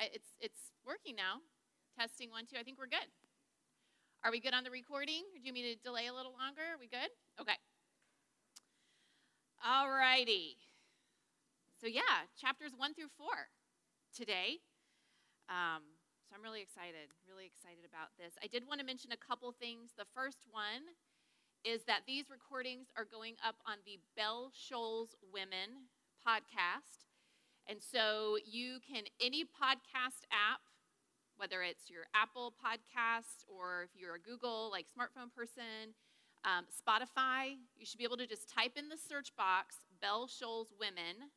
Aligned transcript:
It's, 0.00 0.32
it's 0.40 0.72
working 0.86 1.16
now. 1.16 1.44
Testing 1.98 2.30
one, 2.30 2.46
two. 2.46 2.56
I 2.56 2.62
think 2.62 2.78
we're 2.78 2.88
good. 2.88 3.08
Are 4.24 4.30
we 4.30 4.40
good 4.40 4.54
on 4.54 4.64
the 4.64 4.70
recording? 4.70 5.24
Or 5.32 5.40
do 5.40 5.44
you 5.44 5.52
mean 5.52 5.64
to 5.68 5.76
delay 5.84 6.06
a 6.08 6.14
little 6.14 6.32
longer? 6.32 6.64
Are 6.64 6.80
we 6.80 6.88
good? 6.88 7.08
Okay. 7.40 7.56
All 9.64 9.90
righty. 9.90 10.56
So, 11.80 11.86
yeah, 11.86 12.28
chapters 12.36 12.72
one 12.76 12.94
through 12.94 13.12
four 13.16 13.48
today. 14.16 14.60
Um, 15.48 15.84
so, 16.28 16.36
I'm 16.36 16.44
really 16.44 16.60
excited, 16.60 17.12
really 17.28 17.48
excited 17.48 17.84
about 17.84 18.12
this. 18.16 18.36
I 18.44 18.46
did 18.46 18.64
want 18.68 18.80
to 18.80 18.86
mention 18.86 19.12
a 19.12 19.20
couple 19.20 19.52
things. 19.52 19.92
The 19.96 20.08
first 20.14 20.44
one 20.48 20.96
is 21.64 21.84
that 21.84 22.08
these 22.08 22.32
recordings 22.32 22.88
are 22.96 23.04
going 23.04 23.36
up 23.44 23.56
on 23.68 23.84
the 23.84 24.00
Bell 24.16 24.52
Shoals 24.52 25.16
Women 25.32 25.88
podcast. 26.24 27.09
And 27.70 27.78
so, 27.78 28.34
you 28.44 28.82
can, 28.82 29.04
any 29.22 29.44
podcast 29.44 30.26
app, 30.34 30.58
whether 31.36 31.62
it's 31.62 31.88
your 31.88 32.02
Apple 32.18 32.52
podcast 32.58 33.46
or 33.46 33.84
if 33.84 33.90
you're 33.94 34.16
a 34.16 34.18
Google, 34.18 34.74
like 34.74 34.86
smartphone 34.90 35.30
person, 35.30 35.94
um, 36.42 36.66
Spotify, 36.66 37.62
you 37.78 37.86
should 37.86 37.98
be 37.98 38.02
able 38.02 38.16
to 38.16 38.26
just 38.26 38.50
type 38.50 38.72
in 38.74 38.88
the 38.88 38.98
search 38.98 39.30
box 39.36 39.76
Bell 40.02 40.26
Shoals 40.26 40.74
Women, 40.80 41.30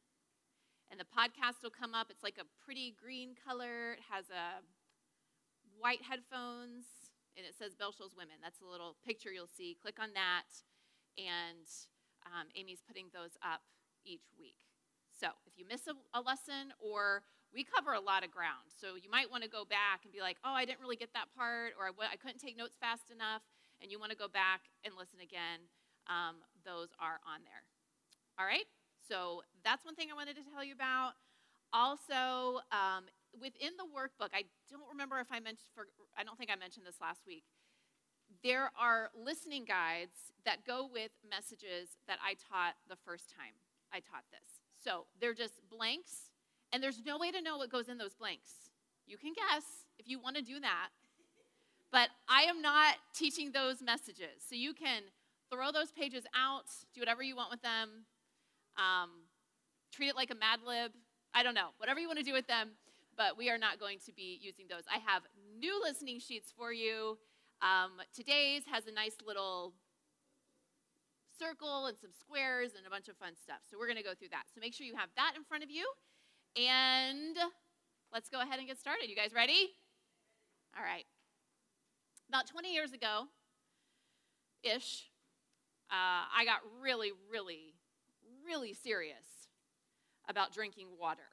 and 0.89 0.99
the 0.99 1.05
podcast 1.05 1.61
will 1.61 1.69
come 1.69 1.93
up. 1.93 2.07
It's 2.09 2.23
like 2.23 2.41
a 2.41 2.49
pretty 2.65 2.95
green 2.97 3.35
color. 3.37 3.93
It 3.93 4.03
has 4.09 4.25
a 4.33 4.65
white 5.77 6.01
headphones, 6.01 7.13
and 7.37 7.45
it 7.45 7.53
says 7.53 7.75
Bell 7.75 7.93
Shoals 7.93 8.17
Women. 8.17 8.41
That's 8.41 8.61
a 8.61 8.65
little 8.65 8.95
picture 9.05 9.29
you'll 9.29 9.51
see. 9.51 9.77
Click 9.77 10.01
on 10.01 10.17
that, 10.17 10.49
and 11.13 11.69
um, 12.25 12.49
Amy's 12.55 12.81
putting 12.81 13.13
those 13.13 13.37
up 13.45 13.61
each 14.03 14.33
week. 14.39 14.62
So 15.23 15.31
if 15.47 15.55
you 15.55 15.63
miss 15.63 15.87
a, 15.87 15.95
a 16.11 16.19
lesson, 16.19 16.75
or 16.83 17.23
we 17.55 17.63
cover 17.63 17.95
a 17.95 18.03
lot 18.03 18.27
of 18.27 18.31
ground, 18.31 18.67
so 18.75 18.99
you 18.99 19.07
might 19.07 19.31
want 19.31 19.47
to 19.47 19.49
go 19.49 19.63
back 19.63 20.03
and 20.03 20.11
be 20.11 20.19
like, 20.19 20.35
"Oh, 20.43 20.51
I 20.51 20.65
didn't 20.67 20.83
really 20.83 20.99
get 20.99 21.15
that 21.15 21.31
part," 21.31 21.79
or 21.79 21.87
"I, 21.87 22.19
couldn't 22.19 22.43
take 22.43 22.57
notes 22.57 22.75
fast 22.75 23.07
enough." 23.07 23.41
and 23.83 23.91
you 23.91 23.99
want 23.99 24.11
to 24.11 24.17
go 24.17 24.31
back 24.31 24.71
and 24.87 24.95
listen 24.95 25.19
again, 25.19 25.67
um, 26.07 26.39
those 26.63 26.87
are 26.97 27.19
on 27.27 27.43
there. 27.43 27.67
All 28.39 28.47
right? 28.47 28.65
So 29.03 29.43
that's 29.67 29.83
one 29.83 29.93
thing 29.93 30.07
I 30.07 30.15
wanted 30.15 30.39
to 30.39 30.45
tell 30.55 30.63
you 30.63 30.73
about. 30.73 31.19
Also, 31.75 32.63
um, 32.71 33.11
within 33.35 33.75
the 33.75 33.83
workbook, 33.83 34.31
I 34.31 34.47
don't 34.71 34.87
remember 34.87 35.19
if 35.19 35.27
I 35.29 35.43
mentioned, 35.43 35.67
for, 35.75 35.91
I 36.15 36.23
don't 36.23 36.39
think 36.39 36.49
I 36.49 36.55
mentioned 36.55 36.87
this 36.87 37.03
last 37.03 37.27
week. 37.27 37.43
There 38.41 38.71
are 38.79 39.11
listening 39.11 39.65
guides 39.67 40.31
that 40.47 40.63
go 40.63 40.87
with 40.87 41.11
messages 41.27 41.99
that 42.07 42.17
I 42.23 42.39
taught 42.39 42.79
the 42.87 42.97
first 43.03 43.29
time 43.35 43.59
I 43.91 43.99
taught 43.99 44.25
this. 44.31 44.52
So 44.83 45.05
they're 45.21 45.33
just 45.33 45.53
blanks, 45.69 46.31
and 46.71 46.83
there's 46.83 47.01
no 47.05 47.17
way 47.17 47.31
to 47.31 47.41
know 47.41 47.57
what 47.57 47.71
goes 47.71 47.87
in 47.87 47.97
those 47.97 48.13
blanks. 48.13 48.51
You 49.05 49.17
can 49.17 49.33
guess 49.33 49.63
if 49.97 50.07
you 50.07 50.19
want 50.19 50.35
to 50.35 50.41
do 50.41 50.59
that. 50.59 50.89
But 51.91 52.09
I 52.27 52.43
am 52.43 52.61
not 52.61 52.95
teaching 53.13 53.51
those 53.51 53.81
messages. 53.81 54.41
So 54.49 54.55
you 54.55 54.73
can 54.73 55.03
throw 55.51 55.71
those 55.71 55.91
pages 55.91 56.23
out, 56.35 56.65
do 56.93 57.01
whatever 57.01 57.21
you 57.21 57.35
want 57.35 57.51
with 57.51 57.61
them, 57.61 58.05
um, 58.77 59.09
treat 59.91 60.07
it 60.07 60.15
like 60.15 60.31
a 60.31 60.35
Mad 60.35 60.59
Lib. 60.65 60.91
I 61.33 61.43
don't 61.43 61.53
know, 61.53 61.69
whatever 61.77 61.99
you 61.99 62.07
want 62.07 62.19
to 62.19 62.25
do 62.25 62.33
with 62.33 62.47
them, 62.47 62.71
but 63.15 63.37
we 63.37 63.49
are 63.49 63.57
not 63.57 63.79
going 63.79 63.99
to 64.05 64.13
be 64.13 64.39
using 64.41 64.65
those. 64.69 64.83
I 64.91 64.97
have 65.11 65.23
new 65.59 65.79
listening 65.81 66.19
sheets 66.19 66.51
for 66.55 66.73
you. 66.73 67.17
Um, 67.61 67.91
today's 68.13 68.63
has 68.71 68.87
a 68.87 68.91
nice 68.91 69.17
little 69.25 69.73
circle 71.37 71.85
and 71.87 71.97
some 71.97 72.11
squares 72.13 72.71
and 72.77 72.85
a 72.85 72.89
bunch 72.89 73.07
of 73.07 73.17
fun 73.17 73.33
stuff. 73.35 73.59
So 73.69 73.77
we're 73.77 73.87
going 73.87 73.97
to 73.97 74.03
go 74.03 74.13
through 74.13 74.29
that. 74.31 74.43
So 74.53 74.61
make 74.61 74.73
sure 74.73 74.85
you 74.85 74.95
have 74.95 75.09
that 75.15 75.33
in 75.35 75.43
front 75.43 75.63
of 75.63 75.71
you. 75.71 75.85
And 76.55 77.35
let's 78.11 78.29
go 78.29 78.41
ahead 78.41 78.59
and 78.59 78.67
get 78.67 78.79
started. 78.79 79.09
You 79.09 79.15
guys 79.15 79.33
ready? 79.33 79.73
All 80.77 80.83
right. 80.83 81.05
About 82.29 82.47
20 82.47 82.73
years 82.73 82.93
ago 82.93 83.27
ish, 84.63 85.09
uh, 85.91 86.25
I 86.35 86.45
got 86.45 86.61
really, 86.81 87.11
really, 87.31 87.75
really 88.45 88.73
serious 88.73 89.49
about 90.27 90.53
drinking 90.53 90.87
water. 90.99 91.29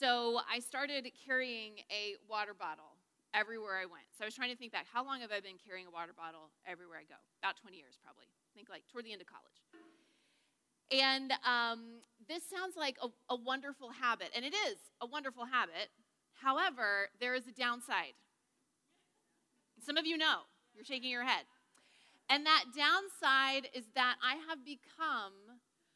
So 0.00 0.40
I 0.52 0.60
started 0.60 1.08
carrying 1.26 1.78
a 1.90 2.14
water 2.28 2.54
bottle 2.54 2.87
everywhere 3.34 3.76
I 3.76 3.86
went. 3.86 4.08
So 4.16 4.24
I 4.24 4.26
was 4.26 4.34
trying 4.34 4.50
to 4.50 4.56
think 4.56 4.72
back 4.72 4.86
how 4.92 5.04
long 5.04 5.20
have 5.20 5.32
I 5.32 5.40
been 5.40 5.60
carrying 5.60 5.86
a 5.86 5.90
water 5.90 6.12
bottle 6.16 6.50
everywhere 6.66 6.98
I 6.98 7.06
go? 7.06 7.18
About 7.42 7.56
20 7.60 7.76
years, 7.76 7.98
probably. 8.02 8.26
I 8.26 8.50
think 8.54 8.68
like 8.68 8.84
toward 8.88 9.04
the 9.04 9.12
end 9.12 9.20
of 9.20 9.28
college. 9.28 9.60
And 10.90 11.36
um, 11.44 12.00
this 12.28 12.42
sounds 12.48 12.74
like 12.76 12.96
a, 13.04 13.08
a 13.28 13.36
wonderful 13.36 13.90
habit, 13.90 14.32
and 14.34 14.44
it 14.44 14.54
is 14.72 14.78
a 15.02 15.06
wonderful 15.06 15.44
habit. 15.44 15.92
However, 16.40 17.12
there 17.20 17.34
is 17.34 17.46
a 17.46 17.52
downside 17.52 18.16
some 19.84 19.96
of 19.96 20.06
you 20.06 20.18
know, 20.18 20.46
you're 20.74 20.84
shaking 20.84 21.10
your 21.10 21.24
head. 21.24 21.44
And 22.28 22.44
that 22.44 22.64
downside 22.76 23.68
is 23.72 23.86
that 23.94 24.16
I 24.22 24.36
have 24.48 24.64
become 24.64 25.32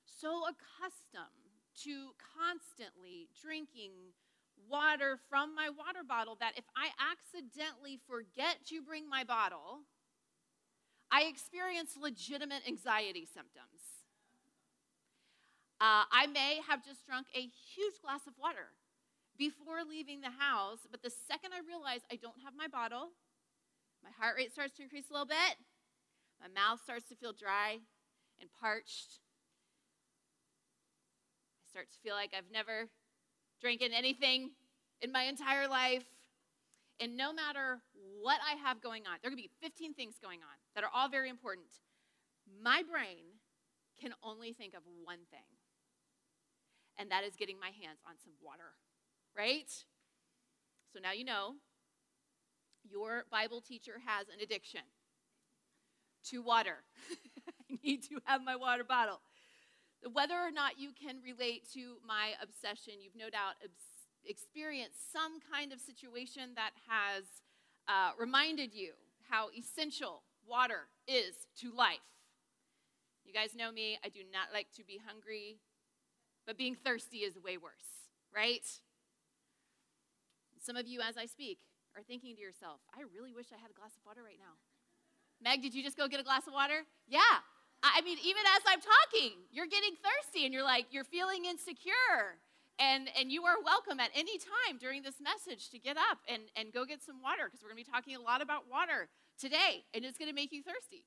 so 0.06 0.44
accustomed 0.48 1.60
to 1.84 2.16
constantly 2.16 3.28
drinking 3.36 4.16
water 4.72 5.20
from 5.28 5.54
my 5.54 5.68
water 5.68 6.00
bottle 6.08 6.36
that 6.40 6.56
if 6.56 6.64
I 6.72 6.88
accidentally 6.96 8.00
forget 8.08 8.64
to 8.72 8.80
bring 8.80 9.06
my 9.08 9.22
bottle, 9.22 9.84
I 11.12 11.28
experience 11.28 11.92
legitimate 12.00 12.64
anxiety 12.66 13.28
symptoms. 13.28 14.00
Uh, 15.78 16.08
I 16.08 16.26
may 16.26 16.60
have 16.66 16.82
just 16.82 17.04
drunk 17.04 17.26
a 17.34 17.52
huge 17.76 18.00
glass 18.00 18.24
of 18.26 18.32
water 18.40 18.72
before 19.36 19.84
leaving 19.84 20.22
the 20.22 20.32
house, 20.32 20.88
but 20.90 21.02
the 21.02 21.12
second 21.28 21.52
I 21.52 21.60
realize 21.68 22.00
I 22.10 22.16
don't 22.16 22.40
have 22.42 22.54
my 22.56 22.68
bottle, 22.68 23.10
my 24.02 24.10
heart 24.18 24.36
rate 24.38 24.52
starts 24.52 24.76
to 24.76 24.82
increase 24.82 25.10
a 25.10 25.12
little 25.12 25.26
bit. 25.26 25.54
My 26.40 26.48
mouth 26.48 26.80
starts 26.82 27.08
to 27.10 27.14
feel 27.14 27.32
dry 27.32 27.78
and 28.40 28.48
parched. 28.58 29.20
I 31.60 31.70
start 31.70 31.90
to 31.92 31.98
feel 32.02 32.14
like 32.14 32.32
I've 32.36 32.50
never 32.50 32.88
drinking 33.60 33.92
anything 33.94 34.50
in 35.02 35.12
my 35.12 35.24
entire 35.24 35.68
life. 35.68 36.04
And 37.00 37.16
no 37.16 37.32
matter 37.32 37.80
what 38.20 38.38
I 38.48 38.54
have 38.66 38.80
going 38.80 39.02
on, 39.02 39.18
there 39.20 39.28
are 39.28 39.34
going 39.34 39.42
to 39.42 39.48
be 39.48 39.50
15 39.60 39.94
things 39.94 40.14
going 40.22 40.38
on 40.38 40.56
that 40.74 40.84
are 40.84 40.90
all 40.94 41.08
very 41.08 41.28
important. 41.28 41.66
My 42.62 42.82
brain 42.88 43.42
can 44.00 44.14
only 44.22 44.52
think 44.52 44.74
of 44.74 44.82
one 45.02 45.18
thing, 45.30 45.46
and 46.98 47.10
that 47.10 47.24
is 47.24 47.36
getting 47.36 47.58
my 47.58 47.68
hands 47.68 47.98
on 48.06 48.14
some 48.22 48.32
water, 48.42 48.78
right? 49.36 49.70
So 50.92 50.98
now 51.02 51.12
you 51.12 51.24
know 51.24 51.54
your 52.88 53.24
Bible 53.30 53.60
teacher 53.60 53.94
has 54.06 54.28
an 54.28 54.40
addiction 54.42 54.82
to 56.30 56.42
water. 56.42 56.84
I 57.70 57.78
need 57.82 58.02
to 58.04 58.18
have 58.24 58.42
my 58.44 58.56
water 58.56 58.84
bottle. 58.84 59.20
Whether 60.12 60.34
or 60.34 60.50
not 60.50 60.78
you 60.78 60.90
can 60.92 61.16
relate 61.22 61.70
to 61.74 61.96
my 62.06 62.34
obsession, 62.42 62.94
you've 63.00 63.16
no 63.16 63.30
doubt 63.30 63.54
experienced 64.26 65.12
some 65.12 65.40
kind 65.52 65.72
of 65.72 65.80
situation 65.80 66.54
that 66.54 66.70
has 66.88 67.24
uh, 67.88 68.10
reminded 68.18 68.74
you 68.74 68.92
how 69.28 69.48
essential 69.56 70.22
water 70.46 70.88
is 71.06 71.46
to 71.60 71.72
life. 71.74 71.98
You 73.24 73.32
guys 73.32 73.54
know 73.54 73.72
me, 73.72 73.98
I 74.04 74.08
do 74.08 74.20
not 74.32 74.52
like 74.52 74.66
to 74.76 74.84
be 74.84 75.00
hungry, 75.04 75.58
but 76.46 76.58
being 76.58 76.74
thirsty 76.74 77.18
is 77.18 77.38
way 77.38 77.56
worse, 77.56 78.10
right? 78.34 78.66
Some 80.60 80.76
of 80.76 80.86
you, 80.86 81.00
as 81.00 81.16
I 81.16 81.26
speak, 81.26 81.58
are 81.96 82.02
thinking 82.02 82.36
to 82.36 82.42
yourself, 82.42 82.80
I 82.96 83.02
really 83.14 83.32
wish 83.34 83.46
I 83.52 83.60
had 83.60 83.70
a 83.70 83.74
glass 83.74 83.92
of 83.96 84.04
water 84.06 84.22
right 84.22 84.38
now. 84.38 84.54
Meg, 85.42 85.62
did 85.62 85.74
you 85.74 85.82
just 85.82 85.96
go 85.96 86.06
get 86.08 86.20
a 86.20 86.22
glass 86.22 86.46
of 86.46 86.52
water? 86.52 86.86
Yeah. 87.08 87.42
I 87.82 88.00
mean, 88.02 88.18
even 88.22 88.42
as 88.54 88.62
I'm 88.66 88.78
talking, 88.80 89.38
you're 89.50 89.66
getting 89.66 89.94
thirsty 89.98 90.44
and 90.44 90.54
you're 90.54 90.62
like, 90.62 90.86
you're 90.92 91.04
feeling 91.04 91.46
insecure. 91.46 92.38
And, 92.82 93.08
and 93.16 93.30
you 93.30 93.44
are 93.44 93.62
welcome 93.64 94.00
at 94.00 94.10
any 94.12 94.38
time 94.38 94.78
during 94.80 95.02
this 95.02 95.20
message 95.20 95.70
to 95.70 95.78
get 95.78 95.96
up 95.96 96.18
and, 96.26 96.42
and 96.56 96.72
go 96.72 96.84
get 96.84 97.00
some 97.00 97.22
water 97.22 97.46
because 97.46 97.62
we're 97.62 97.70
going 97.70 97.84
to 97.84 97.88
be 97.88 97.92
talking 97.92 98.16
a 98.16 98.20
lot 98.20 98.42
about 98.42 98.68
water 98.68 99.08
today 99.38 99.84
and 99.94 100.04
it's 100.04 100.18
going 100.18 100.30
to 100.30 100.34
make 100.34 100.50
you 100.50 100.64
thirsty. 100.64 101.04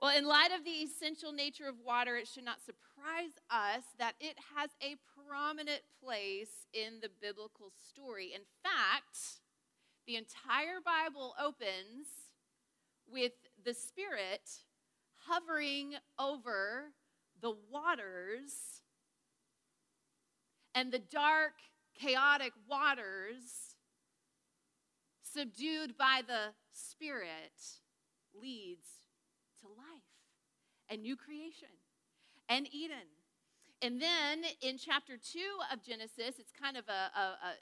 Well, 0.00 0.16
in 0.16 0.26
light 0.26 0.50
of 0.50 0.64
the 0.64 0.82
essential 0.82 1.32
nature 1.32 1.68
of 1.68 1.76
water, 1.86 2.16
it 2.16 2.26
should 2.26 2.44
not 2.44 2.58
surprise 2.64 3.38
us 3.48 3.84
that 4.00 4.14
it 4.18 4.34
has 4.56 4.70
a 4.82 4.96
prominent 5.24 5.82
place 6.02 6.66
in 6.72 6.98
the 7.00 7.10
biblical 7.22 7.70
story. 7.88 8.32
In 8.34 8.42
fact, 8.64 9.38
the 10.04 10.16
entire 10.16 10.82
Bible 10.84 11.34
opens 11.40 12.10
with 13.08 13.32
the 13.64 13.72
Spirit 13.72 14.50
hovering 15.28 15.94
over 16.18 16.90
the 17.40 17.54
waters 17.70 18.82
and 20.76 20.92
the 20.92 20.98
dark, 20.98 21.54
chaotic 21.98 22.52
waters, 22.68 23.76
subdued 25.22 25.96
by 25.96 26.20
the 26.26 26.52
Spirit, 26.72 27.80
leads 28.38 28.86
to 29.62 29.66
life 29.68 30.12
and 30.90 31.02
new 31.02 31.16
creation 31.16 31.72
and 32.50 32.68
Eden. 32.70 33.08
And 33.80 34.00
then 34.00 34.44
in 34.60 34.76
chapter 34.76 35.16
2 35.16 35.38
of 35.72 35.82
Genesis, 35.82 36.38
it's 36.38 36.52
kind 36.52 36.76
of 36.76 36.84
a, 36.88 37.18
a, 37.18 37.22
a 37.22 37.52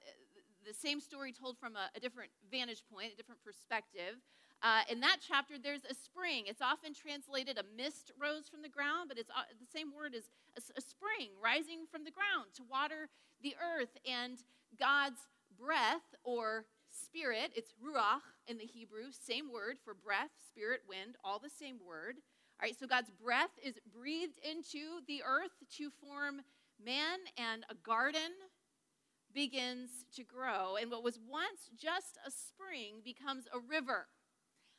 the 0.67 0.75
same 0.75 1.00
story 1.00 1.32
told 1.32 1.58
from 1.58 1.76
a, 1.76 1.90
a, 1.96 2.00
different 2.00 2.31
vantage 2.50 2.82
point, 2.90 3.12
a 3.12 3.17
different 3.17 3.43
perspective. 3.44 4.17
Uh, 4.64 4.81
in 4.88 4.99
that 5.00 5.19
chapter, 5.20 5.56
there's 5.62 5.84
a 5.84 5.93
spring. 5.93 6.44
It's 6.46 6.62
often 6.62 6.94
translated 6.94 7.58
a 7.58 7.69
mist 7.76 8.12
rose 8.16 8.49
from 8.49 8.62
the 8.62 8.72
ground, 8.72 9.12
but 9.12 9.19
it's 9.19 9.28
uh, 9.28 9.44
the 9.61 9.69
same 9.69 9.93
word 9.93 10.14
as 10.16 10.25
a, 10.56 10.78
a 10.78 10.81
spring 10.81 11.37
rising 11.37 11.84
from 11.93 12.05
the 12.05 12.11
ground 12.11 12.49
to 12.56 12.62
water 12.64 13.12
the 13.43 13.55
earth. 13.61 13.93
And 14.08 14.38
God's 14.81 15.20
breath 15.61 16.16
or 16.25 16.64
spirit, 16.88 17.52
it's 17.55 17.76
ruach 17.76 18.25
in 18.49 18.56
the 18.56 18.64
Hebrew, 18.64 19.12
same 19.12 19.52
word 19.52 19.76
for 19.84 19.93
breath, 19.93 20.32
spirit, 20.49 20.81
wind, 20.88 21.17
all 21.22 21.38
the 21.38 21.52
same 21.52 21.76
word. 21.87 22.17
All 22.56 22.64
right, 22.64 22.78
so 22.78 22.87
God's 22.87 23.10
breath 23.10 23.52
is 23.62 23.76
breathed 23.93 24.40
into 24.40 25.05
the 25.06 25.20
earth 25.28 25.52
to 25.76 25.90
form 25.90 26.40
man, 26.82 27.20
and 27.37 27.67
a 27.69 27.75
garden 27.75 28.32
begins 29.34 29.90
to 30.17 30.25
grow. 30.25 30.76
And 30.81 30.90
what 30.90 31.05
was 31.05 31.19
once 31.28 31.69
just 31.76 32.17
a 32.26 32.31
spring 32.31 33.02
becomes 33.05 33.44
a 33.52 33.58
river 33.58 34.06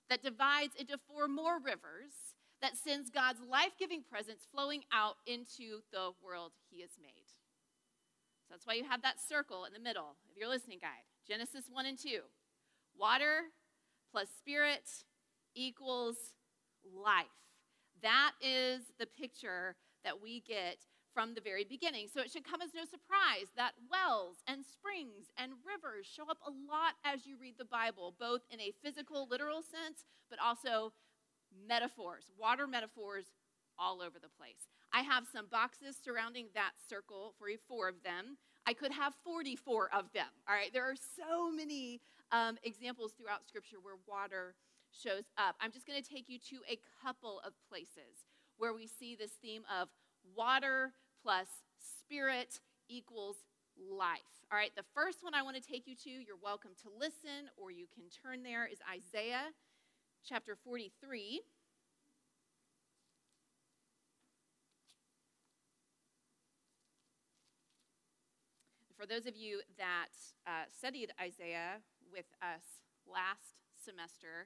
that 0.09 0.23
divides 0.23 0.75
into 0.77 0.97
four 1.07 1.27
more 1.27 1.59
rivers 1.59 2.35
that 2.61 2.77
sends 2.77 3.09
God's 3.09 3.39
life 3.49 3.71
giving 3.77 4.03
presence 4.03 4.47
flowing 4.51 4.83
out 4.91 5.17
into 5.25 5.81
the 5.91 6.11
world 6.23 6.51
he 6.69 6.81
has 6.81 6.91
made. 7.01 7.27
So 8.47 8.53
that's 8.53 8.65
why 8.65 8.73
you 8.73 8.83
have 8.83 9.01
that 9.01 9.19
circle 9.19 9.65
in 9.65 9.73
the 9.73 9.79
middle 9.79 10.17
of 10.29 10.37
your 10.37 10.47
listening 10.47 10.79
guide 10.81 11.05
Genesis 11.27 11.65
1 11.71 11.85
and 11.85 11.97
2. 11.97 12.19
Water 12.97 13.51
plus 14.11 14.29
spirit 14.37 14.87
equals 15.55 16.15
life. 16.83 17.25
That 18.01 18.33
is 18.41 18.81
the 18.99 19.07
picture 19.07 19.75
that 20.03 20.21
we 20.21 20.41
get 20.41 20.77
from 21.15 21.33
the 21.33 21.41
very 21.41 21.63
beginning. 21.63 22.07
So 22.13 22.19
it 22.19 22.29
should 22.29 22.43
come 22.43 22.61
as 22.61 22.75
no 22.75 22.83
surprise 22.83 23.47
that 23.55 23.71
wells 23.89 24.43
and 24.45 24.65
springs 24.67 25.31
and 25.39 25.53
rivers 25.63 26.05
show 26.05 26.29
up 26.29 26.37
a 26.45 26.51
lot 26.51 26.99
as 27.07 27.25
you 27.25 27.37
read 27.39 27.55
the 27.57 27.65
Bible, 27.65 28.13
both 28.19 28.41
in 28.51 28.59
a 28.59 28.75
physical, 28.83 29.25
literal 29.31 29.63
sense, 29.63 30.03
but 30.29 30.37
also 30.43 30.91
metaphors, 31.55 32.29
water 32.37 32.67
metaphors 32.67 33.31
all 33.79 34.01
over 34.01 34.19
the 34.19 34.27
place. 34.37 34.67
I 34.91 35.01
have 35.01 35.23
some 35.31 35.47
boxes 35.47 35.95
surrounding 36.03 36.47
that 36.53 36.71
circle 36.89 37.33
for 37.39 37.47
four 37.67 37.87
of 37.87 38.03
them. 38.03 38.37
I 38.67 38.73
could 38.73 38.91
have 38.91 39.13
44 39.23 39.89
of 39.93 40.11
them. 40.13 40.27
All 40.47 40.55
right, 40.55 40.71
there 40.73 40.83
are 40.83 40.95
so 40.95 41.49
many 41.49 42.01
um, 42.31 42.57
examples 42.63 43.13
throughout 43.13 43.47
Scripture 43.47 43.77
where 43.81 43.95
water 44.07 44.55
shows 44.91 45.23
up. 45.37 45.55
I'm 45.61 45.71
just 45.71 45.87
going 45.87 46.01
to 46.01 46.07
take 46.07 46.27
you 46.27 46.39
to 46.49 46.57
a 46.69 46.79
couple 47.03 47.39
of 47.45 47.53
places 47.69 48.27
where 48.57 48.73
we 48.73 48.87
see 48.87 49.15
this 49.15 49.31
theme 49.41 49.63
of 49.69 49.89
water 50.35 50.91
plus 51.25 51.65
spirit 51.81 52.59
equals 52.87 53.37
life. 53.81 54.45
All 54.51 54.59
right, 54.59 54.69
the 54.77 54.85
first 54.93 55.23
one 55.23 55.33
I 55.33 55.41
want 55.41 55.57
to 55.57 55.61
take 55.61 55.87
you 55.87 55.95
to, 56.05 56.09
you're 56.11 56.37
welcome 56.37 56.77
to 56.83 56.89
listen 56.99 57.49
or 57.57 57.71
you 57.71 57.87
can 57.89 58.03
turn 58.13 58.43
there, 58.43 58.69
is 58.71 58.77
Isaiah 58.85 59.49
chapter 60.23 60.55
43. 60.55 61.41
For 68.95 69.07
those 69.07 69.25
of 69.25 69.35
you 69.35 69.61
that 69.79 70.13
uh, 70.45 70.69
studied 70.77 71.09
Isaiah 71.19 71.81
with 72.13 72.29
us 72.37 72.85
last 73.09 73.57
semester, 73.73 74.45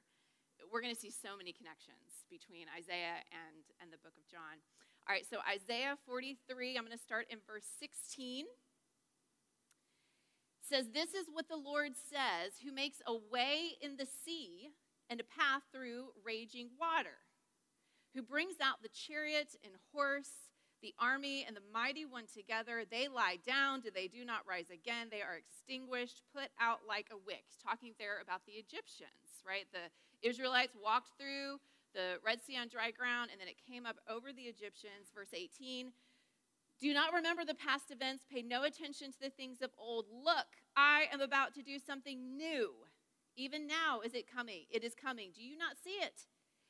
we're 0.71 0.81
going 0.81 0.95
to 0.95 0.99
see 0.99 1.11
so 1.11 1.35
many 1.35 1.51
connections 1.51 2.23
between 2.31 2.71
Isaiah 2.71 3.19
and, 3.35 3.67
and 3.83 3.91
the 3.91 3.99
book 3.99 4.15
of 4.15 4.23
John. 4.31 4.63
All 5.09 5.15
right, 5.15 5.25
so 5.27 5.37
Isaiah 5.41 5.97
43, 6.05 6.77
I'm 6.77 6.85
going 6.85 6.95
to 6.95 7.03
start 7.03 7.25
in 7.31 7.39
verse 7.47 7.65
16. 7.79 8.45
says, 10.61 10.85
This 10.93 11.15
is 11.15 11.25
what 11.33 11.49
the 11.49 11.57
Lord 11.57 11.93
says, 11.97 12.61
who 12.63 12.71
makes 12.71 13.01
a 13.07 13.15
way 13.15 13.73
in 13.81 13.97
the 13.97 14.05
sea 14.05 14.69
and 15.09 15.19
a 15.19 15.23
path 15.23 15.63
through 15.73 16.13
raging 16.23 16.69
water, 16.79 17.25
who 18.13 18.21
brings 18.21 18.61
out 18.61 18.83
the 18.83 18.93
chariot 18.93 19.57
and 19.63 19.73
horse, 19.91 20.53
the 20.83 20.93
army 20.99 21.43
and 21.47 21.57
the 21.57 21.65
mighty 21.73 22.05
one 22.05 22.25
together. 22.31 22.83
They 22.85 23.07
lie 23.07 23.39
down, 23.43 23.81
do 23.81 23.89
they 23.89 24.07
do 24.07 24.23
not 24.23 24.45
rise 24.47 24.69
again? 24.69 25.07
They 25.09 25.23
are 25.23 25.41
extinguished, 25.41 26.21
put 26.35 26.53
out 26.61 26.81
like 26.87 27.07
a 27.11 27.17
wick. 27.17 27.45
Talking 27.65 27.95
there 27.97 28.21
about 28.21 28.45
the 28.45 28.61
Egyptians, 28.61 29.41
right? 29.41 29.65
The 29.73 29.89
Israelites 30.21 30.77
walked 30.77 31.17
through 31.17 31.57
the 31.93 32.17
Red 32.25 32.41
Sea 32.41 32.57
on 32.57 32.67
dry 32.67 32.91
ground, 32.91 33.29
and 33.31 33.39
then 33.39 33.47
it 33.47 33.61
came 33.67 33.85
up 33.85 33.97
over 34.09 34.31
the 34.31 34.43
Egyptians. 34.43 35.11
Verse 35.13 35.33
18 35.33 35.91
Do 36.81 36.93
not 36.93 37.13
remember 37.13 37.45
the 37.45 37.55
past 37.55 37.91
events, 37.91 38.25
pay 38.29 38.41
no 38.41 38.63
attention 38.63 39.11
to 39.11 39.19
the 39.19 39.29
things 39.29 39.61
of 39.61 39.71
old. 39.77 40.05
Look, 40.11 40.61
I 40.75 41.05
am 41.11 41.21
about 41.21 41.53
to 41.55 41.63
do 41.63 41.79
something 41.79 42.37
new. 42.37 42.73
Even 43.35 43.67
now 43.67 44.01
is 44.03 44.13
it 44.13 44.31
coming. 44.31 44.65
It 44.69 44.83
is 44.83 44.95
coming. 44.95 45.31
Do 45.33 45.43
you 45.43 45.57
not 45.57 45.77
see 45.81 46.01
it? 46.01 46.25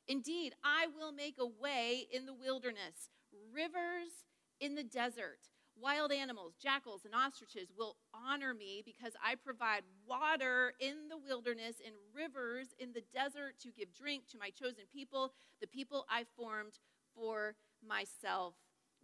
Indeed, 0.07 0.53
I 0.63 0.87
will 0.87 1.11
make 1.11 1.35
a 1.39 1.45
way 1.45 2.07
in 2.11 2.25
the 2.25 2.33
wilderness, 2.33 3.09
rivers 3.53 4.25
in 4.59 4.75
the 4.75 4.83
desert. 4.83 5.49
Wild 5.81 6.11
animals, 6.11 6.55
jackals, 6.61 7.05
and 7.05 7.15
ostriches 7.15 7.71
will 7.77 7.95
honor 8.13 8.53
me 8.53 8.81
because 8.83 9.13
I 9.23 9.35
provide 9.35 9.83
water 10.05 10.73
in 10.79 11.07
the 11.09 11.17
wilderness 11.17 11.75
and 11.85 11.95
rivers 12.13 12.69
in 12.79 12.91
the 12.91 13.03
desert 13.13 13.59
to 13.61 13.71
give 13.71 13.93
drink 13.93 14.27
to 14.31 14.37
my 14.37 14.49
chosen 14.49 14.85
people. 14.91 15.33
The 15.61 15.67
people 15.67 16.05
I 16.09 16.25
formed 16.35 16.79
for 17.15 17.55
myself 17.85 18.55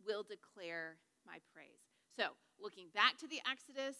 will 0.05 0.23
declare 0.23 0.97
my 1.25 1.37
praise. 1.53 1.85
So, 2.17 2.35
looking 2.59 2.87
back 2.93 3.17
to 3.19 3.27
the 3.27 3.39
Exodus, 3.49 3.95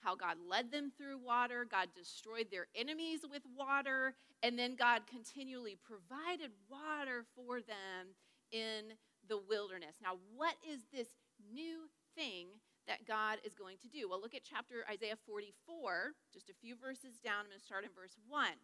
how 0.00 0.14
God 0.16 0.36
led 0.48 0.70
them 0.70 0.92
through 0.96 1.18
water, 1.18 1.66
God 1.68 1.88
destroyed 1.94 2.48
their 2.50 2.66
enemies 2.74 3.20
with 3.28 3.42
water, 3.56 4.14
and 4.42 4.58
then 4.58 4.74
God 4.76 5.02
continually 5.06 5.76
provided 5.82 6.50
water 6.68 7.24
for 7.34 7.60
them 7.60 8.14
in 8.50 8.94
the 9.28 9.38
wilderness. 9.48 9.96
Now, 10.02 10.18
what 10.36 10.54
is 10.68 10.80
this 10.92 11.08
new 11.52 11.88
thing 12.16 12.48
that 12.86 13.06
God 13.06 13.38
is 13.44 13.54
going 13.54 13.78
to 13.82 13.88
do. 13.88 14.08
Well, 14.08 14.20
look 14.20 14.34
at 14.34 14.42
chapter 14.42 14.84
Isaiah 14.90 15.18
44, 15.26 16.18
just 16.32 16.50
a 16.50 16.60
few 16.60 16.74
verses 16.74 17.18
down. 17.22 17.46
I'm 17.46 17.52
going 17.52 17.58
to 17.58 17.64
start 17.64 17.84
in 17.84 17.94
verse 17.94 18.18
1. 18.26 18.58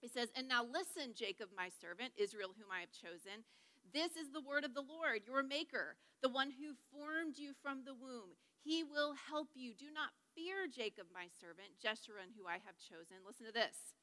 He 0.00 0.08
says, 0.08 0.28
And 0.36 0.48
now 0.48 0.60
listen, 0.60 1.16
Jacob, 1.16 1.48
my 1.56 1.72
servant, 1.72 2.12
Israel, 2.20 2.52
whom 2.52 2.68
I 2.68 2.84
have 2.84 2.92
chosen. 2.92 3.48
This 3.92 4.16
is 4.16 4.32
the 4.32 4.44
word 4.44 4.64
of 4.64 4.74
the 4.74 4.84
Lord, 4.84 5.24
your 5.24 5.42
maker, 5.42 5.96
the 6.20 6.28
one 6.28 6.52
who 6.52 6.76
formed 6.92 7.38
you 7.38 7.52
from 7.62 7.84
the 7.84 7.94
womb. 7.94 8.36
He 8.60 8.84
will 8.84 9.14
help 9.28 9.48
you. 9.54 9.72
Do 9.72 9.88
not 9.92 10.16
fear 10.34 10.68
Jacob, 10.68 11.06
my 11.12 11.28
servant, 11.40 11.80
Jeshurun, 11.80 12.32
who 12.36 12.48
I 12.48 12.60
have 12.64 12.76
chosen. 12.80 13.24
Listen 13.24 13.46
to 13.46 13.52
this. 13.52 13.96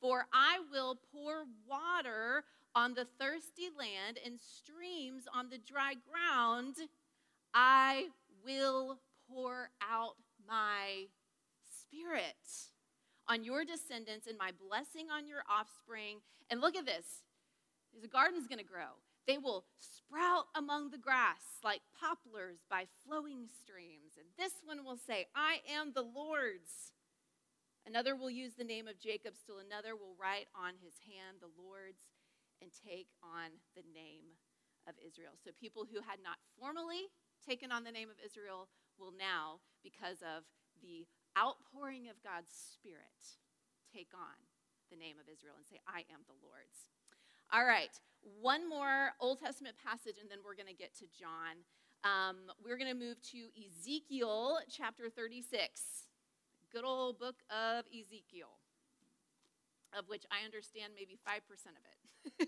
For 0.00 0.26
I 0.32 0.58
will 0.70 0.98
pour 1.12 1.46
water 1.66 2.44
on 2.74 2.94
the 2.94 3.06
thirsty 3.18 3.70
land 3.76 4.18
and 4.24 4.38
streams 4.38 5.24
on 5.34 5.48
the 5.48 5.58
dry 5.58 5.94
ground. 5.94 6.76
I 7.56 8.08
will 8.44 8.98
pour 9.32 9.70
out 9.80 10.16
my 10.46 11.08
spirit 11.64 12.36
on 13.26 13.44
your 13.44 13.64
descendants 13.64 14.26
and 14.26 14.36
my 14.36 14.50
blessing 14.52 15.06
on 15.10 15.26
your 15.26 15.40
offspring. 15.48 16.18
And 16.50 16.60
look 16.60 16.76
at 16.76 16.84
this 16.84 17.24
the 17.96 18.08
garden's 18.08 18.46
going 18.46 18.60
to 18.60 18.64
grow. 18.64 19.00
They 19.26 19.38
will 19.38 19.64
sprout 19.80 20.52
among 20.54 20.90
the 20.90 21.00
grass 21.00 21.64
like 21.64 21.80
poplars 21.96 22.60
by 22.68 22.84
flowing 23.08 23.48
streams. 23.48 24.20
And 24.20 24.28
this 24.36 24.60
one 24.62 24.84
will 24.84 25.00
say, 25.00 25.24
I 25.34 25.64
am 25.64 25.96
the 25.96 26.04
Lord's. 26.04 26.92
Another 27.88 28.14
will 28.14 28.30
use 28.30 28.52
the 28.52 28.68
name 28.68 28.86
of 28.86 29.00
Jacob, 29.00 29.32
still 29.34 29.64
another 29.64 29.96
will 29.96 30.12
write 30.20 30.52
on 30.52 30.76
his 30.84 31.00
hand 31.08 31.40
the 31.40 31.50
Lord's 31.56 32.04
and 32.60 32.68
take 32.84 33.08
on 33.24 33.56
the 33.72 33.86
name 33.96 34.36
of 34.84 34.94
Israel. 35.00 35.32
So 35.40 35.56
people 35.56 35.88
who 35.88 36.04
had 36.04 36.20
not 36.20 36.36
formally 36.60 37.08
taken 37.46 37.70
on 37.70 37.84
the 37.84 37.94
name 37.94 38.10
of 38.10 38.18
Israel 38.18 38.66
will 38.98 39.14
now, 39.14 39.62
because 39.86 40.18
of 40.18 40.42
the 40.82 41.06
outpouring 41.38 42.10
of 42.10 42.18
God's 42.26 42.50
Spirit, 42.50 43.38
take 43.94 44.10
on 44.10 44.34
the 44.90 44.98
name 44.98 45.16
of 45.22 45.30
Israel 45.30 45.54
and 45.54 45.66
say, 45.66 45.78
I 45.86 46.02
am 46.10 46.26
the 46.26 46.34
Lord's. 46.42 46.90
All 47.54 47.64
right, 47.64 47.94
one 48.42 48.68
more 48.68 49.14
Old 49.20 49.38
Testament 49.38 49.76
passage, 49.78 50.18
and 50.18 50.26
then 50.26 50.42
we're 50.42 50.58
going 50.58 50.70
to 50.70 50.74
get 50.74 50.90
to 50.98 51.06
John. 51.14 51.62
Um, 52.02 52.50
we're 52.58 52.78
going 52.78 52.90
to 52.90 52.98
move 52.98 53.22
to 53.30 53.50
Ezekiel 53.54 54.58
chapter 54.66 55.06
36, 55.06 56.10
good 56.72 56.84
old 56.84 57.18
book 57.18 57.36
of 57.46 57.86
Ezekiel, 57.94 58.58
of 59.94 60.08
which 60.08 60.26
I 60.34 60.44
understand 60.44 60.94
maybe 60.98 61.18
5% 61.22 61.38
of 61.78 61.84
it. 61.86 61.98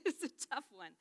it's 0.06 0.26
a 0.26 0.34
tough 0.50 0.66
one. 0.74 0.92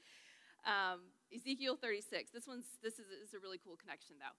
Um, 0.66 1.10
Ezekiel 1.34 1.76
36. 1.76 2.32
This 2.32 2.48
one's 2.48 2.66
this 2.82 3.00
is, 3.00 3.08
is 3.12 3.34
a 3.34 3.40
really 3.40 3.60
cool 3.60 3.76
connection 3.76 4.16
though. 4.20 4.36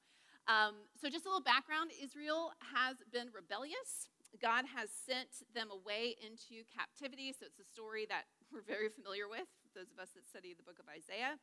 Um, 0.49 0.89
so 0.97 1.09
just 1.09 1.27
a 1.27 1.29
little 1.29 1.45
background: 1.45 1.91
Israel 1.97 2.53
has 2.75 2.97
been 3.13 3.29
rebellious. 3.35 4.09
God 4.41 4.69
has 4.77 4.93
sent 4.93 5.41
them 5.57 5.73
away 5.73 6.17
into 6.21 6.61
captivity. 6.69 7.33
So 7.33 7.49
it's 7.49 7.59
a 7.59 7.65
story 7.65 8.05
that 8.13 8.29
we're 8.53 8.65
very 8.65 8.89
familiar 8.89 9.29
with. 9.29 9.49
Those 9.75 9.93
of 9.93 9.99
us 10.01 10.13
that 10.17 10.29
study 10.29 10.53
the 10.57 10.65
book 10.65 10.79
of 10.81 10.89
Isaiah. 10.89 11.41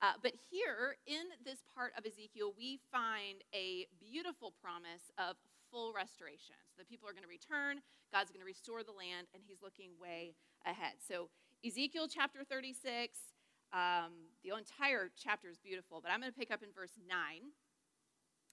Uh, 0.00 0.14
but 0.22 0.32
here 0.50 0.96
in 1.10 1.26
this 1.42 1.58
part 1.74 1.90
of 1.98 2.06
Ezekiel, 2.06 2.54
we 2.54 2.78
find 2.92 3.42
a 3.50 3.90
beautiful 3.98 4.54
promise 4.62 5.10
of 5.18 5.34
full 5.70 5.92
restoration. 5.92 6.54
So 6.70 6.78
the 6.78 6.88
people 6.88 7.08
are 7.08 7.12
going 7.12 7.26
to 7.26 7.30
return, 7.30 7.82
God's 8.14 8.30
going 8.30 8.40
to 8.40 8.48
restore 8.48 8.86
the 8.86 8.94
land, 8.94 9.26
and 9.34 9.42
he's 9.42 9.58
looking 9.58 9.90
way 10.00 10.38
ahead. 10.64 11.02
So 11.02 11.28
Ezekiel 11.66 12.06
chapter 12.06 12.46
36, 12.46 13.18
um, 13.72 14.12
the 14.42 14.56
entire 14.56 15.10
chapter 15.16 15.48
is 15.48 15.58
beautiful, 15.58 16.00
but 16.00 16.10
I'm 16.10 16.20
going 16.20 16.32
to 16.32 16.38
pick 16.38 16.50
up 16.50 16.62
in 16.62 16.70
verse 16.74 16.98
9. 17.08 17.16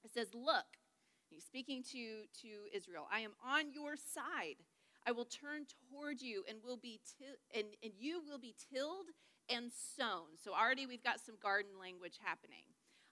It 0.03 0.12
says, 0.13 0.27
Look, 0.34 0.65
he's 1.29 1.43
speaking 1.43 1.84
to, 1.91 2.27
to 2.41 2.50
Israel, 2.75 3.07
I 3.12 3.22
am 3.22 3.31
on 3.45 3.72
your 3.72 3.95
side. 3.95 4.63
I 5.07 5.12
will 5.12 5.25
turn 5.25 5.65
toward 5.69 6.22
you 6.22 6.43
and 6.50 6.57
will 6.63 6.77
be 6.77 7.00
and, 7.53 7.67
and 7.84 7.93
you 8.00 8.22
will 8.27 8.39
be 8.39 8.55
tilled 8.74 9.13
and 9.50 9.72
sown. 9.72 10.34
So 10.43 10.51
already 10.53 10.86
we've 10.86 11.03
got 11.03 11.19
some 11.19 11.36
garden 11.41 11.77
language 11.79 12.17
happening. 12.24 12.65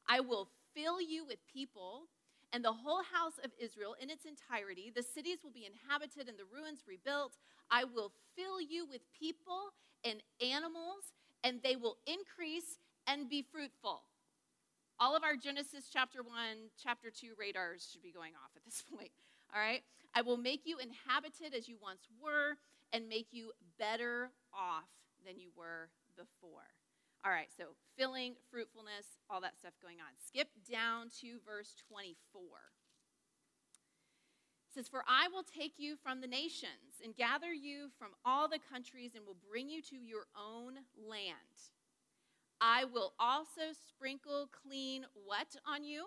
I 0.09 0.19
will 0.19 0.49
fill 0.73 0.99
you 0.99 1.25
with 1.25 1.37
people 1.45 2.09
and 2.51 2.63
the 2.63 2.73
whole 2.73 3.01
house 3.03 3.39
of 3.43 3.51
Israel 3.59 3.95
in 4.01 4.09
its 4.09 4.25
entirety. 4.25 4.91
The 4.93 5.03
cities 5.03 5.39
will 5.43 5.51
be 5.51 5.69
inhabited 5.69 6.29
and 6.29 6.37
the 6.37 6.49
ruins 6.49 6.83
rebuilt. 6.87 7.37
I 7.69 7.83
will 7.83 8.11
fill 8.35 8.61
you 8.61 8.85
with 8.85 9.01
people 9.17 9.73
and 10.03 10.21
animals, 10.41 11.13
and 11.43 11.59
they 11.63 11.75
will 11.75 11.97
increase 12.05 12.77
and 13.07 13.29
be 13.29 13.41
fruitful. 13.41 14.03
All 14.99 15.15
of 15.15 15.23
our 15.23 15.35
Genesis 15.35 15.89
chapter 15.91 16.23
1, 16.23 16.31
chapter 16.81 17.09
2 17.09 17.33
radars 17.37 17.89
should 17.91 18.01
be 18.01 18.11
going 18.11 18.33
off 18.33 18.51
at 18.55 18.63
this 18.63 18.83
point. 18.95 19.11
All 19.53 19.61
right? 19.61 19.83
I 20.15 20.21
will 20.21 20.37
make 20.37 20.61
you 20.65 20.77
inhabited 20.77 21.53
as 21.53 21.67
you 21.67 21.77
once 21.81 22.07
were 22.21 22.57
and 22.91 23.09
make 23.09 23.27
you 23.31 23.51
better 23.79 24.29
off 24.53 24.89
than 25.25 25.39
you 25.39 25.49
were 25.57 25.89
before. 26.15 26.69
All 27.25 27.31
right, 27.31 27.47
so 27.55 27.75
filling, 27.97 28.35
fruitfulness, 28.51 29.17
all 29.29 29.39
that 29.41 29.57
stuff 29.57 29.73
going 29.81 29.97
on. 29.97 30.11
Skip 30.27 30.49
down 30.69 31.07
to 31.21 31.39
verse 31.47 31.73
24. 31.89 32.43
Says, 34.73 34.87
For 34.87 35.03
I 35.07 35.27
will 35.27 35.43
take 35.43 35.73
you 35.77 35.95
from 36.01 36.19
the 36.19 36.27
nations 36.27 37.01
and 37.03 37.15
gather 37.15 37.53
you 37.53 37.89
from 37.99 38.09
all 38.25 38.47
the 38.47 38.59
countries 38.71 39.11
and 39.15 39.25
will 39.25 39.37
bring 39.49 39.69
you 39.69 39.81
to 39.83 39.95
your 39.95 40.25
own 40.35 40.73
land. 41.07 41.37
I 42.59 42.85
will 42.85 43.13
also 43.19 43.73
sprinkle 43.87 44.49
clean 44.63 45.05
what 45.25 45.55
on 45.67 45.83
you? 45.83 46.05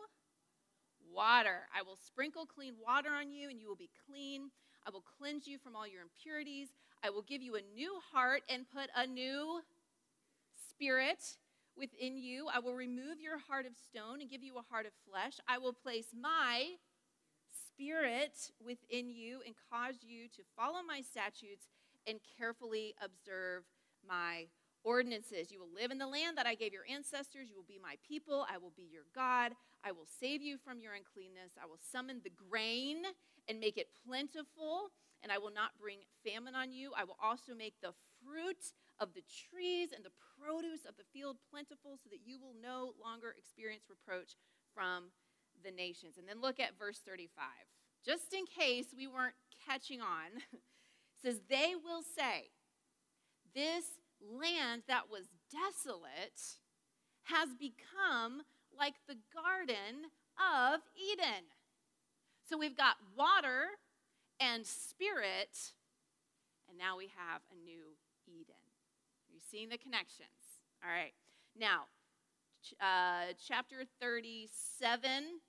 Water. 1.15 1.69
I 1.77 1.83
will 1.83 1.97
sprinkle 1.97 2.47
clean 2.47 2.75
water 2.85 3.11
on 3.11 3.31
you, 3.31 3.51
and 3.51 3.61
you 3.61 3.69
will 3.69 3.77
be 3.77 3.91
clean. 4.09 4.51
I 4.87 4.91
will 4.91 5.05
cleanse 5.19 5.47
you 5.47 5.59
from 5.59 5.77
all 5.77 5.87
your 5.87 6.03
impurities. 6.03 6.69
I 7.05 7.11
will 7.11 7.23
give 7.23 7.43
you 7.43 7.55
a 7.57 7.75
new 7.75 7.95
heart 8.13 8.43
and 8.49 8.67
put 8.69 8.91
a 8.97 9.07
new 9.07 9.61
spirit 10.71 11.37
within 11.77 12.17
you. 12.17 12.49
I 12.53 12.59
will 12.59 12.75
remove 12.75 13.21
your 13.21 13.39
heart 13.39 13.67
of 13.67 13.73
stone 13.77 14.21
and 14.21 14.31
give 14.31 14.43
you 14.43 14.57
a 14.57 14.73
heart 14.73 14.87
of 14.87 14.93
flesh. 15.09 15.35
I 15.47 15.59
will 15.59 15.73
place 15.73 16.09
my 16.19 16.77
spirit 17.77 18.51
within 18.65 19.11
you 19.11 19.41
and 19.45 19.55
cause 19.71 19.97
you 20.01 20.29
to 20.29 20.43
follow 20.57 20.81
my 20.87 21.03
statutes 21.03 21.69
and 22.07 22.19
carefully 22.39 22.95
observe 23.03 23.65
my 24.09 24.47
ordinances. 24.83 25.51
You 25.51 25.61
will 25.61 25.75
live 25.75 25.91
in 25.91 25.99
the 25.99 26.07
land 26.07 26.39
that 26.39 26.47
I 26.47 26.55
gave 26.55 26.73
your 26.73 26.89
ancestors. 26.89 27.51
You 27.51 27.57
will 27.57 27.69
be 27.69 27.81
my 27.83 27.97
people. 28.07 28.47
I 28.49 28.57
will 28.57 28.73
be 28.77 28.89
your 28.91 29.05
God. 29.15 29.53
I 29.85 29.93
will 29.93 30.07
save 30.07 30.41
you 30.41 30.57
from 30.57 30.81
your 30.81 30.95
uncleanness. 30.95 31.59
I 31.61 31.67
will 31.67 31.81
summon 31.93 32.21
the 32.23 32.31
grain 32.31 33.03
and 33.49 33.61
make 33.61 33.77
it 33.77 33.91
plentiful, 34.07 34.91
and 35.23 35.31
I 35.31 35.39
will 35.39 35.53
not 35.53 35.77
bring 35.79 35.99
famine 36.25 36.55
on 36.55 36.73
you. 36.73 36.93
I 36.97 37.05
will 37.05 37.19
also 37.23 37.55
make 37.55 37.75
the 37.83 37.95
fruit 38.23 38.73
of 38.99 39.13
the 39.13 39.27
trees 39.27 39.91
and 39.95 40.05
the 40.05 40.15
produce 40.39 40.87
of 40.89 40.97
the 40.97 41.07
field 41.13 41.37
plentiful, 41.51 41.99
so 41.99 42.09
that 42.11 42.25
you 42.25 42.39
will 42.39 42.55
no 42.57 42.95
longer 43.03 43.35
experience 43.37 43.85
reproach 43.91 44.35
from 44.75 45.11
the 45.67 45.73
nations. 45.73 46.17
And 46.17 46.29
then 46.29 46.41
look 46.41 46.61
at 46.61 46.79
verse 46.79 47.01
35. 47.05 47.45
Just 48.05 48.33
in 48.33 48.47
case 48.47 48.87
we 48.97 49.07
weren't 49.07 49.35
catching 49.67 50.01
on, 50.01 50.41
says, 51.23 51.41
They 51.51 51.75
will 51.75 52.03
say, 52.03 52.51
This 53.55 53.99
land 54.23 54.83
that 54.87 55.11
was 55.11 55.27
desolate 55.51 56.63
has 57.25 57.51
become 57.59 58.43
like 58.79 58.95
the 59.09 59.17
Garden 59.35 60.15
of 60.39 60.81
Eden. 60.95 61.51
So 62.49 62.57
we've 62.57 62.77
got 62.77 62.97
water 63.17 63.75
and 64.39 64.65
spirit, 64.65 65.75
and 66.69 66.79
now 66.79 66.97
we 66.97 67.11
have 67.17 67.41
a 67.51 67.57
new 67.57 67.97
Eden. 68.29 68.55
Are 68.55 69.33
You're 69.33 69.41
seeing 69.51 69.69
the 69.69 69.79
connections. 69.79 70.63
All 70.85 70.91
right. 70.91 71.15
Now, 71.59 71.87
uh, 72.81 73.33
chapter 73.47 73.85
37 74.01 75.41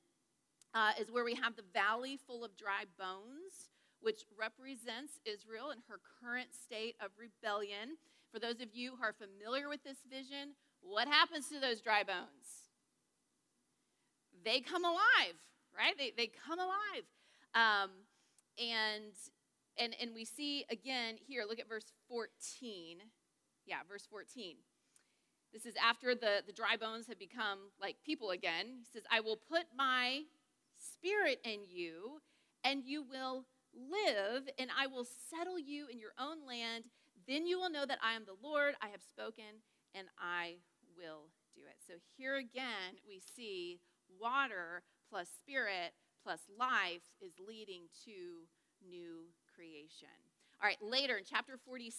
uh, 0.74 0.92
is 1.00 1.12
where 1.12 1.24
we 1.24 1.36
have 1.36 1.56
the 1.56 1.64
valley 1.74 2.20
full 2.28 2.44
of 2.44 2.56
dry 2.56 2.86
bones, 2.98 3.70
which 4.02 4.24
represents 4.38 5.20
Israel 5.26 5.72
in 5.72 5.80
her 5.88 6.00
current 6.22 6.50
state 6.54 6.96
of 7.02 7.12
rebellion. 7.18 7.98
For 8.32 8.40
those 8.40 8.62
of 8.62 8.74
you 8.74 8.96
who 8.96 9.04
are 9.04 9.14
familiar 9.14 9.70
with 9.70 9.84
this 9.84 9.98
vision, 10.10 10.56
what 10.82 11.08
happens 11.08 11.48
to 11.50 11.60
those 11.60 11.82
dry 11.82 12.04
bones? 12.04 12.70
They 14.44 14.60
come 14.60 14.86
alive, 14.86 15.38
right? 15.76 15.98
They, 15.98 16.14
they 16.16 16.28
come 16.28 16.60
alive. 16.60 17.06
Um, 17.56 17.90
and, 18.60 19.14
and, 19.78 19.96
and 20.02 20.14
we 20.14 20.26
see 20.26 20.66
again 20.70 21.16
here, 21.28 21.44
look 21.48 21.60
at 21.60 21.68
verse 21.68 21.92
14 22.10 22.98
yeah, 23.68 23.84
verse 23.88 24.08
14. 24.10 24.56
This 25.54 25.66
is 25.66 25.76
after 25.76 26.16
the, 26.16 26.42
the 26.46 26.54
dry 26.54 26.78
bones 26.80 27.08
have 27.08 27.20
become 27.20 27.72
like 27.80 27.98
people 28.06 28.32
again. 28.32 28.80
He 28.80 28.86
says, 28.92 29.04
I 29.12 29.20
will 29.20 29.38
put 29.38 29.66
my 29.76 30.24
spirit 30.94 31.40
in 31.44 31.62
you, 31.68 32.22
and 32.64 32.84
you 32.84 33.04
will 33.04 33.46
live, 33.74 34.50
and 34.58 34.70
I 34.78 34.88
will 34.88 35.06
settle 35.30 35.60
you 35.60 35.88
in 35.92 36.00
your 36.00 36.14
own 36.20 36.46
land. 36.48 36.86
Then 37.28 37.46
you 37.46 37.60
will 37.60 37.70
know 37.70 37.86
that 37.86 38.00
I 38.04 38.14
am 38.14 38.26
the 38.26 38.38
Lord. 38.42 38.76
I 38.82 38.88
have 38.88 39.02
spoken, 39.02 39.62
and 39.94 40.08
I 40.20 40.58
will 40.98 41.30
do 41.54 41.62
it. 41.68 41.78
So 41.86 41.94
here 42.18 42.36
again, 42.36 42.98
we 43.08 43.20
see 43.20 43.80
water 44.20 44.84
plus 45.10 45.30
spirit 45.30 45.94
plus 46.24 46.42
life 46.60 47.08
is 47.22 47.34
leading 47.40 47.84
to 48.06 48.48
new 48.84 49.32
creation. 49.56 50.12
All 50.62 50.68
right, 50.68 50.82
later 50.82 51.18
in 51.18 51.24
chapter 51.24 51.56
47, 51.56 51.94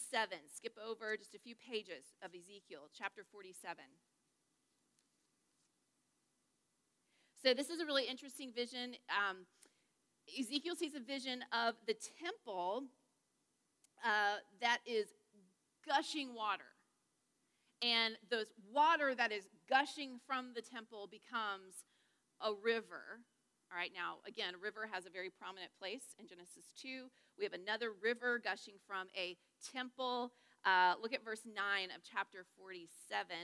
skip 0.52 0.76
over 0.76 1.16
just 1.16 1.34
a 1.34 1.38
few 1.38 1.54
pages 1.54 2.10
of 2.22 2.34
Ezekiel, 2.34 2.90
chapter 2.90 3.22
47. 3.30 3.84
So, 7.40 7.54
this 7.54 7.70
is 7.70 7.80
a 7.80 7.86
really 7.86 8.04
interesting 8.04 8.50
vision. 8.52 8.94
Um, 9.08 9.46
Ezekiel 10.38 10.74
sees 10.74 10.94
a 10.94 11.00
vision 11.00 11.44
of 11.52 11.74
the 11.86 11.94
temple 11.94 12.82
uh, 14.04 14.38
that 14.60 14.78
is 14.84 15.06
gushing 15.86 16.34
water. 16.34 16.74
And 17.80 18.16
those 18.28 18.46
water 18.72 19.14
that 19.14 19.30
is 19.30 19.44
gushing 19.70 20.18
from 20.26 20.52
the 20.54 20.62
temple 20.62 21.08
becomes 21.08 21.86
a 22.40 22.50
river. 22.52 23.22
All 23.70 23.78
right, 23.78 23.92
now, 23.94 24.16
again, 24.26 24.54
a 24.54 24.58
river 24.58 24.88
has 24.90 25.06
a 25.06 25.10
very 25.10 25.30
prominent 25.30 25.70
place 25.78 26.16
in 26.18 26.26
Genesis 26.26 26.74
2. 26.82 27.06
We 27.38 27.44
have 27.44 27.52
another 27.52 27.92
river 28.02 28.40
gushing 28.42 28.74
from 28.84 29.06
a 29.16 29.36
temple. 29.62 30.32
Uh, 30.64 30.94
look 31.00 31.12
at 31.12 31.24
verse 31.24 31.42
9 31.46 31.54
of 31.94 32.02
chapter 32.02 32.44
47. 32.58 33.36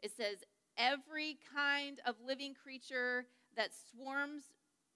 It 0.00 0.12
says, 0.16 0.38
Every 0.78 1.38
kind 1.54 2.00
of 2.06 2.14
living 2.24 2.54
creature 2.54 3.26
that 3.56 3.70
swarms, 3.90 4.44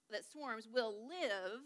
that 0.09 0.23
swarms 0.25 0.67
will 0.71 0.95
live 1.07 1.59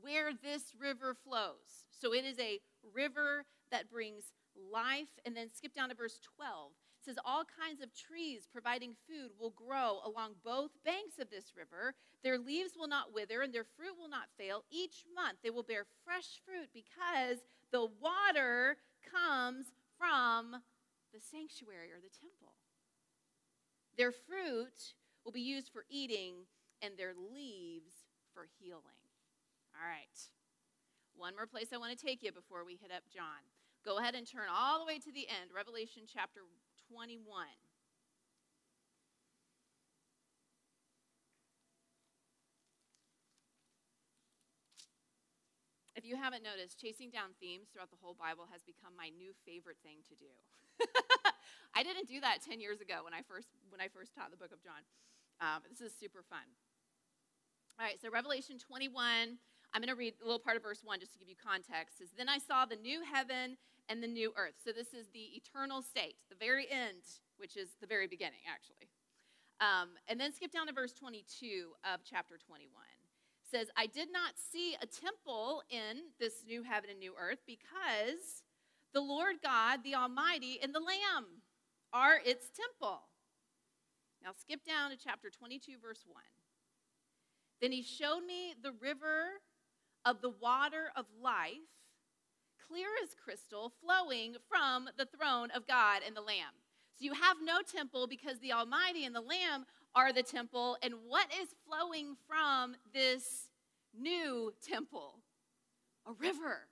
where 0.00 0.30
this 0.32 0.74
river 0.78 1.14
flows. 1.14 1.86
So 1.90 2.12
it 2.14 2.24
is 2.24 2.38
a 2.38 2.60
river 2.94 3.44
that 3.70 3.90
brings 3.90 4.32
life. 4.70 5.08
And 5.24 5.36
then 5.36 5.48
skip 5.48 5.74
down 5.74 5.88
to 5.88 5.94
verse 5.94 6.18
12. 6.36 6.72
It 7.00 7.04
says, 7.04 7.16
All 7.24 7.44
kinds 7.44 7.80
of 7.80 7.94
trees 7.94 8.48
providing 8.50 8.94
food 9.08 9.30
will 9.38 9.50
grow 9.56 10.00
along 10.04 10.34
both 10.44 10.70
banks 10.84 11.18
of 11.18 11.30
this 11.30 11.52
river. 11.56 11.94
Their 12.22 12.38
leaves 12.38 12.72
will 12.78 12.88
not 12.88 13.14
wither, 13.14 13.40
and 13.40 13.54
their 13.54 13.64
fruit 13.64 13.96
will 13.98 14.10
not 14.10 14.28
fail. 14.36 14.64
Each 14.70 15.04
month 15.14 15.38
they 15.42 15.50
will 15.50 15.62
bear 15.62 15.86
fresh 16.04 16.40
fruit 16.44 16.68
because 16.74 17.38
the 17.72 17.88
water 18.00 18.76
comes 19.00 19.72
from 19.96 20.60
the 21.12 21.20
sanctuary 21.20 21.90
or 21.92 22.00
the 22.00 22.12
temple. 22.12 22.39
Their 23.96 24.12
fruit 24.12 24.94
will 25.24 25.32
be 25.32 25.40
used 25.40 25.70
for 25.72 25.84
eating, 25.90 26.46
and 26.82 26.96
their 26.96 27.12
leaves 27.14 27.92
for 28.32 28.46
healing. 28.58 29.04
All 29.74 29.86
right. 29.86 30.18
One 31.14 31.36
more 31.36 31.46
place 31.46 31.68
I 31.72 31.76
want 31.76 31.96
to 31.96 32.04
take 32.04 32.22
you 32.22 32.32
before 32.32 32.64
we 32.64 32.78
hit 32.80 32.90
up 32.90 33.04
John. 33.12 33.44
Go 33.84 33.98
ahead 33.98 34.14
and 34.14 34.26
turn 34.26 34.48
all 34.48 34.78
the 34.78 34.86
way 34.86 34.98
to 34.98 35.12
the 35.12 35.28
end, 35.28 35.50
Revelation 35.54 36.04
chapter 36.06 36.40
21. 36.92 37.20
If 45.96 46.06
you 46.06 46.16
haven't 46.16 46.42
noticed, 46.42 46.80
chasing 46.80 47.10
down 47.10 47.36
themes 47.40 47.68
throughout 47.68 47.90
the 47.90 48.00
whole 48.00 48.14
Bible 48.14 48.48
has 48.52 48.62
become 48.64 48.96
my 48.96 49.10
new 49.12 49.32
favorite 49.44 49.76
thing 49.82 49.98
to 50.08 50.14
do. 50.16 50.32
I 51.74 51.82
didn't 51.82 52.08
do 52.08 52.20
that 52.20 52.42
10 52.42 52.60
years 52.60 52.80
ago 52.80 53.04
when 53.04 53.14
I 53.14 53.22
first, 53.22 53.48
when 53.70 53.80
I 53.80 53.88
first 53.88 54.14
taught 54.14 54.30
the 54.30 54.36
book 54.36 54.52
of 54.52 54.62
John. 54.62 54.82
Uh, 55.40 55.62
this 55.68 55.80
is 55.80 55.96
super 55.98 56.22
fun. 56.28 56.44
All 57.78 57.86
right, 57.86 57.96
so 58.02 58.10
Revelation 58.10 58.58
21, 58.58 59.38
I'm 59.72 59.80
going 59.80 59.88
to 59.88 59.96
read 59.96 60.14
a 60.20 60.24
little 60.24 60.42
part 60.42 60.56
of 60.56 60.62
verse 60.62 60.82
1 60.84 61.00
just 61.00 61.12
to 61.14 61.18
give 61.18 61.28
you 61.28 61.38
context. 61.38 61.96
It 61.96 62.10
says, 62.10 62.18
Then 62.18 62.28
I 62.28 62.38
saw 62.38 62.66
the 62.66 62.76
new 62.76 63.00
heaven 63.00 63.56
and 63.88 64.02
the 64.02 64.10
new 64.10 64.32
earth. 64.36 64.60
So 64.62 64.72
this 64.72 64.92
is 64.92 65.08
the 65.14 65.32
eternal 65.38 65.80
state, 65.80 66.16
the 66.28 66.36
very 66.36 66.68
end, 66.70 67.00
which 67.38 67.56
is 67.56 67.70
the 67.80 67.86
very 67.86 68.06
beginning, 68.06 68.44
actually. 68.44 68.90
Um, 69.60 69.96
and 70.08 70.20
then 70.20 70.32
skip 70.32 70.52
down 70.52 70.66
to 70.66 70.72
verse 70.72 70.92
22 70.92 71.72
of 71.84 72.00
chapter 72.04 72.36
21. 72.36 72.68
It 72.68 73.50
says, 73.50 73.68
I 73.76 73.86
did 73.86 74.12
not 74.12 74.34
see 74.36 74.76
a 74.80 74.86
temple 74.86 75.62
in 75.70 76.12
this 76.18 76.44
new 76.46 76.62
heaven 76.62 76.90
and 76.90 76.98
new 76.98 77.14
earth 77.18 77.40
because 77.46 78.44
the 78.92 79.00
Lord 79.00 79.36
God, 79.42 79.80
the 79.84 79.94
Almighty, 79.94 80.58
and 80.62 80.74
the 80.74 80.80
Lamb 80.80 81.39
are 81.92 82.18
its 82.24 82.46
temple. 82.48 83.00
Now 84.22 84.30
skip 84.38 84.64
down 84.64 84.90
to 84.90 84.96
chapter 84.96 85.30
22, 85.30 85.74
verse 85.82 86.04
1. 86.06 86.22
Then 87.60 87.72
he 87.72 87.82
showed 87.82 88.24
me 88.26 88.54
the 88.60 88.72
river 88.72 89.40
of 90.04 90.20
the 90.20 90.30
water 90.30 90.90
of 90.96 91.06
life, 91.22 91.52
clear 92.68 92.88
as 93.02 93.14
crystal, 93.22 93.72
flowing 93.82 94.36
from 94.48 94.88
the 94.96 95.06
throne 95.06 95.50
of 95.50 95.66
God 95.66 96.02
and 96.06 96.16
the 96.16 96.22
Lamb. 96.22 96.54
So 96.98 97.04
you 97.04 97.14
have 97.14 97.38
no 97.42 97.60
temple 97.62 98.06
because 98.06 98.38
the 98.38 98.52
Almighty 98.52 99.04
and 99.04 99.14
the 99.14 99.20
Lamb 99.20 99.66
are 99.94 100.12
the 100.12 100.22
temple. 100.22 100.76
And 100.82 100.94
what 101.06 101.26
is 101.40 101.48
flowing 101.66 102.16
from 102.26 102.76
this 102.92 103.48
new 103.98 104.52
temple? 104.66 105.20
A 106.06 106.12
river. 106.12 106.68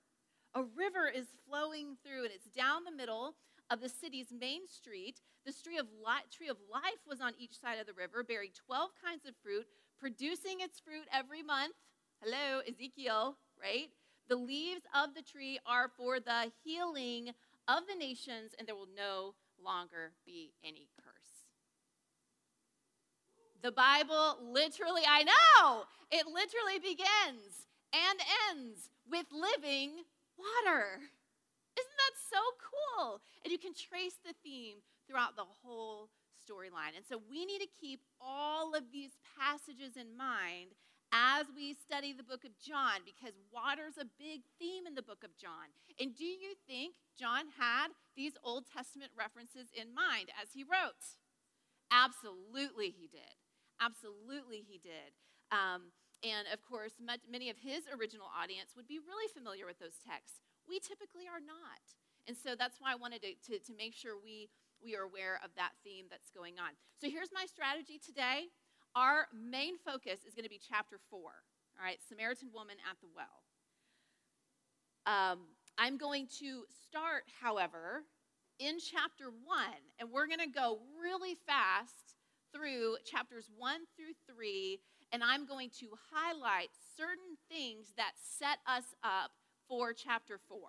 A 0.55 0.63
river 0.63 1.09
is 1.15 1.27
flowing 1.47 1.97
through, 2.03 2.25
and 2.25 2.33
it's 2.35 2.49
down 2.57 2.85
the 2.85 2.97
middle 2.97 3.35
of 3.71 3.81
the 3.81 3.89
city's 3.89 4.33
main 4.33 4.67
street. 4.67 5.21
The 5.45 5.53
tree 5.53 5.79
of, 5.79 5.87
life, 6.05 6.25
tree 6.31 6.49
of 6.49 6.57
life 6.71 7.03
was 7.09 7.21
on 7.21 7.33
each 7.39 7.59
side 7.61 7.79
of 7.79 7.87
the 7.87 7.93
river, 7.93 8.23
bearing 8.23 8.51
12 8.67 8.91
kinds 9.03 9.25
of 9.27 9.35
fruit, 9.43 9.67
producing 9.99 10.61
its 10.61 10.81
fruit 10.81 11.07
every 11.13 11.43
month. 11.43 11.75
Hello, 12.23 12.61
Ezekiel, 12.69 13.37
right? 13.61 13.89
The 14.29 14.37
leaves 14.37 14.83
of 14.95 15.15
the 15.15 15.23
tree 15.23 15.59
are 15.67 15.91
for 15.97 16.21
the 16.21 16.53
healing 16.65 17.31
of 17.67 17.85
the 17.89 17.95
nations, 17.95 18.53
and 18.59 18.67
there 18.67 18.75
will 18.75 18.89
no 18.97 19.35
longer 19.63 20.13
be 20.27 20.53
any 20.65 20.89
curse. 21.03 21.47
The 23.63 23.73
Bible 23.73 24.39
literally, 24.43 25.03
I 25.09 25.25
know, 25.25 25.85
it 26.11 26.27
literally 26.27 26.79
begins 26.81 27.67
and 27.93 28.21
ends 28.51 28.91
with 29.11 29.27
living 29.33 29.91
water. 30.37 31.01
Isn't 31.79 31.99
that 32.03 32.17
so 32.19 32.43
cool? 32.59 33.23
And 33.45 33.53
you 33.53 33.59
can 33.59 33.73
trace 33.75 34.19
the 34.27 34.35
theme 34.43 34.83
throughout 35.07 35.37
the 35.37 35.47
whole 35.63 36.11
storyline. 36.35 36.97
And 36.97 37.07
so 37.07 37.21
we 37.31 37.47
need 37.47 37.61
to 37.61 37.71
keep 37.71 38.01
all 38.21 38.75
of 38.75 38.91
these 38.93 39.15
passages 39.39 39.97
in 39.97 40.17
mind 40.17 40.75
as 41.13 41.47
we 41.57 41.73
study 41.73 42.13
the 42.13 42.27
book 42.27 42.45
of 42.45 42.53
John 42.61 43.01
because 43.05 43.33
water's 43.49 43.97
a 43.97 44.05
big 44.19 44.45
theme 44.59 44.85
in 44.85 44.95
the 44.95 45.05
book 45.05 45.25
of 45.25 45.37
John. 45.37 45.73
And 45.97 46.13
do 46.13 46.25
you 46.25 46.53
think 46.69 46.95
John 47.17 47.49
had 47.57 47.97
these 48.17 48.37
Old 48.45 48.65
Testament 48.69 49.13
references 49.17 49.73
in 49.73 49.95
mind 49.95 50.29
as 50.37 50.53
he 50.53 50.65
wrote? 50.65 51.17
Absolutely, 51.89 52.93
he 52.93 53.09
did. 53.09 53.37
Absolutely, 53.81 54.61
he 54.69 54.77
did. 54.77 55.17
Um, 55.49 55.97
and 56.21 56.45
of 56.53 56.61
course, 56.61 57.01
many 57.01 57.49
of 57.49 57.57
his 57.57 57.89
original 57.89 58.29
audience 58.29 58.77
would 58.77 58.89
be 58.89 58.99
really 58.99 59.31
familiar 59.33 59.65
with 59.65 59.79
those 59.79 59.97
texts. 60.05 60.45
We 60.69 60.79
typically 60.79 61.25
are 61.25 61.41
not. 61.41 61.83
And 62.29 62.37
so 62.37 62.53
that's 62.53 62.77
why 62.79 62.93
I 62.93 62.97
wanted 62.97 63.25
to, 63.25 63.33
to, 63.49 63.59
to 63.59 63.73
make 63.73 63.95
sure 63.95 64.21
we, 64.21 64.53
we 64.85 64.95
are 64.95 65.03
aware 65.03 65.41
of 65.43 65.51
that 65.57 65.73
theme 65.83 66.07
that's 66.11 66.31
going 66.31 66.61
on. 66.61 66.77
So 67.01 67.09
here's 67.09 67.33
my 67.33 67.47
strategy 67.49 67.99
today. 67.99 68.53
Our 68.95 69.27
main 69.33 69.79
focus 69.81 70.21
is 70.29 70.35
going 70.35 70.45
to 70.45 70.53
be 70.53 70.61
chapter 70.61 71.01
4. 71.11 71.21
All 71.21 71.85
right, 71.85 71.99
Samaritan 72.07 72.51
woman 72.53 72.77
at 72.85 73.01
the 73.01 73.09
well. 73.17 73.49
Um, 75.09 75.57
I'm 75.79 75.97
going 75.97 76.27
to 76.41 76.65
start, 76.85 77.25
however, 77.41 78.05
in 78.59 78.79
chapter 78.79 79.31
1, 79.31 79.65
and 80.01 80.11
we're 80.11 80.27
going 80.27 80.41
to 80.41 80.51
go 80.51 80.81
really 81.01 81.37
fast 81.47 82.19
through 82.53 82.97
chapters 83.07 83.49
1 83.57 83.81
through 83.97 84.19
3, 84.35 84.81
and 85.13 85.23
I'm 85.23 85.47
going 85.47 85.71
to 85.81 85.87
highlight 86.13 86.71
certain 86.97 87.39
things 87.49 87.93
that 87.97 88.13
set 88.19 88.59
us 88.67 88.85
up 89.05 89.31
for 89.69 89.93
chapter 89.93 90.39
4. 90.49 90.59
All 90.59 90.65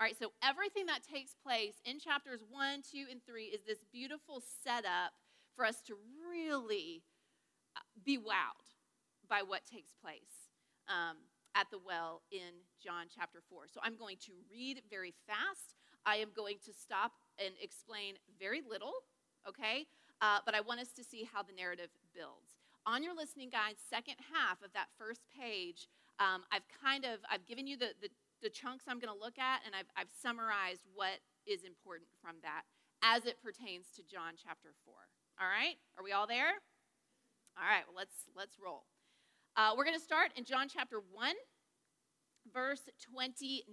right, 0.00 0.18
so 0.18 0.32
everything 0.42 0.86
that 0.86 1.06
takes 1.06 1.34
place 1.40 1.74
in 1.84 2.00
chapters 2.00 2.40
1, 2.50 2.82
2, 2.90 3.06
and 3.10 3.20
3 3.24 3.44
is 3.44 3.60
this 3.66 3.84
beautiful 3.92 4.42
setup 4.64 5.14
for 5.54 5.64
us 5.64 5.80
to 5.86 5.94
really 6.28 7.04
uh, 7.76 7.80
be 8.04 8.18
wowed 8.18 8.74
by 9.30 9.42
what 9.46 9.64
takes 9.64 9.94
place 10.02 10.50
um, 10.88 11.16
at 11.54 11.70
the 11.70 11.78
well 11.78 12.22
in 12.32 12.66
John 12.82 13.06
chapter 13.06 13.38
4. 13.48 13.66
So 13.72 13.78
I'm 13.84 13.96
going 13.96 14.16
to 14.26 14.32
read 14.50 14.82
very 14.90 15.14
fast. 15.28 15.78
I 16.04 16.16
am 16.16 16.30
going 16.34 16.56
to 16.66 16.72
stop 16.74 17.12
and 17.38 17.54
explain 17.62 18.14
very 18.38 18.62
little, 18.68 18.92
okay? 19.48 19.86
Uh, 20.20 20.38
but 20.44 20.54
I 20.54 20.60
want 20.60 20.80
us 20.80 20.90
to 20.98 21.04
see 21.04 21.28
how 21.32 21.42
the 21.42 21.54
narrative 21.54 21.90
builds. 22.12 22.58
On 22.84 23.02
your 23.02 23.14
listening 23.14 23.48
guide, 23.48 23.76
second 23.78 24.16
half 24.34 24.60
of 24.62 24.72
that 24.74 24.88
first 24.98 25.22
page, 25.30 25.88
um, 26.18 26.42
I've 26.52 26.66
kind 26.82 27.04
of 27.04 27.18
I've 27.30 27.46
given 27.46 27.66
you 27.66 27.76
the, 27.76 27.96
the 28.00 28.08
the 28.44 28.52
chunks 28.52 28.84
I'm 28.86 29.00
going 29.00 29.12
to 29.12 29.18
look 29.18 29.40
at, 29.40 29.64
and 29.64 29.72
I've, 29.72 29.88
I've 29.96 30.12
summarized 30.12 30.84
what 30.92 31.24
is 31.48 31.64
important 31.64 32.12
from 32.20 32.36
that 32.44 32.68
as 33.00 33.24
it 33.24 33.40
pertains 33.40 33.88
to 33.96 34.04
John 34.04 34.36
chapter 34.36 34.76
4. 34.84 34.92
All 35.40 35.48
right? 35.48 35.80
Are 35.96 36.04
we 36.04 36.12
all 36.12 36.28
there? 36.28 36.60
All 37.56 37.64
right, 37.64 37.88
well, 37.88 37.96
let's, 37.96 38.28
let's 38.36 38.60
roll. 38.60 38.84
Uh, 39.56 39.72
we're 39.72 39.88
going 39.88 39.96
to 39.96 40.04
start 40.04 40.36
in 40.36 40.44
John 40.44 40.68
chapter 40.68 41.00
1, 41.00 41.32
verse 42.52 42.84
29. 43.00 43.64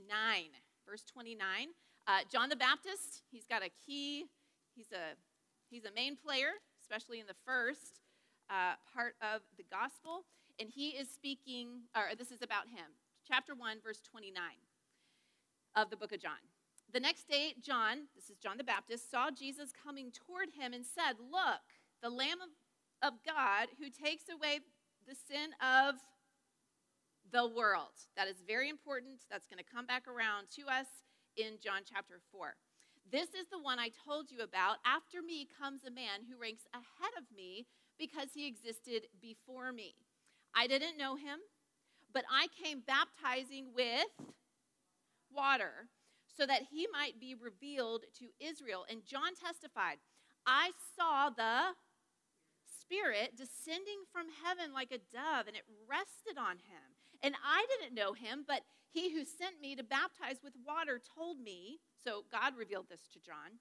Verse 0.88 1.04
29. 1.04 1.36
Uh, 2.08 2.24
John 2.32 2.48
the 2.48 2.56
Baptist, 2.56 3.28
he's 3.30 3.46
got 3.46 3.62
a 3.62 3.70
key, 3.86 4.26
he's 4.74 4.92
a, 4.96 5.20
he's 5.70 5.84
a 5.84 5.92
main 5.92 6.16
player, 6.16 6.64
especially 6.80 7.20
in 7.20 7.28
the 7.28 7.38
first 7.46 8.00
uh, 8.50 8.80
part 8.96 9.16
of 9.20 9.42
the 9.58 9.68
gospel. 9.68 10.24
And 10.60 10.70
he 10.72 10.90
is 10.90 11.10
speaking, 11.12 11.92
or 11.96 12.16
this 12.16 12.32
is 12.32 12.42
about 12.42 12.72
him 12.72 12.88
chapter 13.32 13.56
1, 13.56 13.78
verse 13.80 14.02
29 14.12 14.36
of 15.78 15.90
the 15.90 15.96
book 15.96 16.12
of 16.12 16.20
John. 16.20 16.44
The 16.92 17.00
next 17.00 17.30
day, 17.32 17.56
John, 17.64 18.12
this 18.14 18.30
is 18.30 18.36
John 18.44 18.58
the 18.58 18.68
Baptist, 18.68 19.10
saw 19.10 19.32
Jesus 19.32 19.72
coming 19.72 20.12
toward 20.12 20.52
him 20.52 20.74
and 20.74 20.84
said, 20.84 21.16
Look, 21.16 21.64
the 22.04 22.10
Lamb 22.10 22.44
of, 22.44 22.52
of 23.08 23.24
God 23.24 23.72
who 23.80 23.88
takes 23.88 24.28
away 24.28 24.60
the 25.08 25.16
sin 25.16 25.56
of 25.64 25.96
the 27.32 27.48
world. 27.48 27.96
That 28.20 28.28
is 28.28 28.44
very 28.46 28.68
important. 28.68 29.24
That's 29.32 29.48
going 29.48 29.64
to 29.64 29.72
come 29.72 29.86
back 29.88 30.12
around 30.12 30.52
to 30.60 30.68
us 30.68 30.92
in 31.40 31.56
John 31.64 31.88
chapter 31.88 32.20
4. 32.36 32.60
This 33.16 33.32
is 33.32 33.48
the 33.48 33.64
one 33.64 33.80
I 33.80 33.96
told 33.96 34.28
you 34.28 34.44
about. 34.44 34.84
After 34.84 35.24
me 35.24 35.48
comes 35.48 35.88
a 35.88 35.96
man 35.96 36.28
who 36.28 36.36
ranks 36.36 36.68
ahead 36.76 37.16
of 37.16 37.24
me 37.32 37.64
because 37.96 38.36
he 38.36 38.44
existed 38.44 39.08
before 39.24 39.72
me. 39.72 39.96
I 40.52 40.68
didn't 40.68 41.00
know 41.00 41.16
him 41.16 41.40
but 42.14 42.26
I 42.32 42.48
came 42.64 42.84
baptizing 42.86 43.68
with 43.76 44.08
water 45.34 45.88
so 46.28 46.46
that 46.46 46.64
he 46.72 46.88
might 46.92 47.20
be 47.20 47.36
revealed 47.36 48.04
to 48.20 48.28
Israel. 48.40 48.86
And 48.90 49.06
John 49.06 49.36
testified, 49.36 49.98
I 50.46 50.72
saw 50.98 51.30
the 51.30 51.76
Spirit 52.66 53.38
descending 53.38 54.04
from 54.12 54.28
heaven 54.44 54.74
like 54.74 54.92
a 54.92 55.00
dove, 55.14 55.48
and 55.48 55.56
it 55.56 55.64
rested 55.88 56.38
on 56.38 56.58
him. 56.58 56.84
And 57.24 57.36
I 57.46 57.66
didn't 57.70 57.96
know 57.96 58.14
him, 58.14 58.44
but 58.48 58.62
he 58.92 59.14
who 59.14 59.24
sent 59.24 59.62
me 59.62 59.76
to 59.76 59.84
baptize 59.84 60.44
with 60.44 60.54
water 60.66 61.00
told 61.00 61.40
me, 61.40 61.80
so 62.04 62.26
God 62.32 62.58
revealed 62.58 62.88
this 62.90 63.08
to 63.14 63.20
John, 63.20 63.60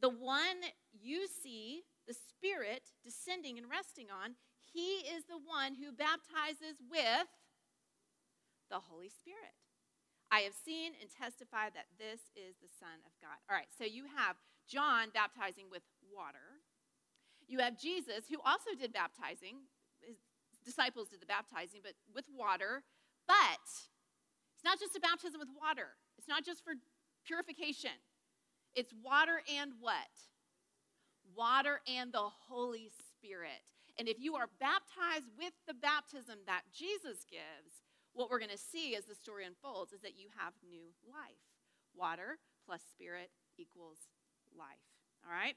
the 0.00 0.10
one 0.10 0.60
you 0.92 1.26
see, 1.26 1.84
the 2.06 2.14
Spirit 2.14 2.82
descending 3.04 3.58
and 3.58 3.70
resting 3.70 4.08
on, 4.10 4.34
he 4.60 5.06
is 5.08 5.24
the 5.24 5.38
one 5.38 5.74
who 5.74 5.92
baptizes 5.92 6.82
with 6.90 7.28
the 8.70 8.80
Holy 8.80 9.08
Spirit. 9.08 9.56
I 10.30 10.44
have 10.44 10.52
seen 10.52 10.92
and 11.00 11.08
testified 11.08 11.72
that 11.72 11.88
this 11.96 12.20
is 12.36 12.60
the 12.60 12.68
Son 12.68 13.00
of 13.08 13.12
God. 13.20 13.40
All 13.48 13.56
right, 13.56 13.72
so 13.72 13.84
you 13.84 14.04
have 14.12 14.36
John 14.68 15.08
baptizing 15.12 15.72
with 15.72 15.82
water. 16.12 16.60
You 17.48 17.64
have 17.64 17.80
Jesus, 17.80 18.28
who 18.28 18.36
also 18.44 18.76
did 18.76 18.92
baptizing. 18.92 19.64
His 20.04 20.20
disciples 20.64 21.08
did 21.08 21.24
the 21.24 21.30
baptizing, 21.30 21.80
but 21.80 21.96
with 22.12 22.28
water. 22.28 22.84
But 23.24 23.64
it's 23.64 24.64
not 24.64 24.78
just 24.78 24.96
a 24.96 25.00
baptism 25.00 25.40
with 25.40 25.48
water, 25.56 25.96
it's 26.20 26.28
not 26.28 26.44
just 26.44 26.62
for 26.62 26.76
purification. 27.24 27.96
It's 28.76 28.92
water 29.02 29.40
and 29.48 29.72
what? 29.80 30.12
Water 31.34 31.80
and 31.88 32.12
the 32.12 32.28
Holy 32.48 32.90
Spirit. 33.10 33.64
And 33.98 34.08
if 34.08 34.20
you 34.20 34.36
are 34.36 34.46
baptized 34.60 35.26
with 35.36 35.52
the 35.66 35.74
baptism 35.74 36.38
that 36.46 36.62
Jesus 36.72 37.24
gives, 37.28 37.87
what 38.18 38.30
we're 38.30 38.42
going 38.42 38.50
to 38.50 38.58
see 38.58 38.96
as 38.96 39.04
the 39.04 39.14
story 39.14 39.46
unfolds 39.46 39.92
is 39.92 40.00
that 40.00 40.18
you 40.18 40.26
have 40.36 40.52
new 40.68 40.90
life. 41.06 41.46
Water 41.94 42.38
plus 42.66 42.82
spirit 42.82 43.30
equals 43.56 44.10
life. 44.58 44.82
All 45.24 45.32
right? 45.32 45.54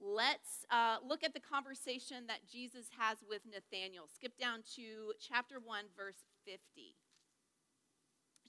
let's 0.00 0.66
uh, 0.70 0.96
look 1.06 1.22
at 1.24 1.34
the 1.34 1.40
conversation 1.40 2.26
that 2.26 2.40
Jesus 2.50 2.86
has 2.98 3.18
with 3.28 3.42
Nathanael. 3.46 4.08
Skip 4.12 4.36
down 4.38 4.60
to 4.76 5.12
chapter 5.20 5.56
1, 5.62 5.84
verse 5.96 6.26
50. 6.44 6.60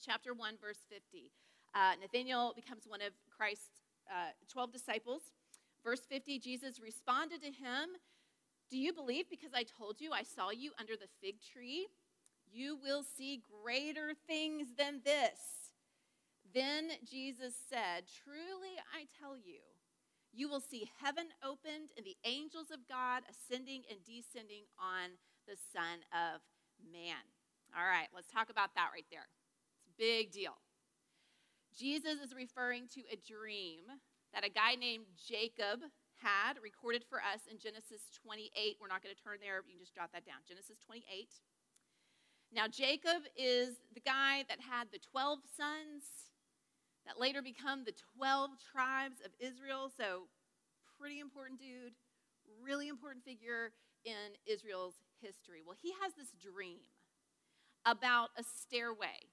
Chapter 0.03 0.33
1, 0.33 0.55
verse 0.59 0.79
50. 0.89 1.31
Uh, 1.73 1.93
Nathanael 2.01 2.53
becomes 2.55 2.85
one 2.87 3.01
of 3.01 3.13
Christ's 3.29 3.83
uh, 4.09 4.31
12 4.51 4.73
disciples. 4.73 5.21
Verse 5.83 6.01
50 6.09 6.39
Jesus 6.39 6.79
responded 6.81 7.41
to 7.41 7.47
him, 7.47 7.95
Do 8.69 8.77
you 8.77 8.91
believe 8.91 9.29
because 9.29 9.51
I 9.53 9.63
told 9.63 10.01
you 10.01 10.11
I 10.11 10.23
saw 10.23 10.49
you 10.51 10.71
under 10.79 10.93
the 10.93 11.07
fig 11.21 11.35
tree? 11.41 11.87
You 12.55 12.79
will 12.81 13.03
see 13.03 13.43
greater 13.51 14.13
things 14.31 14.79
than 14.79 15.01
this. 15.03 15.75
Then 16.53 16.87
Jesus 17.03 17.51
said, 17.67 18.07
Truly 18.23 18.79
I 18.95 19.11
tell 19.19 19.35
you, 19.35 19.59
you 20.31 20.47
will 20.47 20.63
see 20.63 20.87
heaven 21.03 21.27
opened 21.43 21.91
and 21.99 22.07
the 22.07 22.15
angels 22.23 22.71
of 22.71 22.87
God 22.87 23.27
ascending 23.27 23.83
and 23.91 23.99
descending 24.07 24.63
on 24.79 25.19
the 25.51 25.59
Son 25.75 25.99
of 26.15 26.39
Man. 26.79 27.19
All 27.75 27.83
right, 27.83 28.07
let's 28.15 28.31
talk 28.31 28.47
about 28.47 28.71
that 28.79 28.95
right 28.95 29.07
there. 29.11 29.27
It's 29.83 29.91
a 29.91 29.99
big 29.99 30.31
deal. 30.31 30.55
Jesus 31.75 32.23
is 32.23 32.31
referring 32.31 32.87
to 32.95 33.03
a 33.11 33.19
dream 33.19 33.83
that 34.31 34.47
a 34.47 34.49
guy 34.49 34.79
named 34.79 35.11
Jacob 35.19 35.83
had 36.23 36.55
recorded 36.63 37.03
for 37.03 37.19
us 37.19 37.51
in 37.51 37.59
Genesis 37.59 38.07
28. 38.23 38.79
We're 38.79 38.87
not 38.87 39.03
going 39.03 39.11
to 39.11 39.19
turn 39.19 39.43
there, 39.43 39.59
you 39.67 39.75
can 39.75 39.83
just 39.83 39.91
jot 39.91 40.15
that 40.15 40.23
down. 40.23 40.39
Genesis 40.47 40.79
28. 40.87 41.03
Now, 42.55 42.69
Jacob 42.69 43.27
is 43.35 43.75
the 43.93 43.99
guy 43.99 44.45
that 44.47 44.61
had 44.61 44.87
the 44.93 44.99
12 45.11 45.39
sons 45.57 46.31
that 47.05 47.19
later 47.19 47.41
become 47.41 47.83
the 47.83 47.93
12 48.15 48.51
tribes 48.71 49.19
of 49.19 49.31
Israel. 49.39 49.91
So, 49.91 50.31
pretty 50.97 51.19
important 51.19 51.59
dude, 51.59 51.91
really 52.63 52.87
important 52.87 53.25
figure 53.25 53.71
in 54.05 54.39
Israel's 54.47 54.95
history. 55.19 55.63
Well, 55.65 55.75
he 55.75 55.91
has 56.01 56.13
this 56.15 56.31
dream 56.31 56.79
about 57.85 58.29
a 58.37 58.43
stairway 58.43 59.27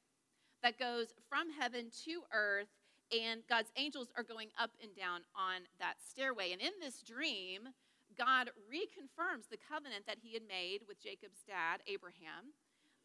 that 0.65 0.79
goes 0.79 1.15
from 1.29 1.47
heaven 1.53 1.91
to 2.05 2.23
earth, 2.35 2.75
and 3.13 3.43
God's 3.49 3.71
angels 3.77 4.11
are 4.17 4.25
going 4.25 4.49
up 4.59 4.73
and 4.83 4.97
down 4.97 5.21
on 5.39 5.63
that 5.79 6.03
stairway. 6.03 6.51
And 6.51 6.61
in 6.61 6.75
this 6.81 7.03
dream, 7.03 7.71
God 8.19 8.51
reconfirms 8.67 9.47
the 9.49 9.63
covenant 9.63 10.07
that 10.09 10.19
he 10.21 10.35
had 10.35 10.43
made 10.43 10.81
with 10.89 11.01
Jacob's 11.01 11.47
dad, 11.47 11.87
Abraham. 11.87 12.51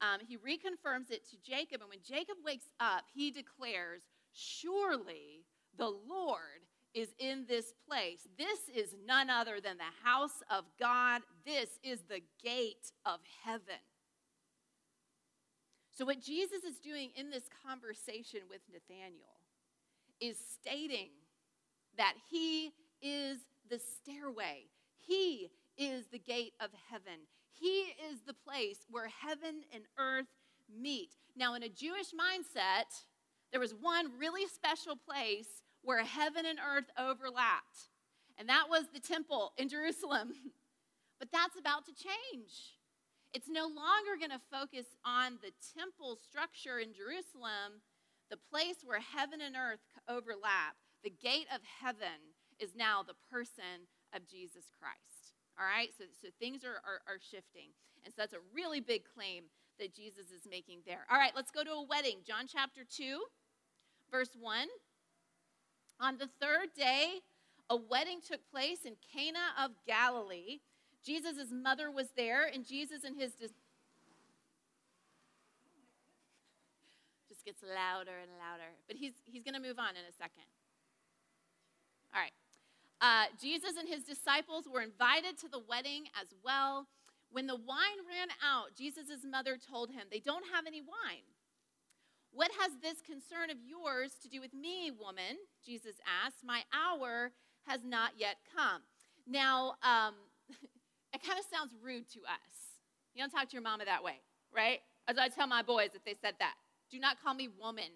Um, 0.02 0.20
he 0.28 0.38
reconfirms 0.38 1.10
it 1.10 1.28
to 1.30 1.38
Jacob, 1.44 1.82
and 1.82 1.90
when 1.90 2.00
Jacob 2.04 2.38
wakes 2.46 2.70
up, 2.80 3.04
he 3.14 3.32
declares, 3.32 4.02
Surely 4.32 5.46
the 5.78 5.90
Lord 5.90 6.62
is 6.94 7.10
in 7.20 7.46
this 7.48 7.74
place. 7.88 8.28
This 8.38 8.60
is 8.74 8.96
none 9.06 9.30
other 9.30 9.60
than 9.62 9.78
the 9.78 10.08
house 10.08 10.42
of 10.50 10.66
God. 10.80 11.22
This 11.46 11.80
is 11.84 12.02
the 12.10 12.22
gate 12.44 12.92
of 13.06 13.20
heaven. 13.44 13.82
So, 15.98 16.06
what 16.06 16.22
Jesus 16.22 16.64
is 16.64 16.78
doing 16.78 17.10
in 17.16 17.30
this 17.32 17.50
conversation 17.66 18.42
with 18.50 18.62
Nathanael 18.72 19.42
is 20.20 20.38
stating 20.38 21.10
that 21.98 22.14
he 22.30 22.72
is 23.02 23.40
the 23.70 23.80
stairway, 23.80 24.66
he 25.00 25.50
is 25.78 26.08
the 26.08 26.20
gate 26.20 26.54
of 26.60 26.70
heaven, 26.90 27.22
he 27.60 27.94
is 28.12 28.22
the 28.26 28.34
place 28.34 28.80
where 28.90 29.08
heaven 29.08 29.62
and 29.74 29.84
earth 29.98 30.28
meet. 30.70 31.10
Now, 31.36 31.54
in 31.56 31.64
a 31.64 31.70
Jewish 31.70 32.12
mindset, 32.12 32.90
there 33.52 33.60
was 33.60 33.74
one 33.74 34.12
really 34.20 34.48
special 34.48 34.96
place 34.96 35.62
where 35.82 36.04
heaven 36.04 36.46
and 36.46 36.60
earth 36.60 36.90
overlapped, 36.98 37.90
and 38.38 38.50
that 38.50 38.66
was 38.70 38.86
the 38.94 39.00
temple 39.00 39.54
in 39.58 39.70
Jerusalem. 39.70 40.34
But 41.20 41.32
that's 41.32 41.58
about 41.58 41.84
to 41.88 41.94
change. 41.94 42.78
It's 43.34 43.50
no 43.50 43.66
longer 43.66 44.18
going 44.20 44.38
to 44.38 44.50
focus 44.52 44.86
on 45.04 45.40
the 45.42 45.50
temple 45.74 46.16
structure 46.22 46.78
in 46.78 46.94
Jerusalem, 46.94 47.82
the 48.30 48.38
place 48.38 48.86
where 48.86 49.02
heaven 49.02 49.42
and 49.42 49.56
earth 49.56 49.82
overlap. 50.08 50.78
The 51.04 51.10
gate 51.10 51.48
of 51.50 51.62
heaven 51.82 52.38
is 52.60 52.76
now 52.76 53.02
the 53.02 53.18
person 53.32 53.90
of 54.14 54.28
Jesus 54.28 54.70
Christ. 54.78 55.17
All 55.60 55.66
right? 55.66 55.90
So, 55.98 56.06
so 56.22 56.30
things 56.40 56.64
are, 56.64 56.82
are, 56.86 57.02
are 57.08 57.20
shifting. 57.20 57.74
And 58.06 58.14
so 58.14 58.22
that's 58.22 58.34
a 58.34 58.44
really 58.54 58.80
big 58.80 59.04
claim 59.06 59.46
that 59.80 59.94
Jesus 59.94 60.32
is 60.32 60.48
making 60.50 60.80
there. 60.86 61.06
All 61.12 61.18
right, 61.18 61.34
let's 61.36 61.52
go 61.52 61.64
to 61.64 61.72
a 61.72 61.84
wedding. 61.84 62.20
John 62.26 62.46
chapter 62.48 62.82
2, 62.84 63.22
verse 64.12 64.32
1. 64.40 64.68
On 66.00 66.18
the 66.18 66.30
third 66.40 66.70
day, 66.76 67.22
a 67.70 67.76
wedding 67.76 68.20
took 68.26 68.40
place 68.50 68.86
in 68.86 68.94
Cana 69.14 69.54
of 69.62 69.72
Galilee. 69.86 70.60
Jesus' 71.04 71.52
mother 71.52 71.92
was 71.92 72.08
there, 72.16 72.46
and 72.46 72.66
Jesus 72.66 73.04
and 73.04 73.16
his 73.18 73.34
dis- 73.34 73.52
just 77.28 77.44
gets 77.46 77.62
louder 77.64 78.18
and 78.22 78.32
louder. 78.40 78.72
But 78.88 78.98
he's 78.98 79.14
he's 79.26 79.44
going 79.44 79.56
to 79.56 79.60
move 79.62 79.80
on 79.80 79.92
in 79.92 80.06
a 80.08 80.14
second. 80.18 80.46
All 82.14 82.22
right. 82.22 82.32
Uh, 83.02 83.26
Jesus 83.40 83.78
and 83.78 83.88
his 83.88 84.04
disciples 84.04 84.68
were 84.72 84.82
invited 84.82 85.38
to 85.40 85.48
the 85.48 85.60
wedding 85.60 86.06
as 86.20 86.28
well. 86.44 86.88
When 87.32 87.46
the 87.46 87.56
wine 87.56 88.02
ran 88.08 88.30
out, 88.42 88.76
Jesus' 88.76 89.26
mother 89.30 89.58
told 89.58 89.92
him, 89.92 90.08
They 90.10 90.20
don't 90.20 90.46
have 90.54 90.66
any 90.66 90.82
wine. 90.82 91.28
What 92.32 92.52
has 92.60 92.72
this 92.82 93.02
concern 93.02 93.50
of 93.50 93.58
yours 93.66 94.12
to 94.22 94.30
do 94.30 94.42
with 94.42 94.54
me, 94.54 94.92
woman? 94.92 95.38
Jesus 95.66 95.96
asked. 96.06 96.44
My 96.44 96.62
hour 96.74 97.32
has 97.66 97.82
not 97.84 98.12
yet 98.18 98.38
come. 98.56 98.82
Now, 99.28 99.76
um, 99.84 100.14
it 101.14 101.22
kind 101.26 101.40
of 101.40 101.46
sounds 101.52 101.74
rude 101.84 102.10
to 102.14 102.20
us. 102.22 102.78
You 103.14 103.24
don't 103.24 103.32
talk 103.32 103.50
to 103.50 103.54
your 103.54 103.64
mama 103.64 103.86
that 103.86 104.04
way, 104.04 104.22
right? 104.56 104.80
As 105.08 105.18
I 105.18 105.30
tell 105.30 105.48
my 105.48 105.62
boys 105.62 105.90
if 105.96 106.04
they 106.06 106.16
said 106.22 106.36
that. 106.40 106.56
Do 106.92 107.00
not 107.00 107.18
call 107.24 107.34
me 107.34 107.50
woman. 107.60 107.92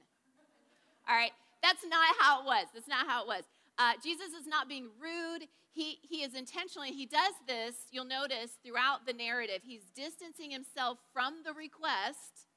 All 1.07 1.15
right? 1.15 1.31
That's 1.61 1.85
not 1.87 2.15
how 2.19 2.41
it 2.41 2.45
was. 2.45 2.65
That's 2.73 2.87
not 2.87 3.07
how 3.07 3.21
it 3.21 3.27
was. 3.27 3.43
Uh, 3.77 3.93
Jesus 4.03 4.33
is 4.39 4.47
not 4.47 4.67
being 4.67 4.89
rude. 4.99 5.47
He, 5.71 5.99
he 6.01 6.23
is 6.23 6.35
intentionally, 6.35 6.91
he 6.91 7.05
does 7.05 7.33
this, 7.47 7.75
you'll 7.91 8.03
notice 8.03 8.59
throughout 8.63 9.05
the 9.07 9.13
narrative, 9.13 9.61
he's 9.63 9.85
distancing 9.95 10.51
himself 10.51 10.97
from 11.13 11.43
the 11.45 11.53
request 11.53 12.47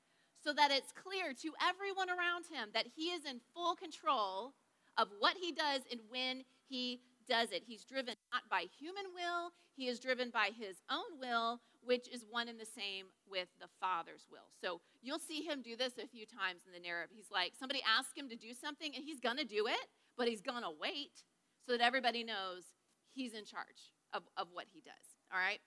so 0.43 0.53
that 0.53 0.73
it's 0.73 0.91
clear 0.91 1.33
to 1.33 1.53
everyone 1.63 2.11
around 2.11 2.47
him 2.53 2.71
that 2.75 2.87
he 2.97 3.15
is 3.15 3.25
in 3.25 3.41
full 3.55 3.77
control 3.77 4.55
of 4.99 5.09
what 5.21 5.37
he 5.41 5.53
does 5.53 5.83
and 5.91 6.01
when 6.09 6.43
he 6.69 7.01
does 7.29 7.53
it. 7.53 7.63
He's 7.65 7.85
driven 7.85 8.17
not 8.33 8.43
by 8.51 8.67
human 8.79 9.05
will, 9.15 9.53
he 9.77 9.89
is 9.89 10.01
driven 10.01 10.31
by 10.31 10.51
his 10.57 10.83
own 10.91 11.19
will, 11.19 11.61
which 11.83 12.09
is 12.09 12.25
one 12.29 12.49
and 12.49 12.59
the 12.59 12.67
same 12.67 13.07
with 13.29 13.49
the 13.61 13.69
Father's 13.81 14.27
will. 14.31 14.49
So 14.61 14.81
you'll 15.03 15.19
see 15.19 15.43
him 15.43 15.63
do 15.63 15.77
this 15.77 15.95
a 16.03 16.07
few 16.07 16.27
times 16.27 16.63
in 16.67 16.73
the 16.73 16.81
narrative. 16.81 17.15
He's 17.15 17.31
like, 17.31 17.53
somebody 17.59 17.81
asks 17.87 18.17
him 18.17 18.29
to 18.29 18.37
do 18.37 18.55
something, 18.55 18.95
and 18.95 19.05
he's 19.05 19.21
going 19.21 19.37
to 19.37 19.45
do 19.45 19.67
it, 19.67 19.87
but 20.17 20.29
he's 20.29 20.41
going 20.41 20.63
to 20.63 20.71
wait 20.81 21.23
so 21.67 21.73
that 21.73 21.81
everybody 21.81 22.25
knows 22.25 22.65
he's 23.13 23.35
in 23.35 23.45
charge 23.45 23.93
of, 24.13 24.23
of 24.37 24.49
what 24.53 24.67
he 24.73 24.81
does. 24.81 25.17
All 25.33 25.39
right? 25.39 25.61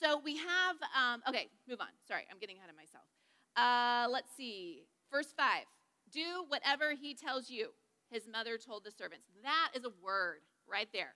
So 0.00 0.20
we 0.24 0.36
have, 0.36 0.76
um, 0.96 1.22
okay, 1.28 1.48
move 1.68 1.80
on. 1.80 1.88
Sorry, 2.06 2.22
I'm 2.30 2.38
getting 2.38 2.56
ahead 2.58 2.70
of 2.70 2.76
myself. 2.76 3.04
Uh, 3.56 4.10
let's 4.10 4.34
see. 4.36 4.86
Verse 5.10 5.32
5 5.36 5.64
Do 6.12 6.44
whatever 6.48 6.94
he 7.00 7.14
tells 7.14 7.48
you, 7.48 7.68
his 8.10 8.28
mother 8.30 8.58
told 8.58 8.84
the 8.84 8.90
servants. 8.90 9.26
That 9.42 9.70
is 9.74 9.84
a 9.84 9.92
word 10.02 10.40
right 10.68 10.88
there. 10.92 11.14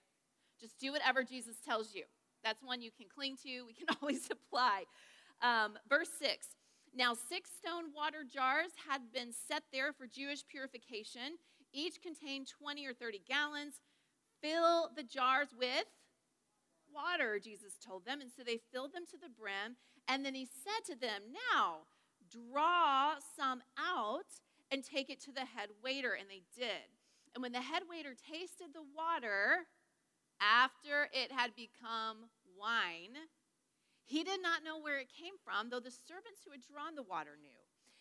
Just 0.61 0.79
do 0.79 0.93
whatever 0.93 1.23
Jesus 1.23 1.57
tells 1.65 1.95
you. 1.95 2.05
That's 2.45 2.63
one 2.63 2.81
you 2.81 2.91
can 2.91 3.07
cling 3.13 3.37
to. 3.45 3.63
We 3.67 3.75
can 3.75 3.87
always 4.03 4.29
apply. 4.31 4.85
Um, 5.43 5.79
verse 5.89 6.11
6 6.19 6.47
Now, 6.95 7.15
six 7.15 7.51
stone 7.59 7.93
water 7.95 8.25
jars 8.25 8.71
had 8.89 9.13
been 9.13 9.33
set 9.33 9.65
there 9.73 9.93
for 9.93 10.07
Jewish 10.07 10.47
purification. 10.47 11.39
Each 11.73 12.01
contained 12.01 12.49
20 12.49 12.87
or 12.87 12.95
30 12.95 13.23
gallons. 13.29 13.81
Fill 14.41 14.91
the 14.95 15.03
jars 15.03 15.49
with 15.57 15.87
water, 16.95 17.39
Jesus 17.39 17.75
told 17.85 18.05
them. 18.05 18.21
And 18.21 18.31
so 18.31 18.43
they 18.43 18.61
filled 18.73 18.93
them 18.93 19.05
to 19.11 19.17
the 19.17 19.29
brim. 19.29 19.77
And 20.07 20.25
then 20.25 20.35
he 20.35 20.47
said 20.47 20.93
to 20.93 20.99
them, 20.99 21.23
Now, 21.53 21.89
draw 22.31 23.15
some 23.37 23.63
out 23.79 24.41
and 24.71 24.85
take 24.85 25.11
it 25.11 25.21
to 25.23 25.33
the 25.33 25.45
head 25.45 25.71
waiter. 25.83 26.13
And 26.13 26.29
they 26.29 26.43
did. 26.57 26.89
And 27.35 27.43
when 27.43 27.53
the 27.53 27.61
head 27.61 27.83
waiter 27.89 28.15
tasted 28.15 28.73
the 28.73 28.85
water, 28.97 29.67
after 30.41 31.11
it 31.13 31.33
had 31.33 31.55
become 31.55 32.31
wine, 32.57 33.29
he 34.05 34.25
did 34.25 34.41
not 34.43 34.65
know 34.65 34.81
where 34.81 34.99
it 34.99 35.13
came 35.13 35.35
from, 35.45 35.69
though 35.69 35.85
the 35.85 35.93
servants 35.93 36.41
who 36.45 36.53
had 36.53 36.65
drawn 36.65 36.95
the 36.95 37.03
water 37.03 37.37
knew. 37.41 37.61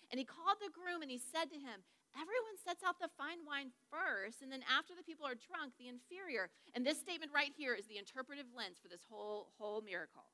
And 0.09 0.19
he 0.19 0.25
called 0.25 0.57
the 0.63 0.71
groom 0.71 1.01
and 1.01 1.11
he 1.11 1.19
said 1.19 1.51
to 1.51 1.59
him, 1.59 1.83
Everyone 2.17 2.57
sets 2.65 2.81
out 2.81 2.97
the 2.97 3.13
fine 3.13 3.45
wine 3.45 3.69
first, 3.93 4.41
and 4.41 4.49
then 4.51 4.65
after 4.65 4.97
the 4.97 5.05
people 5.05 5.29
are 5.29 5.37
drunk, 5.37 5.77
the 5.77 5.87
inferior. 5.87 6.49
And 6.73 6.81
this 6.81 6.97
statement 6.97 7.29
right 7.29 7.53
here 7.53 7.77
is 7.77 7.85
the 7.85 8.01
interpretive 8.01 8.49
lens 8.57 8.81
for 8.81 8.89
this 8.89 9.05
whole, 9.05 9.53
whole 9.61 9.85
miracle. 9.85 10.33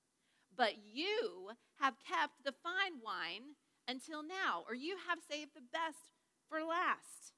But 0.56 0.80
you 0.80 1.52
have 1.84 2.00
kept 2.00 2.39
the 2.48 2.56
fine 2.63 3.04
wine 3.04 3.60
until 3.88 4.24
now, 4.24 4.63
or 4.63 4.76
you 4.76 4.96
have 5.12 5.19
saved 5.28 5.52
the 5.52 5.67
best 5.76 6.15
for 6.48 6.63
last. 6.63 7.36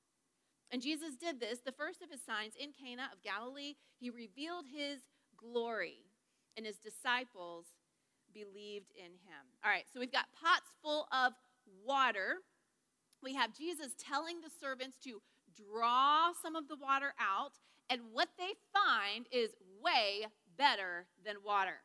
And 0.69 0.81
Jesus 0.81 1.15
did 1.15 1.39
this, 1.39 1.59
the 1.65 1.71
first 1.71 2.01
of 2.01 2.11
his 2.11 2.21
signs 2.21 2.53
in 2.53 2.69
Cana 2.69 3.09
of 3.09 3.25
Galilee. 3.25 3.75
He 3.97 4.09
revealed 4.09 4.65
his 4.69 5.01
glory, 5.37 6.05
and 6.57 6.65
his 6.65 6.77
disciples 6.77 7.65
believed 8.33 8.91
in 8.95 9.17
him. 9.25 9.43
All 9.63 9.71
right, 9.71 9.85
so 9.91 9.99
we've 9.99 10.11
got 10.11 10.25
pots 10.37 10.69
full 10.83 11.07
of 11.11 11.33
water. 11.85 12.43
We 13.25 13.33
have 13.33 13.57
Jesus 13.57 13.95
telling 13.97 14.41
the 14.41 14.53
servants 14.61 14.97
to 15.03 15.19
draw 15.57 16.29
some 16.43 16.55
of 16.55 16.67
the 16.67 16.77
water 16.77 17.15
out, 17.19 17.57
and 17.89 18.13
what 18.13 18.29
they 18.37 18.53
find 18.69 19.25
is 19.31 19.55
way 19.81 20.27
better 20.55 21.07
than 21.25 21.41
water. 21.43 21.81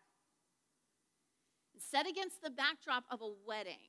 Set 1.78 2.06
against 2.06 2.42
the 2.42 2.50
backdrop 2.50 3.04
of 3.10 3.22
a 3.22 3.32
wedding, 3.48 3.88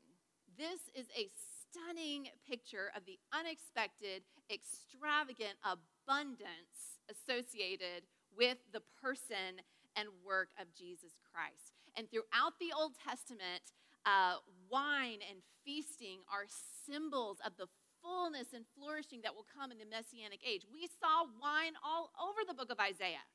this 0.57 0.79
is 0.95 1.07
a 1.11 1.27
stunning 1.27 2.29
picture 2.47 2.89
of 2.95 3.03
the 3.05 3.19
unexpected, 3.35 4.23
extravagant 4.47 5.59
abundance 5.67 7.03
associated 7.11 8.07
with 8.31 8.59
the 8.71 8.81
person 9.01 9.59
and 9.97 10.07
work 10.23 10.55
of 10.55 10.71
Jesus 10.71 11.19
Christ. 11.19 11.75
And 11.97 12.07
throughout 12.07 12.55
the 12.63 12.71
Old 12.71 12.95
Testament, 12.95 13.75
uh, 14.05 14.37
wine 14.69 15.19
and 15.29 15.39
feasting 15.65 16.19
are 16.31 16.45
symbols 16.85 17.37
of 17.45 17.53
the 17.57 17.67
fullness 18.01 18.53
and 18.53 18.65
flourishing 18.75 19.21
that 19.21 19.35
will 19.35 19.45
come 19.45 19.71
in 19.71 19.77
the 19.77 19.85
Messianic 19.85 20.41
age. 20.41 20.65
We 20.71 20.89
saw 20.99 21.29
wine 21.39 21.73
all 21.85 22.09
over 22.17 22.41
the 22.47 22.53
book 22.53 22.71
of 22.71 22.79
Isaiah 22.79 23.25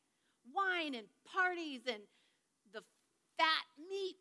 wine 0.55 0.95
and 0.95 1.07
parties 1.27 1.81
and 1.87 2.03
the 2.73 2.83
fat 3.39 3.67
meat 3.89 4.17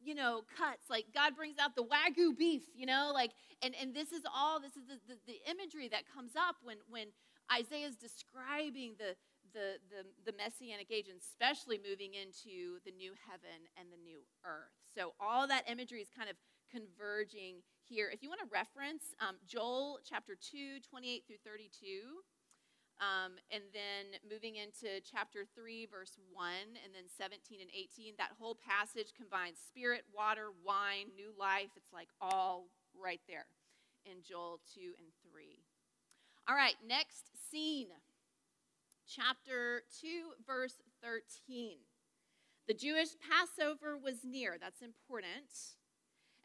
you 0.00 0.14
know 0.14 0.42
cuts 0.56 0.90
like 0.90 1.06
god 1.14 1.34
brings 1.36 1.56
out 1.58 1.74
the 1.74 1.82
wagyu 1.82 2.36
beef 2.36 2.62
you 2.74 2.86
know 2.86 3.10
like 3.14 3.30
and 3.62 3.74
and 3.80 3.94
this 3.94 4.12
is 4.12 4.22
all 4.34 4.60
this 4.60 4.76
is 4.76 4.86
the, 4.86 4.98
the, 5.08 5.18
the 5.26 5.50
imagery 5.50 5.88
that 5.88 6.02
comes 6.12 6.32
up 6.36 6.56
when 6.62 6.76
when 6.88 7.08
isaiah 7.52 7.86
is 7.86 7.96
describing 7.96 8.94
the 8.98 9.16
the, 9.54 9.78
the, 9.88 10.02
the 10.26 10.36
messianic 10.36 10.90
age 10.90 11.06
and 11.08 11.16
especially 11.16 11.78
moving 11.78 12.12
into 12.12 12.82
the 12.84 12.92
new 12.92 13.14
heaven 13.30 13.70
and 13.78 13.88
the 13.88 14.00
new 14.02 14.20
earth 14.44 14.74
so 14.94 15.14
all 15.18 15.46
that 15.48 15.64
imagery 15.70 16.02
is 16.02 16.10
kind 16.10 16.28
of 16.28 16.36
converging 16.74 17.62
here. 17.86 18.10
If 18.12 18.22
you 18.22 18.28
want 18.28 18.40
to 18.40 18.50
reference 18.50 19.14
um, 19.20 19.36
Joel 19.46 20.00
chapter 20.02 20.34
2, 20.34 20.82
28 20.88 21.24
through 21.26 21.42
32, 21.44 22.24
um, 23.02 23.38
and 23.50 23.62
then 23.74 24.18
moving 24.22 24.56
into 24.56 25.02
chapter 25.02 25.46
3, 25.54 25.86
verse 25.86 26.18
1, 26.32 26.78
and 26.82 26.94
then 26.94 27.10
17 27.10 27.58
and 27.60 27.70
18, 27.70 28.14
that 28.18 28.34
whole 28.38 28.56
passage 28.58 29.14
combines 29.14 29.58
spirit, 29.58 30.02
water, 30.14 30.50
wine, 30.64 31.10
new 31.14 31.34
life. 31.38 31.74
It's 31.76 31.92
like 31.92 32.08
all 32.20 32.70
right 32.94 33.20
there 33.26 33.46
in 34.06 34.22
Joel 34.22 34.60
2 34.74 34.94
and 34.98 35.10
3. 35.30 35.58
All 36.46 36.54
right, 36.54 36.76
next 36.86 37.34
scene. 37.50 37.88
Chapter 39.06 39.82
2, 40.00 40.40
verse 40.46 40.80
13. 41.02 41.76
The 42.66 42.74
Jewish 42.74 43.12
Passover 43.20 44.00
was 44.00 44.24
near. 44.24 44.56
That's 44.58 44.80
important. 44.80 45.76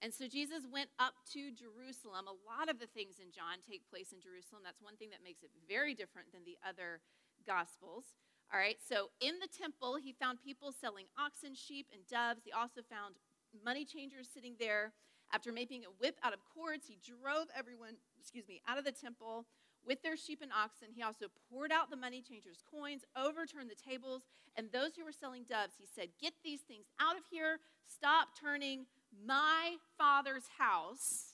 And 0.02 0.14
so 0.14 0.28
Jesus 0.28 0.68
went 0.68 0.92
up 1.00 1.16
to 1.32 1.52
Jerusalem. 1.52 2.28
A 2.28 2.40
lot 2.44 2.68
of 2.68 2.80
the 2.80 2.88
things 2.88 3.20
in 3.20 3.32
John 3.32 3.64
take 3.64 3.88
place 3.88 4.12
in 4.12 4.20
Jerusalem. 4.20 4.64
That's 4.64 4.84
one 4.84 4.96
thing 4.96 5.12
that 5.12 5.24
makes 5.24 5.44
it 5.44 5.52
very 5.68 5.96
different 5.96 6.32
than 6.32 6.44
the 6.44 6.60
other 6.64 7.00
gospels. 7.48 8.16
All 8.52 8.60
right, 8.60 8.80
so 8.82 9.12
in 9.22 9.40
the 9.40 9.48
temple, 9.48 9.96
he 10.02 10.12
found 10.12 10.44
people 10.44 10.74
selling 10.74 11.06
oxen, 11.20 11.56
sheep, 11.56 11.88
and 11.94 12.02
doves. 12.08 12.44
He 12.44 12.52
also 12.52 12.82
found 12.82 13.16
money 13.64 13.86
changers 13.86 14.28
sitting 14.28 14.56
there. 14.60 14.92
After 15.32 15.54
making 15.54 15.86
a 15.86 15.94
whip 16.02 16.18
out 16.24 16.34
of 16.34 16.40
cords, 16.50 16.88
he 16.88 16.98
drove 16.98 17.48
everyone, 17.56 18.02
excuse 18.20 18.48
me, 18.48 18.62
out 18.68 18.80
of 18.80 18.86
the 18.86 18.92
temple 18.92 19.46
with 19.86 20.02
their 20.04 20.18
sheep 20.18 20.40
and 20.42 20.52
oxen. 20.52 20.90
He 20.94 21.04
also 21.04 21.28
poured 21.50 21.72
out 21.72 21.90
the 21.90 21.98
money 21.98 22.22
changers' 22.22 22.64
coins, 22.70 23.04
overturned 23.16 23.70
the 23.70 23.80
tables, 23.80 24.24
and 24.56 24.72
those 24.72 24.96
who 24.96 25.06
were 25.06 25.16
selling 25.16 25.44
doves, 25.48 25.76
he 25.78 25.88
said, 25.88 26.10
Get 26.20 26.34
these 26.44 26.62
things 26.62 26.86
out 27.00 27.18
of 27.18 27.24
here. 27.30 27.60
Stop 27.88 28.30
turning 28.40 28.86
my 29.26 29.78
father's 29.98 30.46
house 30.58 31.34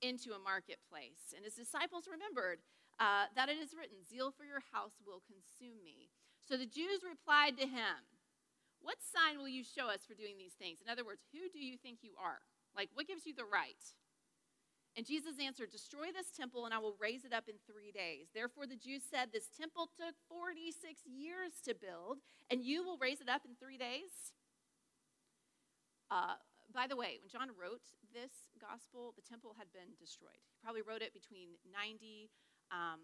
into 0.00 0.34
a 0.34 0.40
marketplace. 0.42 1.30
And 1.34 1.44
his 1.44 1.54
disciples 1.54 2.10
remembered 2.10 2.58
uh, 2.98 3.30
that 3.36 3.48
it 3.48 3.58
is 3.58 3.74
written, 3.76 4.02
Zeal 4.02 4.34
for 4.34 4.44
your 4.44 4.62
house 4.72 4.98
will 5.06 5.22
consume 5.24 5.78
me. 5.84 6.10
So 6.42 6.56
the 6.58 6.66
Jews 6.66 7.06
replied 7.06 7.56
to 7.58 7.66
him, 7.66 8.02
What 8.82 8.98
sign 9.00 9.38
will 9.38 9.48
you 9.48 9.62
show 9.62 9.86
us 9.88 10.02
for 10.02 10.14
doing 10.14 10.36
these 10.36 10.58
things? 10.58 10.82
In 10.82 10.90
other 10.90 11.06
words, 11.06 11.22
who 11.30 11.46
do 11.52 11.62
you 11.62 11.78
think 11.78 12.02
you 12.02 12.12
are? 12.18 12.42
Like, 12.74 12.90
what 12.94 13.06
gives 13.06 13.26
you 13.26 13.34
the 13.34 13.46
right? 13.46 13.78
And 14.96 15.08
Jesus 15.08 15.40
answered, 15.40 15.72
Destroy 15.72 16.12
this 16.12 16.28
temple, 16.36 16.64
and 16.68 16.74
I 16.74 16.78
will 16.78 16.96
raise 17.00 17.24
it 17.24 17.32
up 17.32 17.48
in 17.48 17.56
three 17.64 17.92
days. 17.92 18.28
Therefore, 18.36 18.68
the 18.68 18.76
Jews 18.76 19.00
said, 19.08 19.32
This 19.32 19.48
temple 19.48 19.88
took 19.96 20.12
46 20.28 21.00
years 21.08 21.56
to 21.64 21.72
build, 21.72 22.20
and 22.52 22.60
you 22.60 22.84
will 22.84 23.00
raise 23.00 23.24
it 23.24 23.28
up 23.28 23.48
in 23.48 23.56
three 23.56 23.80
days? 23.80 24.36
Uh, 26.12 26.36
by 26.76 26.84
the 26.84 26.96
way, 26.96 27.16
when 27.24 27.32
John 27.32 27.48
wrote 27.56 27.88
this 28.12 28.52
gospel, 28.60 29.16
the 29.16 29.24
temple 29.24 29.56
had 29.56 29.72
been 29.72 29.96
destroyed. 29.96 30.36
He 30.52 30.60
probably 30.60 30.84
wrote 30.84 31.00
it 31.00 31.16
between 31.16 31.56
90 31.72 32.28
um, 32.68 33.00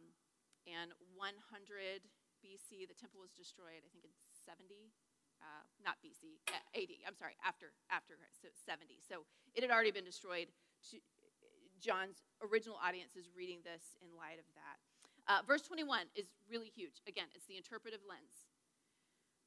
and 0.68 0.92
100 1.16 2.04
BC. 2.44 2.84
The 2.84 2.96
temple 2.96 3.24
was 3.24 3.32
destroyed, 3.32 3.80
I 3.80 3.88
think, 3.88 4.04
in 4.04 4.12
70. 4.44 4.92
Uh, 5.40 5.64
not 5.80 5.96
BC, 6.04 6.36
uh, 6.52 6.60
AD. 6.74 6.92
I'm 7.06 7.14
sorry, 7.14 7.38
after 7.46 7.70
after 7.94 8.18
so 8.42 8.50
70. 8.66 8.98
So 9.06 9.22
it 9.54 9.62
had 9.62 9.70
already 9.70 9.94
been 9.94 10.04
destroyed. 10.04 10.50
John's 11.80 12.22
original 12.42 12.76
audience 12.78 13.16
is 13.16 13.30
reading 13.34 13.62
this 13.64 13.96
in 14.02 14.10
light 14.16 14.38
of 14.38 14.48
that. 14.54 14.76
Uh, 15.28 15.40
verse 15.44 15.62
21 15.62 16.08
is 16.16 16.26
really 16.48 16.72
huge. 16.72 17.04
Again, 17.06 17.28
it's 17.34 17.46
the 17.46 17.56
interpretive 17.56 18.00
lens. 18.08 18.48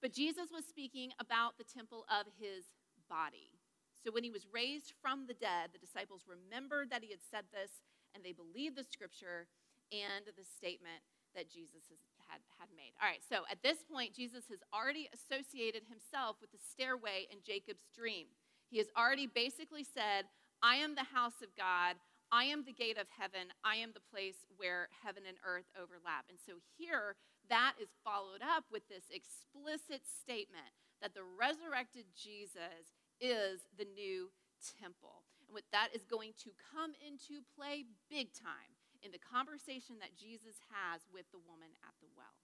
But 0.02 0.14
Jesus 0.14 0.50
was 0.50 0.66
speaking 0.66 1.14
about 1.20 1.58
the 1.58 1.66
temple 1.66 2.06
of 2.10 2.26
his 2.38 2.66
body. 3.10 3.54
So 4.02 4.10
when 4.10 4.24
he 4.24 4.34
was 4.34 4.50
raised 4.50 4.94
from 5.02 5.26
the 5.30 5.38
dead, 5.38 5.74
the 5.74 5.82
disciples 5.82 6.26
remembered 6.26 6.90
that 6.90 7.06
he 7.06 7.14
had 7.14 7.22
said 7.22 7.46
this, 7.54 7.86
and 8.14 8.26
they 8.26 8.34
believed 8.34 8.78
the 8.78 8.86
scripture 8.86 9.46
and 9.94 10.26
the 10.26 10.46
statement 10.46 11.06
that 11.36 11.50
Jesus 11.50 11.86
has, 11.90 12.02
had, 12.28 12.42
had 12.58 12.70
made. 12.76 12.92
All 12.98 13.08
right, 13.08 13.24
so 13.24 13.46
at 13.50 13.62
this 13.64 13.86
point, 13.86 14.14
Jesus 14.14 14.50
has 14.50 14.60
already 14.74 15.08
associated 15.14 15.84
himself 15.88 16.38
with 16.42 16.52
the 16.52 16.60
stairway 16.60 17.30
in 17.32 17.40
Jacob's 17.46 17.88
dream. 17.94 18.28
He 18.70 18.78
has 18.78 18.88
already 18.98 19.28
basically 19.28 19.86
said, 19.86 20.26
I 20.64 20.78
am 20.78 20.96
the 20.96 21.08
house 21.08 21.42
of 21.42 21.54
God. 21.56 21.96
I 22.32 22.48
am 22.48 22.64
the 22.64 22.72
gate 22.72 22.98
of 22.98 23.12
heaven. 23.12 23.52
I 23.64 23.76
am 23.84 23.92
the 23.92 24.08
place 24.08 24.48
where 24.56 24.88
heaven 25.04 25.24
and 25.28 25.36
earth 25.44 25.68
overlap. 25.76 26.32
And 26.32 26.40
so 26.40 26.64
here, 26.80 27.20
that 27.52 27.76
is 27.76 27.92
followed 28.08 28.40
up 28.40 28.64
with 28.72 28.88
this 28.88 29.12
explicit 29.12 30.08
statement 30.08 30.72
that 31.04 31.12
the 31.12 31.28
resurrected 31.28 32.08
Jesus 32.16 32.96
is 33.20 33.68
the 33.76 33.84
new 33.84 34.32
temple. 34.80 35.28
And 35.44 35.52
what 35.52 35.68
that 35.76 35.92
is 35.92 36.08
going 36.08 36.32
to 36.48 36.56
come 36.56 36.96
into 37.04 37.44
play 37.52 37.84
big 38.08 38.32
time 38.32 38.80
in 39.04 39.12
the 39.12 39.20
conversation 39.20 40.00
that 40.00 40.16
Jesus 40.16 40.64
has 40.72 41.04
with 41.12 41.28
the 41.36 41.44
woman 41.44 41.76
at 41.84 41.94
the 42.00 42.08
well. 42.16 42.38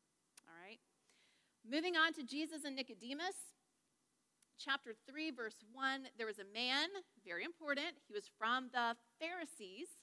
All 0.44 0.58
right? 0.60 0.84
Moving 1.64 1.96
on 1.96 2.12
to 2.20 2.28
Jesus 2.28 2.68
and 2.68 2.76
Nicodemus. 2.76 3.56
Chapter 4.58 4.98
3, 5.06 5.32
verse 5.32 5.62
1, 5.70 6.10
there 6.18 6.26
was 6.26 6.42
a 6.42 6.50
man, 6.50 6.90
very 7.22 7.46
important, 7.46 7.94
he 8.10 8.14
was 8.14 8.26
from 8.42 8.74
the 8.74 8.98
Pharisees, 9.22 10.02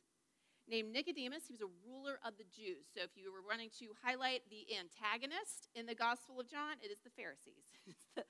named 0.70 0.94
Nicodemus. 0.94 1.50
He 1.50 1.58
was 1.58 1.66
a 1.66 1.74
ruler 1.82 2.22
of 2.22 2.38
the 2.38 2.46
Jews. 2.48 2.86
So 2.94 3.02
if 3.02 3.12
you 3.18 3.34
were 3.34 3.42
wanting 3.44 3.68
to 3.82 3.92
highlight 3.98 4.46
the 4.48 4.64
antagonist 4.72 5.68
in 5.74 5.84
the 5.84 5.98
Gospel 5.98 6.38
of 6.38 6.46
John, 6.46 6.78
it 6.80 6.88
is 6.88 7.02
the 7.02 7.12
Pharisees. 7.12 7.66
it's 7.90 8.06
the 8.14 8.24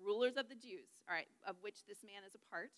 rulers 0.00 0.40
of 0.40 0.48
the 0.48 0.58
Jews, 0.58 0.88
all 1.04 1.14
right, 1.14 1.30
of 1.44 1.60
which 1.60 1.84
this 1.84 2.00
man 2.02 2.24
is 2.24 2.34
a 2.34 2.42
part. 2.48 2.72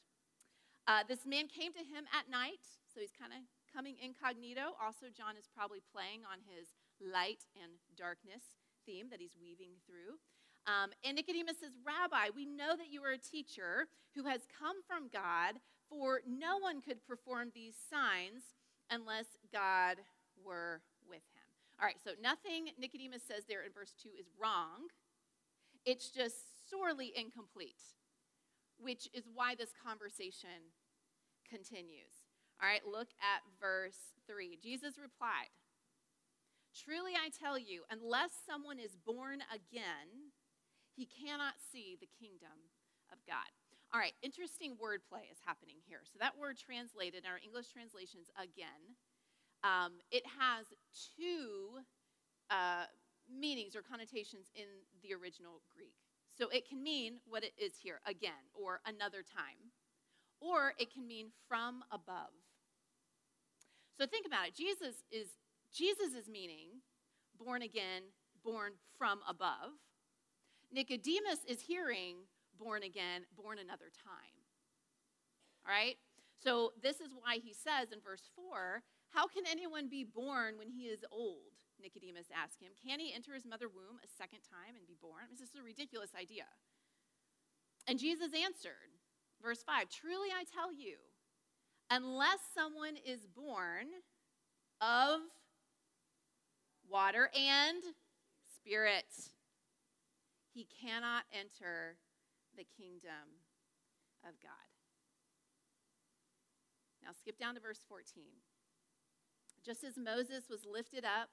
Uh, 0.91 1.05
this 1.07 1.23
man 1.23 1.47
came 1.47 1.71
to 1.77 1.85
him 1.85 2.09
at 2.11 2.27
night, 2.27 2.65
so 2.89 2.99
he's 2.99 3.15
kind 3.15 3.31
of 3.31 3.45
coming 3.71 3.95
incognito. 4.01 4.75
Also, 4.81 5.13
John 5.13 5.37
is 5.37 5.47
probably 5.47 5.85
playing 5.85 6.25
on 6.25 6.41
his 6.49 6.75
light 6.99 7.47
and 7.55 7.79
darkness 7.95 8.59
theme 8.89 9.13
that 9.13 9.21
he's 9.21 9.37
weaving 9.37 9.79
through. 9.85 10.17
Um, 10.69 10.91
and 11.03 11.17
Nicodemus 11.17 11.61
says, 11.61 11.73
Rabbi, 11.81 12.29
we 12.37 12.45
know 12.45 12.77
that 12.77 12.93
you 12.93 13.03
are 13.03 13.13
a 13.13 13.19
teacher 13.19 13.89
who 14.15 14.25
has 14.25 14.43
come 14.53 14.77
from 14.87 15.09
God, 15.11 15.57
for 15.89 16.21
no 16.29 16.59
one 16.59 16.83
could 16.83 17.01
perform 17.09 17.49
these 17.55 17.75
signs 17.89 18.53
unless 18.91 19.25
God 19.51 19.97
were 20.45 20.83
with 21.09 21.25
him. 21.33 21.49
All 21.81 21.87
right, 21.87 21.97
so 22.05 22.11
nothing 22.21 22.69
Nicodemus 22.79 23.23
says 23.23 23.45
there 23.49 23.63
in 23.63 23.73
verse 23.73 23.95
2 24.03 24.11
is 24.21 24.27
wrong. 24.39 24.93
It's 25.87 26.11
just 26.11 26.69
sorely 26.69 27.13
incomplete, 27.17 27.97
which 28.79 29.09
is 29.15 29.25
why 29.33 29.55
this 29.55 29.73
conversation 29.73 30.69
continues. 31.49 32.29
All 32.61 32.69
right, 32.69 32.85
look 32.85 33.09
at 33.23 33.41
verse 33.59 34.13
3. 34.27 34.59
Jesus 34.61 34.99
replied, 35.01 35.49
Truly 36.77 37.13
I 37.15 37.31
tell 37.31 37.59
you, 37.59 37.83
unless 37.91 38.31
someone 38.45 38.79
is 38.79 38.99
born 39.07 39.41
again, 39.49 40.28
he 40.99 41.07
cannot 41.07 41.55
see 41.71 41.95
the 42.03 42.11
kingdom 42.19 42.59
of 43.15 43.23
God. 43.23 43.47
All 43.95 44.03
right, 44.03 44.19
interesting 44.21 44.75
wordplay 44.77 45.31
is 45.31 45.39
happening 45.47 45.79
here. 45.87 46.03
So, 46.03 46.19
that 46.19 46.35
word 46.35 46.59
translated 46.59 47.23
in 47.23 47.31
our 47.31 47.39
English 47.39 47.71
translations 47.71 48.27
again, 48.35 48.99
um, 49.63 50.03
it 50.11 50.27
has 50.27 50.67
two 51.17 51.79
uh, 52.51 52.91
meanings 53.31 53.77
or 53.77 53.83
connotations 53.83 54.51
in 54.55 54.67
the 55.03 55.15
original 55.15 55.63
Greek. 55.75 55.95
So 56.39 56.49
it 56.49 56.69
can 56.69 56.83
mean 56.83 57.19
what 57.27 57.43
it 57.43 57.53
is 57.59 57.73
here 57.83 58.01
again 58.07 58.47
or 58.55 58.81
another 58.87 59.23
time, 59.23 59.75
or 60.41 60.73
it 60.79 60.93
can 60.93 61.07
mean 61.07 61.31
from 61.49 61.83
above. 61.91 62.31
So 63.99 64.07
think 64.07 64.27
about 64.27 64.47
it. 64.47 64.55
Jesus 64.55 65.03
is 65.11 65.29
Jesus 65.75 66.15
is 66.15 66.29
meaning 66.29 66.81
born 67.39 67.63
again, 67.63 68.03
born 68.45 68.73
from 68.97 69.21
above. 69.29 69.75
Nicodemus 70.73 71.45
is 71.47 71.61
hearing 71.61 72.17
born 72.59 72.83
again, 72.83 73.23
born 73.37 73.59
another 73.59 73.91
time. 74.05 74.37
All 75.67 75.73
right? 75.73 75.97
So 76.43 76.73
this 76.83 77.01
is 77.01 77.13
why 77.13 77.39
he 77.43 77.53
says 77.53 77.93
in 77.93 78.01
verse 78.01 78.31
4, 78.35 78.83
how 79.11 79.27
can 79.27 79.45
anyone 79.51 79.89
be 79.89 80.05
born 80.05 80.59
when 80.59 80.69
he 80.69 80.85
is 80.85 81.05
old? 81.11 81.57
Nicodemus 81.81 82.27
asked 82.35 82.61
him. 82.61 82.73
Can 82.77 83.01
he 83.01 83.15
enter 83.15 83.35
his 83.35 83.47
mother's 83.47 83.71
womb 83.75 83.99
a 84.03 84.09
second 84.09 84.41
time 84.43 84.75
and 84.77 84.87
be 84.87 84.99
born? 85.01 85.31
This 85.31 85.51
is 85.51 85.57
a 85.59 85.63
ridiculous 85.63 86.11
idea. 86.19 86.45
And 87.87 87.99
Jesus 87.99 88.31
answered, 88.35 88.99
verse 89.43 89.63
5 89.63 89.89
Truly 89.89 90.29
I 90.29 90.45
tell 90.45 90.73
you, 90.73 90.97
unless 91.91 92.41
someone 92.55 92.97
is 93.07 93.27
born 93.27 93.87
of 94.81 95.21
water 96.91 97.31
and 97.35 97.83
spirit, 98.57 99.07
he 100.59 100.67
cannot 100.67 101.23
enter 101.31 101.95
the 102.59 102.67
kingdom 102.67 103.47
of 104.27 104.35
God. 104.43 104.67
Now 106.99 107.15
skip 107.15 107.39
down 107.39 107.55
to 107.55 107.61
verse 107.61 107.79
14. 107.89 108.27
Just 109.65 109.85
as 109.85 109.95
Moses 109.95 110.51
was 110.51 110.67
lifted 110.67 111.05
up 111.05 111.31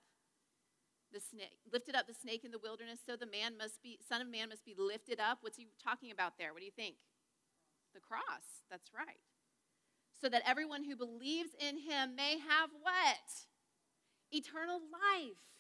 the 1.14 1.22
snake 1.22 1.58
lifted 1.72 1.96
up 1.96 2.08
the 2.08 2.14
snake 2.14 2.44
in 2.44 2.52
the 2.52 2.60
wilderness 2.60 3.00
so 3.06 3.16
the 3.16 3.30
man 3.30 3.56
must 3.58 3.82
be 3.82 3.98
son 4.10 4.22
of 4.22 4.28
man 4.28 4.50
must 4.50 4.66
be 4.66 4.76
lifted 4.78 5.20
up. 5.20 5.40
What's 5.42 5.58
he 5.58 5.66
talking 5.82 6.12
about 6.12 6.38
there? 6.38 6.54
What 6.54 6.60
do 6.60 6.66
you 6.66 6.76
think? 6.76 6.98
The 7.96 8.02
cross. 8.02 8.62
That's 8.70 8.92
right. 8.94 9.26
So 10.22 10.30
that 10.30 10.44
everyone 10.46 10.84
who 10.84 10.96
believes 10.96 11.56
in 11.58 11.80
him 11.80 12.16
may 12.16 12.38
have 12.38 12.70
what? 12.82 13.50
Eternal 14.32 14.82
life 14.82 15.55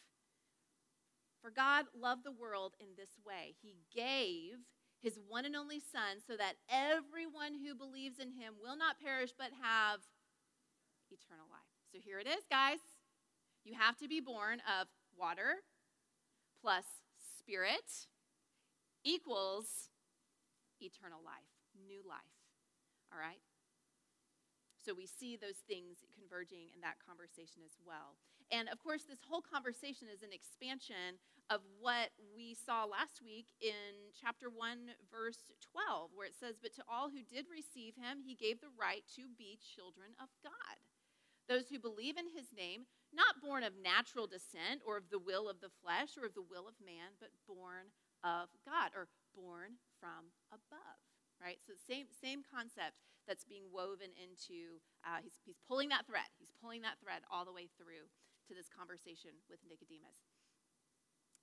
for 1.45 1.51
god 1.51 1.86
loved 1.93 2.25
the 2.25 2.31
world 2.31 2.73
in 2.79 2.88
this 2.97 3.21
way 3.21 3.53
he 3.62 3.77
gave 3.93 4.65
his 4.97 5.19
one 5.29 5.45
and 5.45 5.55
only 5.55 5.77
son 5.79 6.17
so 6.25 6.34
that 6.34 6.58
everyone 6.65 7.53
who 7.53 7.77
believes 7.77 8.17
in 8.17 8.31
him 8.31 8.58
will 8.58 8.75
not 8.75 8.97
perish 8.99 9.29
but 9.38 9.53
have 9.62 9.99
eternal 11.13 11.45
life 11.51 11.69
so 11.93 11.99
here 12.01 12.17
it 12.17 12.25
is 12.25 12.49
guys 12.49 12.81
you 13.63 13.75
have 13.77 13.95
to 13.95 14.08
be 14.08 14.19
born 14.19 14.58
of 14.65 14.88
water 15.15 15.62
plus 16.60 16.86
spirit 17.38 18.10
equals 19.05 19.93
eternal 20.81 21.21
life, 21.23 21.53
new 21.77 22.01
life. 22.01 22.41
All 23.13 23.21
right? 23.21 23.39
So 24.81 24.93
we 24.93 25.05
see 25.05 25.38
those 25.38 25.62
things 25.69 26.01
converging 26.13 26.73
in 26.73 26.81
that 26.81 26.97
conversation 27.05 27.62
as 27.65 27.77
well. 27.86 28.17
And 28.56 28.72
of 28.72 28.80
course, 28.80 29.04
this 29.04 29.20
whole 29.28 29.44
conversation 29.44 30.08
is 30.08 30.24
an 30.24 30.32
expansion 30.32 31.20
of 31.52 31.60
what 31.84 32.15
we 32.32 32.56
saw 32.56 32.88
last 32.88 33.20
week 33.20 33.52
in 33.60 34.15
chapter 34.15 34.48
1, 34.48 34.96
verse 35.12 35.52
12, 35.60 36.15
where 36.15 36.32
it 36.32 36.39
says, 36.39 36.56
But 36.56 36.72
to 36.80 36.88
all 36.88 37.12
who 37.12 37.20
did 37.20 37.52
receive 37.52 38.00
him, 38.00 38.24
he 38.24 38.32
gave 38.32 38.63
the 38.63 38.72
right 38.72 39.04
to 39.20 39.28
be 39.28 39.60
children 39.60 40.15
of 40.15 40.32
God. 40.39 40.80
Those 41.52 41.68
who 41.68 41.84
believe 41.84 42.15
in 42.15 42.32
his 42.32 42.56
name, 42.56 42.88
not 43.12 43.44
born 43.44 43.68
of 43.68 43.76
natural 43.76 44.26
descent 44.26 44.82
or 44.88 44.96
of 44.96 45.12
the 45.12 45.22
will 45.22 45.52
of 45.52 45.60
the 45.60 45.74
flesh 45.84 46.15
or 46.15 46.26
of 46.26 46.34
the 46.34 46.48
will 46.48 46.65
of 46.65 46.80
man, 46.80 47.20
but 47.20 47.36
born 47.44 47.91
of 48.24 48.50
God 48.63 48.96
or 48.96 49.12
born 49.36 49.84
from 50.00 50.32
above. 50.50 51.04
Right? 51.38 51.60
So 51.62 51.76
same 51.76 52.08
same 52.10 52.41
concept 52.41 53.04
that's 53.28 53.44
being 53.44 53.68
woven 53.70 54.15
into. 54.18 54.82
Uh, 55.04 55.22
he's 55.22 55.38
he's 55.44 55.60
pulling 55.68 55.91
that 55.91 56.08
thread. 56.08 56.26
He's 56.39 56.56
pulling 56.63 56.82
that 56.88 56.98
thread 57.04 57.22
all 57.30 57.46
the 57.46 57.54
way 57.54 57.68
through 57.78 58.10
to 58.47 58.53
this 58.53 58.69
conversation 58.69 59.31
with 59.49 59.60
Nicodemus. 59.67 60.17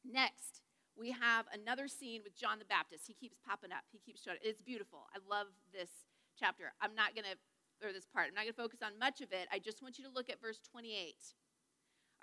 Next, 0.03 0.63
we 0.99 1.13
have 1.13 1.47
another 1.53 1.89
scene 1.89 2.21
with 2.23 2.37
John 2.37 2.59
the 2.59 2.69
Baptist. 2.69 3.07
He 3.07 3.15
keeps 3.15 3.39
popping 3.41 3.73
up. 3.73 3.85
He 3.91 3.99
keeps 3.99 4.23
showing. 4.23 4.43
It's 4.43 4.61
beautiful. 4.61 5.09
I 5.15 5.19
love 5.25 5.49
this 5.73 5.91
chapter. 6.39 6.73
I'm 6.81 6.95
not 6.95 7.15
going 7.15 7.27
to 7.27 7.39
or 7.83 7.93
this 7.93 8.07
part. 8.07 8.29
I'm 8.29 8.35
not 8.35 8.47
going 8.47 8.55
to 8.55 8.63
focus 8.63 8.81
on 8.83 8.99
much 8.99 9.21
of 9.21 9.33
it. 9.33 9.49
I 9.51 9.59
just 9.59 9.83
want 9.83 9.99
you 9.99 10.05
to 10.07 10.15
look 10.15 10.31
at 10.31 10.41
verse 10.41 10.61
28. 10.71 11.15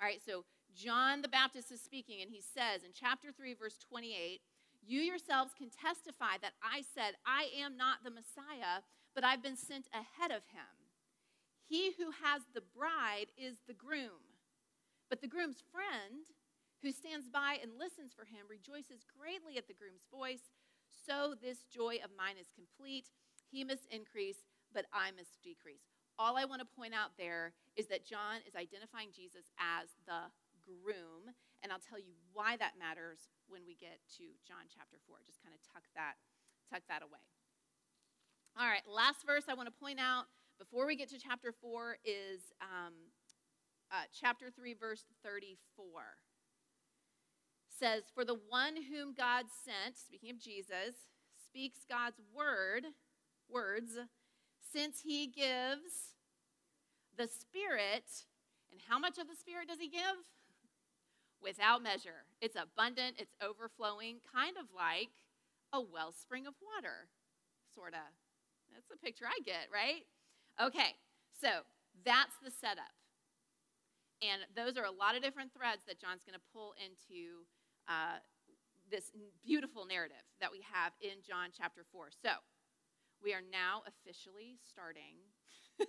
All 0.00 0.08
right, 0.08 0.20
so 0.24 0.44
John 0.74 1.20
the 1.20 1.28
Baptist 1.28 1.70
is 1.70 1.80
speaking, 1.80 2.22
and 2.22 2.30
he 2.30 2.40
says 2.40 2.82
in 2.82 2.92
chapter 2.94 3.28
3, 3.32 3.54
verse 3.54 3.76
28, 3.76 4.40
You 4.80 5.00
yourselves 5.00 5.52
can 5.52 5.68
testify 5.68 6.40
that 6.40 6.56
I 6.64 6.82
said, 6.94 7.20
I 7.26 7.52
am 7.60 7.76
not 7.76 8.00
the 8.04 8.10
Messiah, 8.10 8.80
but 9.14 9.24
I've 9.24 9.42
been 9.42 9.56
sent 9.56 9.88
ahead 9.92 10.30
of 10.30 10.48
him. 10.48 10.80
He 11.68 11.92
who 11.98 12.10
has 12.24 12.42
the 12.54 12.64
bride 12.64 13.28
is 13.36 13.58
the 13.66 13.74
groom, 13.74 14.29
but 15.10 15.20
the 15.20 15.28
groom's 15.28 15.60
friend, 15.74 16.30
who 16.80 16.94
stands 16.94 17.28
by 17.28 17.58
and 17.60 17.74
listens 17.76 18.14
for 18.14 18.24
him, 18.24 18.46
rejoices 18.48 19.02
greatly 19.04 19.58
at 19.58 19.66
the 19.66 19.74
groom's 19.76 20.06
voice. 20.08 20.54
So 20.88 21.34
this 21.34 21.66
joy 21.66 21.98
of 22.00 22.14
mine 22.14 22.38
is 22.40 22.54
complete. 22.54 23.10
He 23.50 23.66
must 23.66 23.90
increase, 23.90 24.46
but 24.72 24.86
I 24.94 25.10
must 25.10 25.42
decrease. 25.42 25.90
All 26.14 26.38
I 26.38 26.46
want 26.46 26.62
to 26.62 26.68
point 26.78 26.94
out 26.94 27.18
there 27.18 27.52
is 27.74 27.90
that 27.90 28.06
John 28.06 28.40
is 28.46 28.54
identifying 28.54 29.10
Jesus 29.10 29.50
as 29.58 29.90
the 30.06 30.30
groom, 30.62 31.34
and 31.60 31.74
I'll 31.74 31.82
tell 31.82 31.98
you 31.98 32.14
why 32.32 32.54
that 32.62 32.78
matters 32.78 33.26
when 33.50 33.66
we 33.66 33.74
get 33.74 33.98
to 34.22 34.30
John 34.46 34.70
chapter 34.70 35.02
4. 35.10 35.26
Just 35.26 35.42
kind 35.42 35.52
of 35.52 35.60
tuck 35.66 35.84
that 35.98 36.22
tuck 36.70 36.86
that 36.86 37.02
away. 37.02 37.24
All 38.54 38.68
right, 38.68 38.84
last 38.86 39.26
verse 39.26 39.50
I 39.50 39.54
want 39.54 39.66
to 39.66 39.74
point 39.74 39.98
out 39.98 40.30
before 40.58 40.86
we 40.86 40.94
get 40.94 41.08
to 41.10 41.18
chapter 41.18 41.50
4 41.50 41.98
is 42.04 42.52
um, 42.60 42.92
uh, 43.90 44.04
chapter 44.18 44.50
3, 44.50 44.74
verse 44.74 45.04
34. 45.24 45.56
Says, 47.78 48.04
For 48.14 48.24
the 48.24 48.38
one 48.48 48.74
whom 48.76 49.14
God 49.14 49.46
sent, 49.64 49.96
speaking 49.96 50.30
of 50.30 50.38
Jesus, 50.38 51.08
speaks 51.46 51.80
God's 51.88 52.20
word, 52.34 52.84
words, 53.48 53.98
since 54.72 55.00
he 55.02 55.26
gives 55.26 56.14
the 57.16 57.26
Spirit, 57.26 58.04
and 58.70 58.80
how 58.88 58.98
much 58.98 59.18
of 59.18 59.28
the 59.28 59.34
Spirit 59.34 59.68
does 59.68 59.80
he 59.80 59.88
give? 59.88 60.22
Without 61.42 61.82
measure. 61.82 62.28
It's 62.40 62.56
abundant, 62.56 63.16
it's 63.18 63.34
overflowing, 63.42 64.18
kind 64.32 64.56
of 64.58 64.66
like 64.76 65.10
a 65.72 65.80
wellspring 65.80 66.46
of 66.46 66.54
water, 66.60 67.08
sort 67.74 67.94
of. 67.94 68.12
That's 68.72 68.86
the 68.88 68.96
picture 68.96 69.24
I 69.26 69.40
get, 69.44 69.68
right? 69.72 70.04
Okay, 70.60 70.94
so 71.40 71.64
that's 72.04 72.36
the 72.44 72.50
setup. 72.50 72.99
And 74.20 74.44
those 74.52 74.76
are 74.76 74.84
a 74.84 74.92
lot 74.92 75.16
of 75.16 75.22
different 75.22 75.52
threads 75.56 75.82
that 75.88 76.00
John's 76.00 76.24
going 76.24 76.36
to 76.36 76.46
pull 76.52 76.76
into 76.76 77.48
uh, 77.88 78.20
this 78.92 79.12
beautiful 79.40 79.86
narrative 79.86 80.22
that 80.40 80.52
we 80.52 80.60
have 80.68 80.92
in 81.00 81.24
John 81.24 81.48
chapter 81.56 81.88
4. 81.92 82.12
So, 82.12 82.36
we 83.22 83.32
are 83.32 83.44
now 83.44 83.84
officially 83.84 84.56
starting 84.64 85.20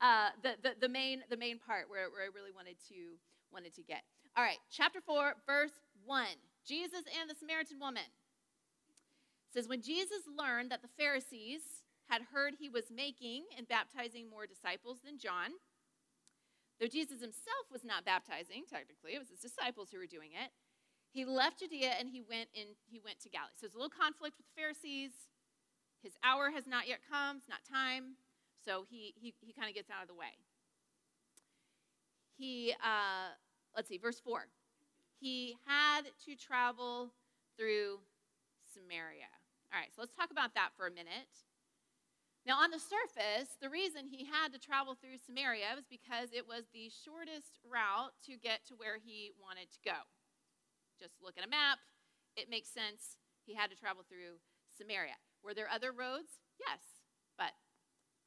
uh, 0.00 0.30
the, 0.42 0.56
the, 0.62 0.72
the, 0.80 0.88
main, 0.88 1.22
the 1.30 1.36
main 1.36 1.58
part 1.58 1.88
where, 1.88 2.08
where 2.10 2.22
I 2.22 2.32
really 2.32 2.52
wanted 2.52 2.76
to, 2.88 3.16
wanted 3.52 3.74
to 3.74 3.82
get. 3.82 4.04
All 4.36 4.44
right, 4.44 4.60
chapter 4.70 5.00
4, 5.00 5.34
verse 5.46 5.72
1. 6.04 6.26
Jesus 6.66 7.04
and 7.20 7.30
the 7.30 7.34
Samaritan 7.34 7.78
woman. 7.80 8.04
It 8.04 9.52
says, 9.52 9.68
When 9.68 9.80
Jesus 9.80 10.28
learned 10.28 10.70
that 10.70 10.82
the 10.82 10.92
Pharisees 10.98 11.84
had 12.08 12.22
heard 12.32 12.54
he 12.58 12.68
was 12.68 12.84
making 12.90 13.44
and 13.56 13.66
baptizing 13.66 14.28
more 14.28 14.46
disciples 14.46 14.98
than 15.04 15.18
John, 15.18 15.56
though 16.80 16.90
Jesus 16.90 17.20
himself 17.20 17.70
was 17.72 17.84
not 17.84 18.04
baptizing, 18.04 18.64
technically, 18.68 19.14
it 19.14 19.18
was 19.18 19.30
his 19.30 19.40
disciples 19.40 19.88
who 19.90 19.98
were 19.98 20.06
doing 20.06 20.30
it, 20.32 20.50
he 21.16 21.24
left 21.24 21.60
Judea 21.60 21.96
and 21.98 22.08
he 22.08 22.20
went 22.20 22.48
in, 22.52 22.76
he 22.84 23.00
went 23.00 23.20
to 23.20 23.28
Galilee. 23.28 23.56
So 23.56 23.64
there's 23.64 23.74
a 23.74 23.80
little 23.80 23.94
conflict 23.94 24.36
with 24.36 24.44
the 24.44 24.60
Pharisees. 24.60 25.12
His 26.02 26.12
hour 26.22 26.50
has 26.50 26.66
not 26.66 26.86
yet 26.86 27.00
come, 27.08 27.38
it's 27.38 27.48
not 27.48 27.64
time. 27.64 28.20
So 28.64 28.84
he, 28.88 29.14
he, 29.16 29.32
he 29.40 29.52
kind 29.52 29.68
of 29.68 29.74
gets 29.74 29.88
out 29.90 30.02
of 30.02 30.08
the 30.08 30.14
way. 30.14 30.36
He, 32.36 32.74
uh, 32.84 33.32
let's 33.74 33.88
see, 33.88 33.96
verse 33.96 34.20
4. 34.20 34.44
He 35.18 35.56
had 35.64 36.02
to 36.26 36.36
travel 36.36 37.12
through 37.56 38.00
Samaria. 38.68 39.32
All 39.72 39.80
right, 39.80 39.88
so 39.94 40.02
let's 40.02 40.12
talk 40.12 40.30
about 40.30 40.52
that 40.54 40.70
for 40.76 40.86
a 40.86 40.90
minute. 40.90 41.32
Now, 42.46 42.62
on 42.62 42.70
the 42.70 42.78
surface, 42.78 43.58
the 43.58 43.68
reason 43.68 44.06
he 44.06 44.22
had 44.22 44.54
to 44.54 44.62
travel 44.62 44.94
through 44.94 45.18
Samaria 45.18 45.74
was 45.74 45.90
because 45.90 46.30
it 46.30 46.46
was 46.46 46.70
the 46.70 46.86
shortest 47.02 47.58
route 47.66 48.14
to 48.30 48.38
get 48.38 48.62
to 48.70 48.78
where 48.78 49.02
he 49.02 49.34
wanted 49.34 49.66
to 49.74 49.82
go. 49.82 50.06
Just 50.94 51.18
look 51.18 51.34
at 51.34 51.42
a 51.42 51.50
map, 51.50 51.82
it 52.38 52.46
makes 52.46 52.70
sense. 52.70 53.18
He 53.42 53.58
had 53.58 53.74
to 53.74 53.76
travel 53.76 54.06
through 54.06 54.38
Samaria. 54.78 55.18
Were 55.42 55.58
there 55.58 55.66
other 55.66 55.90
roads? 55.90 56.38
Yes, 56.62 56.78
but 57.34 57.50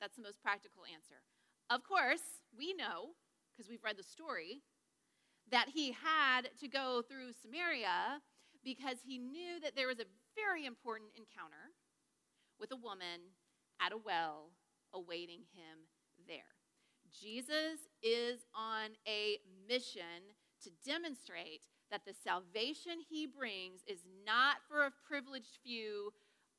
that's 0.03 0.19
the 0.19 0.27
most 0.27 0.43
practical 0.43 0.83
answer. 0.83 1.23
Of 1.71 1.87
course, 1.87 2.43
we 2.51 2.75
know, 2.75 3.15
because 3.55 3.71
we've 3.71 3.83
read 3.87 3.95
the 3.95 4.03
story, 4.03 4.67
that 5.47 5.71
he 5.71 5.95
had 5.95 6.51
to 6.59 6.67
go 6.67 7.01
through 7.07 7.31
Samaria 7.39 8.19
because 8.67 8.99
he 8.99 9.17
knew 9.17 9.63
that 9.63 9.79
there 9.79 9.87
was 9.87 10.03
a 10.03 10.11
very 10.35 10.65
important 10.65 11.15
encounter 11.15 11.71
with 12.59 12.71
a 12.71 12.75
woman 12.75 13.31
at 13.81 13.91
a 13.91 13.97
well 13.97 14.51
awaiting 14.93 15.41
him 15.53 15.87
there. 16.27 16.55
Jesus 17.09 17.89
is 18.03 18.45
on 18.53 18.91
a 19.07 19.37
mission 19.67 20.35
to 20.63 20.69
demonstrate 20.85 21.65
that 21.89 22.05
the 22.05 22.13
salvation 22.13 23.01
he 23.09 23.25
brings 23.25 23.81
is 23.87 24.05
not 24.25 24.57
for 24.67 24.85
a 24.85 24.93
privileged 25.07 25.57
few 25.63 26.13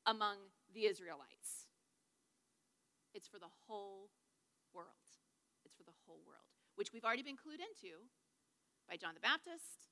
among 0.05 0.37
the 0.73 0.85
Israelites. 0.85 1.69
It's 3.13 3.27
for 3.27 3.39
the 3.39 3.51
whole 3.67 4.09
world. 4.73 5.07
It's 5.63 5.75
for 5.75 5.83
the 5.83 5.95
whole 6.05 6.19
world, 6.25 6.51
which 6.75 6.91
we've 6.91 7.05
already 7.05 7.23
been 7.23 7.39
clued 7.39 7.63
into 7.63 7.95
by 8.89 8.97
John 8.97 9.13
the 9.13 9.23
Baptist 9.23 9.91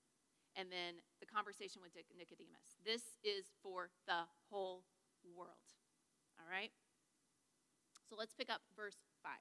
and 0.55 0.71
then 0.71 0.99
the 1.19 1.29
conversation 1.29 1.81
with 1.81 1.95
Nicodemus. 1.95 2.75
This 2.83 3.15
is 3.23 3.47
for 3.61 3.91
the 4.07 4.27
whole 4.49 4.83
world. 5.23 5.71
All 6.39 6.47
right? 6.49 6.71
So 8.09 8.15
let's 8.17 8.33
pick 8.33 8.49
up 8.49 8.61
verse 8.75 8.97
5. 9.21 9.31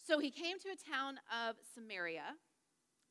So 0.00 0.18
he 0.18 0.30
came 0.30 0.58
to 0.58 0.72
a 0.72 0.90
town 0.90 1.20
of 1.28 1.56
Samaria 1.74 2.40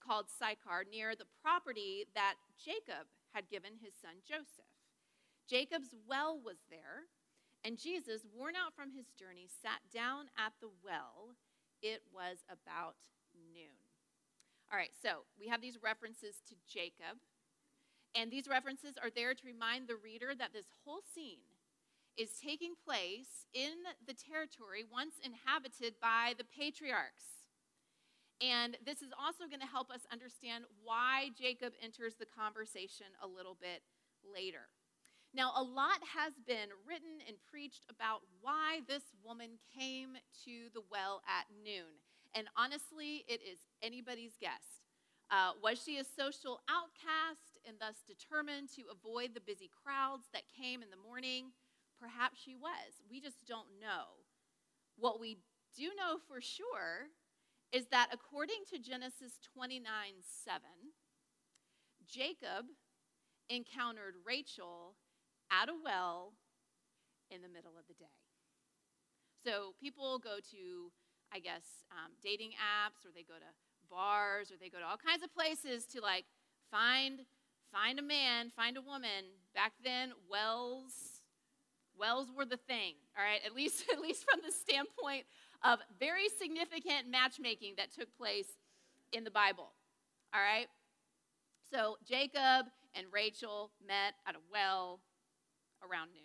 called 0.02 0.26
Sychar 0.28 0.90
near 0.90 1.16
the 1.16 1.30
property 1.42 2.08
that 2.16 2.36
Jacob 2.58 3.06
had 3.34 3.48
given 3.48 3.78
his 3.80 3.94
son 3.94 4.26
Joseph. 4.28 4.74
Jacob's 5.48 5.94
well 6.08 6.40
was 6.42 6.66
there, 6.70 7.10
and 7.64 7.78
Jesus, 7.78 8.26
worn 8.26 8.56
out 8.56 8.74
from 8.74 8.92
his 8.92 9.14
journey, 9.14 9.48
sat 9.48 9.86
down 9.94 10.34
at 10.38 10.54
the 10.62 10.70
well. 10.84 11.38
It 11.82 12.02
was 12.14 12.42
about 12.50 12.98
noon. 13.54 13.78
All 14.72 14.78
right, 14.78 14.94
so 15.02 15.26
we 15.40 15.48
have 15.48 15.62
these 15.62 15.78
references 15.82 16.42
to 16.50 16.56
Jacob, 16.68 17.22
and 18.16 18.32
these 18.32 18.48
references 18.48 18.98
are 19.02 19.10
there 19.14 19.34
to 19.34 19.46
remind 19.46 19.88
the 19.88 19.96
reader 19.96 20.34
that 20.38 20.54
this 20.54 20.70
whole 20.86 21.02
scene 21.14 21.46
is 22.20 22.36
taking 22.36 22.76
place 22.76 23.48
in 23.56 23.88
the 24.06 24.14
territory 24.14 24.84
once 24.84 25.16
inhabited 25.24 25.96
by 26.02 26.36
the 26.38 26.44
patriarchs. 26.44 27.48
And 28.44 28.76
this 28.86 29.02
is 29.02 29.16
also 29.16 29.48
going 29.48 29.64
to 29.64 29.72
help 29.72 29.90
us 29.90 30.04
understand 30.12 30.66
why 30.84 31.32
Jacob 31.40 31.74
enters 31.82 32.16
the 32.20 32.28
conversation 32.28 33.08
a 33.24 33.28
little 33.28 33.56
bit 33.56 33.84
later. 34.28 34.68
Now, 35.34 35.54
a 35.56 35.64
lot 35.64 36.04
has 36.16 36.34
been 36.46 36.76
written 36.84 37.24
and 37.28 37.38
preached 37.50 37.86
about 37.88 38.22
why 38.42 38.82
this 38.88 39.04
woman 39.24 39.60
came 39.72 40.20
to 40.44 40.68
the 40.74 40.84
well 40.92 41.22
at 41.24 41.48
noon. 41.64 42.04
And 42.36 42.48
honestly, 42.58 43.24
it 43.28 43.40
is 43.40 43.60
anybody's 43.82 44.36
guess. 44.40 44.84
Uh, 45.32 45.52
was 45.62 45.82
she 45.82 46.00
a 46.00 46.04
social 46.04 46.60
outcast 46.68 47.62
and 47.68 47.78
thus 47.80 48.02
determined 48.08 48.70
to 48.74 48.90
avoid 48.90 49.32
the 49.36 49.46
busy 49.46 49.70
crowds 49.70 50.28
that 50.34 50.50
came 50.50 50.82
in 50.82 50.90
the 50.90 50.98
morning? 50.98 51.52
Perhaps 52.00 52.40
she 52.40 52.56
was. 52.56 53.04
We 53.10 53.20
just 53.20 53.46
don't 53.46 53.68
know. 53.82 54.26
What 54.98 55.20
we 55.20 55.40
do 55.76 55.90
know 55.98 56.18
for 56.28 56.42
sure 56.42 57.12
is 57.72 57.88
that 57.88 58.10
according 58.12 58.64
to 58.72 58.80
Genesis 58.80 59.40
29 59.54 59.84
7, 60.22 60.62
Jacob 62.08 62.66
encountered 63.50 64.16
Rachel 64.26 64.96
at 65.52 65.70
a 65.70 65.74
well 65.84 66.34
in 67.30 67.42
the 67.42 67.50
middle 67.50 67.78
of 67.78 67.86
the 67.88 67.94
day. 67.94 68.06
So 69.44 69.74
people 69.80 70.20
go 70.20 70.38
to, 70.52 70.92
I 71.34 71.40
guess, 71.40 71.86
um, 71.92 72.12
dating 72.22 72.52
apps, 72.52 73.06
or 73.06 73.12
they 73.14 73.24
go 73.24 73.36
to 73.36 73.52
bars, 73.90 74.52
or 74.52 74.56
they 74.60 74.70
go 74.70 74.80
to 74.80 74.86
all 74.86 74.98
kinds 74.98 75.24
of 75.24 75.34
places 75.34 75.86
to 75.88 76.02
like 76.02 76.26
find 76.72 77.22
find 77.72 78.00
a 78.00 78.04
man, 78.04 78.50
find 78.56 78.78
a 78.78 78.82
woman. 78.82 79.38
Back 79.54 79.74
then, 79.84 80.12
wells 80.30 81.19
wells 82.00 82.30
were 82.36 82.46
the 82.46 82.58
thing, 82.58 82.96
all 83.18 83.24
right? 83.24 83.42
At 83.46 83.54
least, 83.54 83.84
at 83.92 84.00
least 84.00 84.26
from 84.30 84.40
the 84.46 84.52
standpoint 84.52 85.26
of 85.64 85.80
very 86.00 86.30
significant 86.30 87.10
matchmaking 87.10 87.76
that 87.78 87.94
took 87.94 88.16
place 88.18 88.58
in 89.12 89.24
the 89.24 89.32
Bible, 89.32 89.74
all 90.34 90.42
right? 90.42 90.68
So 91.72 91.98
Jacob 92.08 92.68
and 92.96 93.08
Rachel 93.12 93.72
met 93.86 94.16
at 94.26 94.36
a 94.36 94.40
well 94.52 95.02
around 95.84 96.10
noon. 96.14 96.24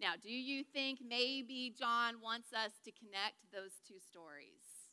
Now, 0.00 0.14
do 0.20 0.30
you 0.30 0.64
think 0.64 0.98
maybe 1.06 1.72
John 1.78 2.16
wants 2.20 2.52
us 2.52 2.72
to 2.84 2.90
connect 2.90 3.38
those 3.52 3.78
two 3.86 4.00
stories? 4.10 4.90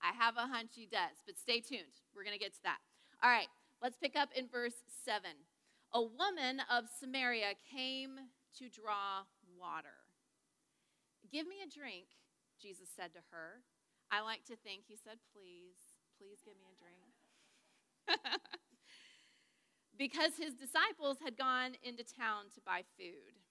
I 0.00 0.14
have 0.22 0.36
a 0.36 0.46
hunch 0.46 0.70
he 0.74 0.86
does, 0.86 1.18
but 1.26 1.36
stay 1.36 1.60
tuned. 1.60 1.98
We're 2.14 2.22
going 2.22 2.38
to 2.38 2.42
get 2.42 2.54
to 2.54 2.62
that. 2.62 2.78
All 3.22 3.30
right, 3.30 3.48
let's 3.82 3.96
pick 3.96 4.14
up 4.14 4.28
in 4.36 4.46
verse 4.46 4.84
7 5.04 5.30
a 5.92 6.02
woman 6.02 6.62
of 6.70 6.84
Samaria 7.00 7.54
came 7.70 8.18
to 8.58 8.68
draw 8.68 9.24
water. 9.58 10.06
Give 11.30 11.46
me 11.46 11.56
a 11.64 11.70
drink, 11.70 12.06
Jesus 12.60 12.88
said 12.94 13.12
to 13.14 13.20
her. 13.30 13.62
I 14.10 14.20
like 14.20 14.44
to 14.46 14.56
think 14.56 14.84
he 14.86 14.96
said, 14.96 15.18
Please, 15.34 15.98
please 16.18 16.38
give 16.44 16.54
me 16.56 16.70
a 16.70 16.78
drink. 16.78 17.10
because 19.98 20.38
his 20.38 20.54
disciples 20.54 21.18
had 21.24 21.36
gone 21.36 21.74
into 21.82 22.04
town 22.04 22.52
to 22.54 22.60
buy 22.60 22.82
food. 22.96 23.42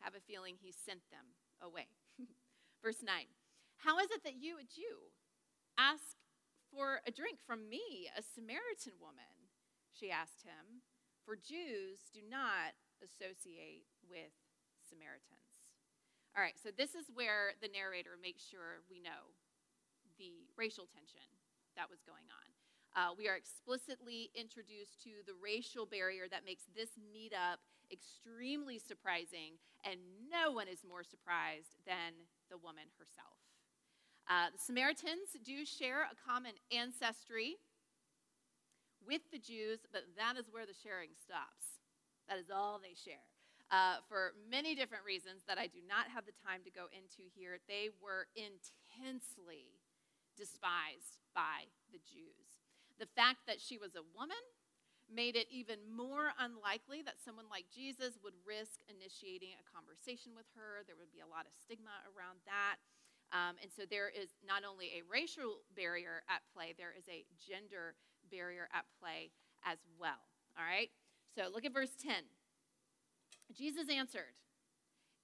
Have 0.00 0.14
a 0.14 0.20
feeling 0.20 0.56
he 0.60 0.72
sent 0.72 1.00
them 1.10 1.36
away. 1.60 1.88
Verse 2.84 3.02
9 3.04 3.24
How 3.78 3.98
is 3.98 4.10
it 4.10 4.24
that 4.24 4.36
you, 4.36 4.56
a 4.56 4.64
Jew, 4.64 5.12
ask 5.78 6.16
for 6.72 7.00
a 7.06 7.10
drink 7.10 7.38
from 7.46 7.68
me, 7.68 8.08
a 8.16 8.22
Samaritan 8.22 9.00
woman? 9.00 9.39
She 10.00 10.10
asked 10.10 10.40
him, 10.40 10.80
for 11.28 11.36
Jews 11.36 12.08
do 12.08 12.24
not 12.24 12.72
associate 13.04 13.84
with 14.08 14.32
Samaritans. 14.80 15.60
All 16.32 16.40
right, 16.40 16.56
so 16.56 16.72
this 16.72 16.96
is 16.96 17.12
where 17.12 17.52
the 17.60 17.68
narrator 17.68 18.16
makes 18.16 18.40
sure 18.40 18.80
we 18.88 18.96
know 18.96 19.36
the 20.16 20.48
racial 20.56 20.88
tension 20.88 21.28
that 21.76 21.92
was 21.92 22.00
going 22.00 22.24
on. 22.32 22.48
Uh, 22.96 23.12
we 23.12 23.28
are 23.28 23.36
explicitly 23.36 24.32
introduced 24.34 25.04
to 25.04 25.22
the 25.28 25.36
racial 25.36 25.84
barrier 25.86 26.26
that 26.32 26.48
makes 26.48 26.64
this 26.74 26.96
meetup 26.98 27.60
extremely 27.92 28.78
surprising, 28.78 29.60
and 29.84 30.00
no 30.30 30.50
one 30.50 30.66
is 30.66 30.82
more 30.82 31.04
surprised 31.04 31.78
than 31.86 32.16
the 32.48 32.58
woman 32.58 32.88
herself. 32.98 33.38
Uh, 34.30 34.50
the 34.50 34.58
Samaritans 34.58 35.34
do 35.44 35.66
share 35.66 36.06
a 36.06 36.18
common 36.18 36.54
ancestry 36.70 37.58
with 39.10 39.26
the 39.34 39.42
Jews, 39.42 39.82
but 39.90 40.06
that 40.14 40.38
is 40.38 40.46
where 40.54 40.62
the 40.62 40.78
sharing 40.86 41.10
stops. 41.18 41.82
That 42.30 42.38
is 42.38 42.46
all 42.46 42.78
they 42.78 42.94
share. 42.94 43.26
Uh, 43.74 43.98
for 44.06 44.38
many 44.46 44.78
different 44.78 45.02
reasons 45.02 45.42
that 45.50 45.58
I 45.58 45.66
do 45.66 45.82
not 45.82 46.06
have 46.14 46.30
the 46.30 46.38
time 46.46 46.62
to 46.62 46.70
go 46.70 46.86
into 46.94 47.26
here, 47.34 47.58
they 47.66 47.90
were 47.98 48.30
intensely 48.38 49.74
despised 50.38 51.18
by 51.34 51.66
the 51.90 51.98
Jews. 52.06 52.62
The 53.02 53.10
fact 53.18 53.50
that 53.50 53.58
she 53.58 53.82
was 53.82 53.98
a 53.98 54.06
woman 54.14 54.38
made 55.10 55.34
it 55.34 55.50
even 55.50 55.82
more 55.90 56.30
unlikely 56.38 57.02
that 57.02 57.18
someone 57.18 57.50
like 57.50 57.66
Jesus 57.66 58.14
would 58.22 58.38
risk 58.46 58.78
initiating 58.86 59.58
a 59.58 59.66
conversation 59.66 60.38
with 60.38 60.46
her. 60.54 60.86
There 60.86 60.94
would 60.94 61.10
be 61.10 61.22
a 61.22 61.26
lot 61.26 61.50
of 61.50 61.54
stigma 61.58 62.06
around 62.14 62.38
that. 62.46 62.78
Um, 63.34 63.58
and 63.58 63.70
so 63.70 63.86
there 63.86 64.10
is 64.10 64.38
not 64.42 64.62
only 64.62 64.98
a 64.98 65.06
racial 65.06 65.66
barrier 65.74 66.22
at 66.30 66.46
play, 66.54 66.74
there 66.78 66.94
is 66.94 67.06
a 67.10 67.26
gender 67.38 67.98
barrier 68.30 68.68
at 68.72 68.84
play 69.00 69.30
as 69.64 69.78
well. 69.98 70.20
All 70.58 70.64
right? 70.64 70.90
So 71.34 71.44
look 71.52 71.64
at 71.64 71.72
verse 71.72 71.94
10. 72.02 72.12
Jesus 73.56 73.88
answered, 73.90 74.34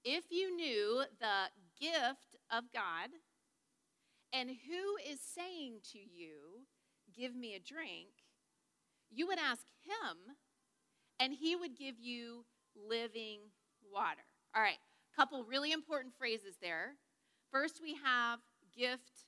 If 0.03 0.25
you 0.29 0.55
knew 0.55 1.03
the 1.19 1.49
gift 1.79 2.35
of 2.51 2.65
God 2.73 3.09
and 4.33 4.49
who 4.49 5.11
is 5.11 5.19
saying 5.19 5.79
to 5.91 5.99
you, 5.99 6.65
Give 7.15 7.35
me 7.35 7.55
a 7.55 7.59
drink, 7.59 8.09
you 9.09 9.25
would 9.25 9.39
ask 9.39 9.63
him, 9.83 10.35
and 11.19 11.33
he 11.33 11.55
would 11.55 11.75
give 11.75 11.95
you 11.99 12.45
living 12.75 13.39
water. 13.91 14.21
All 14.55 14.61
right, 14.61 14.77
couple 15.15 15.43
really 15.43 15.71
important 15.71 16.13
phrases 16.15 16.55
there. 16.61 16.95
First, 17.51 17.79
we 17.81 17.95
have 18.03 18.39
gift 18.77 19.25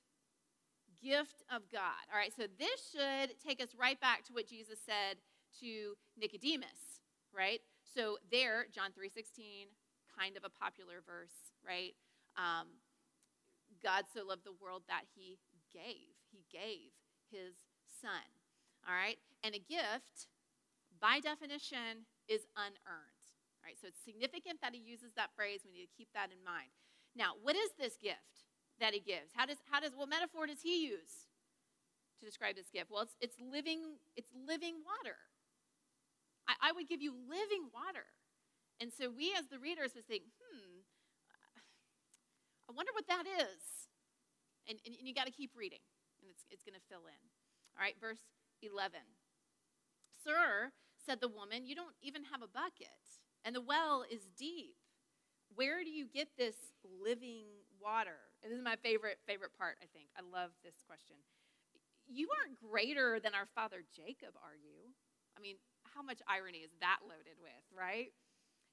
gift 1.02 1.42
of 1.50 1.62
God. 1.72 2.04
All 2.12 2.18
right, 2.18 2.32
so 2.36 2.44
this 2.58 2.92
should 2.92 3.38
take 3.40 3.62
us 3.62 3.74
right 3.78 4.00
back 4.00 4.24
to 4.26 4.32
what 4.32 4.46
Jesus 4.46 4.78
said 4.84 5.18
to 5.60 5.94
Nicodemus, 6.16 7.02
right? 7.34 7.60
So 7.94 8.18
there, 8.30 8.66
John 8.72 8.92
3:16, 8.92 9.68
kind 10.16 10.36
of 10.36 10.44
a 10.44 10.50
popular 10.50 11.00
verse, 11.04 11.52
right? 11.66 11.94
Um, 12.36 12.68
God 13.82 14.04
so 14.12 14.24
loved 14.24 14.44
the 14.44 14.56
world 14.60 14.82
that 14.88 15.04
he 15.14 15.38
gave. 15.72 16.14
He 16.30 16.44
gave 16.52 16.92
his 17.30 17.54
son. 18.00 18.26
All 18.86 18.94
right? 18.94 19.18
And 19.42 19.54
a 19.54 19.62
gift, 19.62 20.28
by 21.00 21.20
definition, 21.20 22.06
is 22.28 22.46
unearned. 22.56 23.24
All 23.60 23.64
right? 23.64 23.78
So 23.80 23.88
it's 23.88 24.02
significant 24.04 24.60
that 24.60 24.74
he 24.74 24.80
uses 24.80 25.12
that 25.16 25.34
phrase. 25.36 25.62
We 25.64 25.72
need 25.72 25.88
to 25.88 25.96
keep 25.96 26.08
that 26.14 26.30
in 26.32 26.42
mind. 26.44 26.72
Now, 27.16 27.34
what 27.40 27.56
is 27.56 27.70
this 27.78 27.96
gift? 27.96 28.39
That 28.80 28.94
he 28.94 29.00
gives. 29.00 29.32
How 29.34 29.46
does, 29.46 29.58
how 29.70 29.80
does, 29.80 29.92
what 29.94 30.08
metaphor 30.08 30.46
does 30.46 30.62
he 30.62 30.86
use 30.88 31.28
to 32.18 32.26
describe 32.26 32.56
this 32.56 32.68
gift? 32.72 32.90
Well, 32.90 33.02
it's, 33.02 33.16
it's 33.20 33.36
living, 33.40 34.00
it's 34.16 34.30
living 34.34 34.82
water, 34.84 35.16
I, 36.50 36.70
I 36.70 36.72
would 36.72 36.88
give 36.88 37.00
you 37.00 37.14
living 37.14 37.70
water. 37.70 38.10
And 38.80 38.90
so 38.90 39.12
we, 39.12 39.32
as 39.38 39.46
the 39.46 39.58
readers, 39.58 39.92
would 39.94 40.08
think, 40.08 40.24
hmm, 40.40 40.82
I 42.68 42.72
wonder 42.72 42.90
what 42.94 43.06
that 43.06 43.24
is. 43.26 43.90
And, 44.68 44.78
and, 44.86 44.94
and 44.98 45.06
you 45.06 45.14
got 45.14 45.26
to 45.26 45.32
keep 45.32 45.52
reading, 45.54 45.84
and 46.22 46.30
it's, 46.30 46.44
it's 46.50 46.64
going 46.64 46.74
to 46.74 46.86
fill 46.88 47.06
in. 47.06 47.22
All 47.76 47.82
right, 47.82 47.94
verse 48.00 48.22
11. 48.62 48.98
Sir, 50.24 50.72
said 51.04 51.20
the 51.20 51.28
woman, 51.28 51.66
you 51.66 51.74
don't 51.74 51.96
even 52.02 52.24
have 52.30 52.42
a 52.42 52.48
bucket, 52.48 53.20
and 53.44 53.54
the 53.54 53.60
well 53.60 54.04
is 54.10 54.28
deep. 54.36 54.76
Where 55.54 55.82
do 55.82 55.90
you 55.90 56.06
get 56.06 56.28
this 56.38 56.54
living 57.02 57.46
water? 57.80 58.29
And 58.42 58.50
this 58.50 58.58
is 58.58 58.64
my 58.64 58.76
favorite 58.80 59.20
favorite 59.26 59.52
part, 59.56 59.76
I 59.84 59.88
think. 59.92 60.08
I 60.16 60.24
love 60.24 60.50
this 60.64 60.80
question. 60.86 61.16
You 62.08 62.28
aren't 62.32 62.58
greater 62.58 63.20
than 63.20 63.34
our 63.34 63.46
father 63.54 63.84
Jacob, 63.94 64.34
are 64.40 64.56
you? 64.56 64.90
I 65.36 65.40
mean, 65.40 65.56
how 65.94 66.02
much 66.02 66.18
irony 66.26 66.58
is 66.58 66.72
that 66.80 67.04
loaded 67.06 67.38
with, 67.40 67.64
right? 67.70 68.12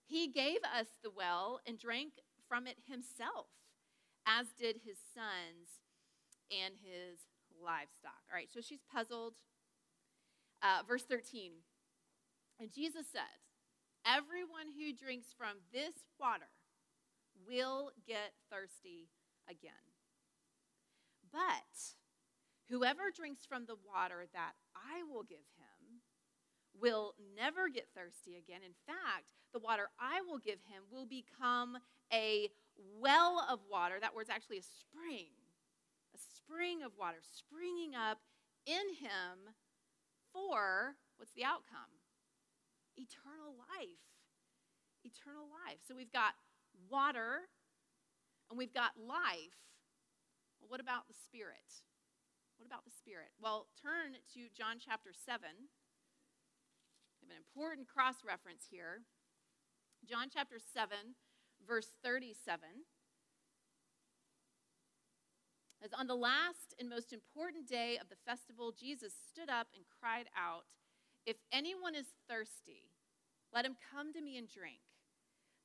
He 0.08 0.28
gave 0.28 0.64
us 0.64 0.88
the 1.04 1.12
well 1.12 1.60
and 1.68 1.78
drank 1.78 2.14
from 2.48 2.66
it 2.66 2.78
himself, 2.88 3.52
as 4.26 4.48
did 4.58 4.82
his 4.86 4.98
sons 5.14 5.84
and 6.50 6.76
his 6.82 7.28
livestock. 7.62 8.24
All 8.32 8.38
right, 8.38 8.50
so 8.52 8.62
she's 8.62 8.82
puzzled. 8.92 9.36
Uh, 10.64 10.82
verse 10.88 11.04
13. 11.04 11.52
And 12.60 12.72
Jesus 12.72 13.06
said, 13.12 13.44
Everyone 14.06 14.72
who 14.74 14.96
drinks 14.96 15.36
from 15.38 15.62
this 15.74 16.08
water 16.20 16.50
will 17.46 17.92
get 18.08 18.34
thirsty 18.50 19.10
again. 19.50 19.72
But 21.32 21.96
whoever 22.70 23.12
drinks 23.14 23.46
from 23.46 23.66
the 23.66 23.76
water 23.76 24.26
that 24.34 24.54
I 24.76 25.04
will 25.04 25.24
give 25.24 25.46
him 25.58 26.02
will 26.80 27.14
never 27.36 27.70
get 27.70 27.88
thirsty 27.96 28.36
again. 28.38 28.62
In 28.64 28.76
fact, 28.86 29.34
the 29.54 29.60
water 29.60 29.90
I 30.00 30.22
will 30.22 30.38
give 30.38 30.60
him 30.70 30.84
will 30.92 31.06
become 31.06 31.78
a 32.14 32.50
well 33.00 33.46
of 33.50 33.60
water. 33.70 33.96
That 34.00 34.16
word's 34.16 34.30
actually 34.30 34.60
a 34.60 34.64
spring, 34.64 35.34
a 36.14 36.20
spring 36.20 36.84
of 36.84 36.92
water 36.98 37.18
springing 37.22 37.96
up 37.96 38.20
in 38.66 38.94
him 39.00 39.54
for 40.34 40.96
what's 41.18 41.34
the 41.34 41.46
outcome? 41.46 41.98
Eternal 42.96 43.56
life. 43.58 44.06
Eternal 45.04 45.48
life. 45.66 45.80
So 45.88 45.96
we've 45.96 46.12
got 46.12 46.34
water 46.90 47.50
and 48.50 48.58
we've 48.58 48.74
got 48.74 48.98
life. 48.98 49.60
Well, 50.60 50.70
what 50.70 50.82
about 50.82 51.08
the 51.08 51.14
Spirit? 51.14 51.84
What 52.58 52.66
about 52.66 52.86
the 52.86 52.96
Spirit? 52.96 53.30
Well, 53.40 53.68
turn 53.78 54.18
to 54.34 54.50
John 54.56 54.78
chapter 54.80 55.12
7. 55.14 55.46
We 55.46 57.28
have 57.28 57.32
an 57.32 57.38
important 57.38 57.88
cross 57.88 58.26
reference 58.26 58.66
here. 58.72 59.06
John 60.06 60.30
chapter 60.34 60.58
7, 60.58 61.16
verse 61.66 61.92
37. 62.04 62.88
As 65.84 65.94
on 65.94 66.08
the 66.08 66.16
last 66.16 66.74
and 66.80 66.90
most 66.90 67.14
important 67.14 67.68
day 67.68 67.98
of 68.02 68.10
the 68.10 68.18
festival, 68.26 68.74
Jesus 68.74 69.14
stood 69.14 69.50
up 69.50 69.68
and 69.76 69.86
cried 70.00 70.26
out, 70.36 70.66
If 71.26 71.38
anyone 71.52 71.94
is 71.94 72.18
thirsty, 72.28 72.90
let 73.54 73.66
him 73.66 73.78
come 73.94 74.12
to 74.14 74.22
me 74.22 74.38
and 74.38 74.50
drink. 74.50 74.87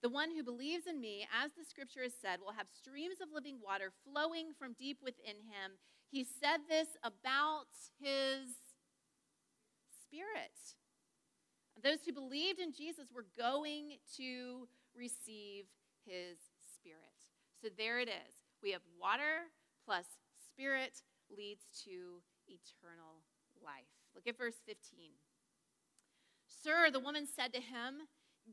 The 0.02 0.08
one 0.08 0.30
who 0.34 0.42
believes 0.42 0.86
in 0.88 1.00
me, 1.00 1.28
as 1.30 1.52
the 1.52 1.64
scripture 1.64 2.02
has 2.02 2.12
said, 2.20 2.40
will 2.40 2.58
have 2.58 2.66
streams 2.68 3.20
of 3.22 3.28
living 3.32 3.58
water 3.62 3.92
flowing 4.02 4.50
from 4.58 4.74
deep 4.74 4.98
within 5.02 5.36
him. 5.46 5.78
He 6.10 6.24
said 6.24 6.66
this 6.68 6.88
about 7.04 7.70
his 8.00 8.50
spirit. 10.02 10.74
Those 11.82 12.04
who 12.04 12.12
believed 12.12 12.58
in 12.58 12.72
Jesus 12.72 13.06
were 13.14 13.26
going 13.38 13.98
to 14.16 14.66
receive 14.94 15.64
his 16.04 16.38
spirit. 16.74 17.30
So 17.62 17.68
there 17.78 18.00
it 18.00 18.08
is. 18.08 18.34
We 18.60 18.72
have 18.72 18.82
water 19.00 19.50
plus 19.86 20.04
spirit 20.50 21.02
leads 21.30 21.62
to 21.84 22.22
eternal 22.46 23.22
life. 23.64 23.86
Look 24.14 24.26
at 24.26 24.36
verse 24.36 24.60
15. 24.66 25.10
Sir, 26.46 26.90
the 26.90 27.00
woman 27.00 27.26
said 27.26 27.52
to 27.54 27.60
him, 27.60 28.06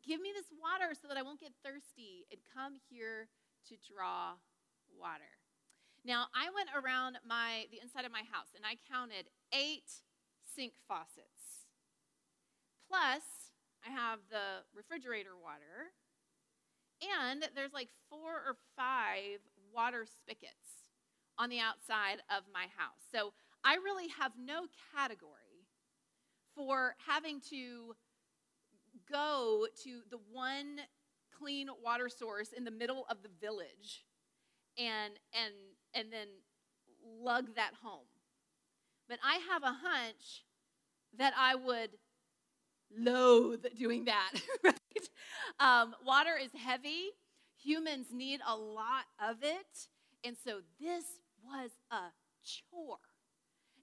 Give 0.06 0.22
me 0.22 0.30
this 0.34 0.50
water 0.54 0.94
so 0.94 1.08
that 1.08 1.18
I 1.18 1.24
won't 1.24 1.40
get 1.40 1.54
thirsty 1.66 2.26
and 2.32 2.40
come 2.54 2.78
here 2.90 3.28
to 3.68 3.76
draw 3.90 4.38
water. 4.94 5.38
Now, 6.06 6.28
I 6.34 6.50
went 6.54 6.70
around 6.72 7.18
my 7.28 7.66
the 7.72 7.82
inside 7.82 8.06
of 8.06 8.12
my 8.12 8.24
house 8.32 8.54
and 8.56 8.64
I 8.64 8.78
counted 8.88 9.28
8 9.52 9.84
sink 10.46 10.74
faucets. 10.88 11.68
Plus, 12.88 13.54
I 13.86 13.92
have 13.92 14.20
the 14.30 14.64
refrigerator 14.74 15.36
water 15.36 15.92
and 17.02 17.46
there's 17.56 17.74
like 17.74 17.90
4 18.10 18.18
or 18.20 18.56
5 18.78 19.40
water 19.74 20.06
spigots 20.06 20.94
on 21.38 21.50
the 21.50 21.60
outside 21.60 22.22
of 22.30 22.44
my 22.54 22.68
house. 22.78 23.04
So, 23.12 23.34
I 23.64 23.76
really 23.76 24.08
have 24.08 24.34
no 24.40 24.68
category 24.96 25.68
for 26.56 26.96
having 27.06 27.42
to 27.50 27.96
go 29.12 29.68
to 29.84 30.02
the 30.10 30.20
one 30.32 30.78
clean 31.38 31.68
water 31.84 32.10
source 32.10 32.50
in 32.56 32.64
the 32.64 32.72
middle 32.72 33.06
of 33.10 33.18
the 33.24 33.30
village 33.42 34.06
and 34.78 35.14
and 35.34 35.54
and 35.94 36.12
then 36.12 36.28
lug 37.22 37.56
that 37.56 37.72
home. 37.82 38.06
But 39.08 39.20
I 39.24 39.40
have 39.52 39.64
a 39.64 39.76
hunch 39.84 40.46
that 41.18 41.34
I 41.38 41.56
would 41.56 41.92
loathe 42.98 43.66
doing 43.78 44.06
that. 44.06 44.32
Right? 44.64 44.76
Um, 45.60 45.96
water 46.06 46.38
is 46.42 46.52
heavy. 46.54 47.10
Humans 47.64 48.08
need 48.14 48.40
a 48.48 48.56
lot 48.56 49.06
of 49.22 49.38
it, 49.42 49.88
and 50.24 50.36
so 50.44 50.60
this 50.80 51.04
was 51.44 51.72
a 51.92 52.12
chore. 52.44 52.98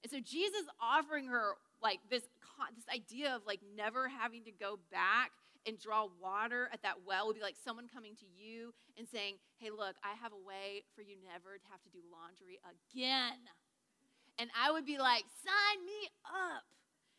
And 0.02 0.10
so 0.10 0.18
Jesus 0.20 0.62
offering 0.80 1.26
her 1.26 1.52
like 1.82 2.00
this 2.10 2.22
this 2.74 2.88
idea 2.92 3.34
of 3.34 3.42
like 3.46 3.60
never 3.76 4.08
having 4.08 4.44
to 4.44 4.52
go 4.52 4.78
back 4.90 5.32
and 5.66 5.78
draw 5.78 6.06
water 6.22 6.70
at 6.72 6.82
that 6.82 7.02
well 7.04 7.26
would 7.26 7.36
be 7.36 7.42
like 7.42 7.56
someone 7.64 7.88
coming 7.88 8.14
to 8.16 8.26
you 8.26 8.72
and 8.96 9.06
saying, 9.08 9.36
"Hey, 9.58 9.70
look, 9.70 9.96
I 10.02 10.14
have 10.14 10.32
a 10.32 10.38
way 10.38 10.84
for 10.94 11.02
you 11.02 11.16
never 11.24 11.58
to 11.58 11.66
have 11.70 11.82
to 11.82 11.90
do 11.90 11.98
laundry 12.10 12.58
again." 12.62 13.50
And 14.38 14.50
I 14.54 14.70
would 14.70 14.86
be 14.86 14.98
like, 14.98 15.24
"Sign 15.42 15.84
me 15.84 16.08
up." 16.24 16.64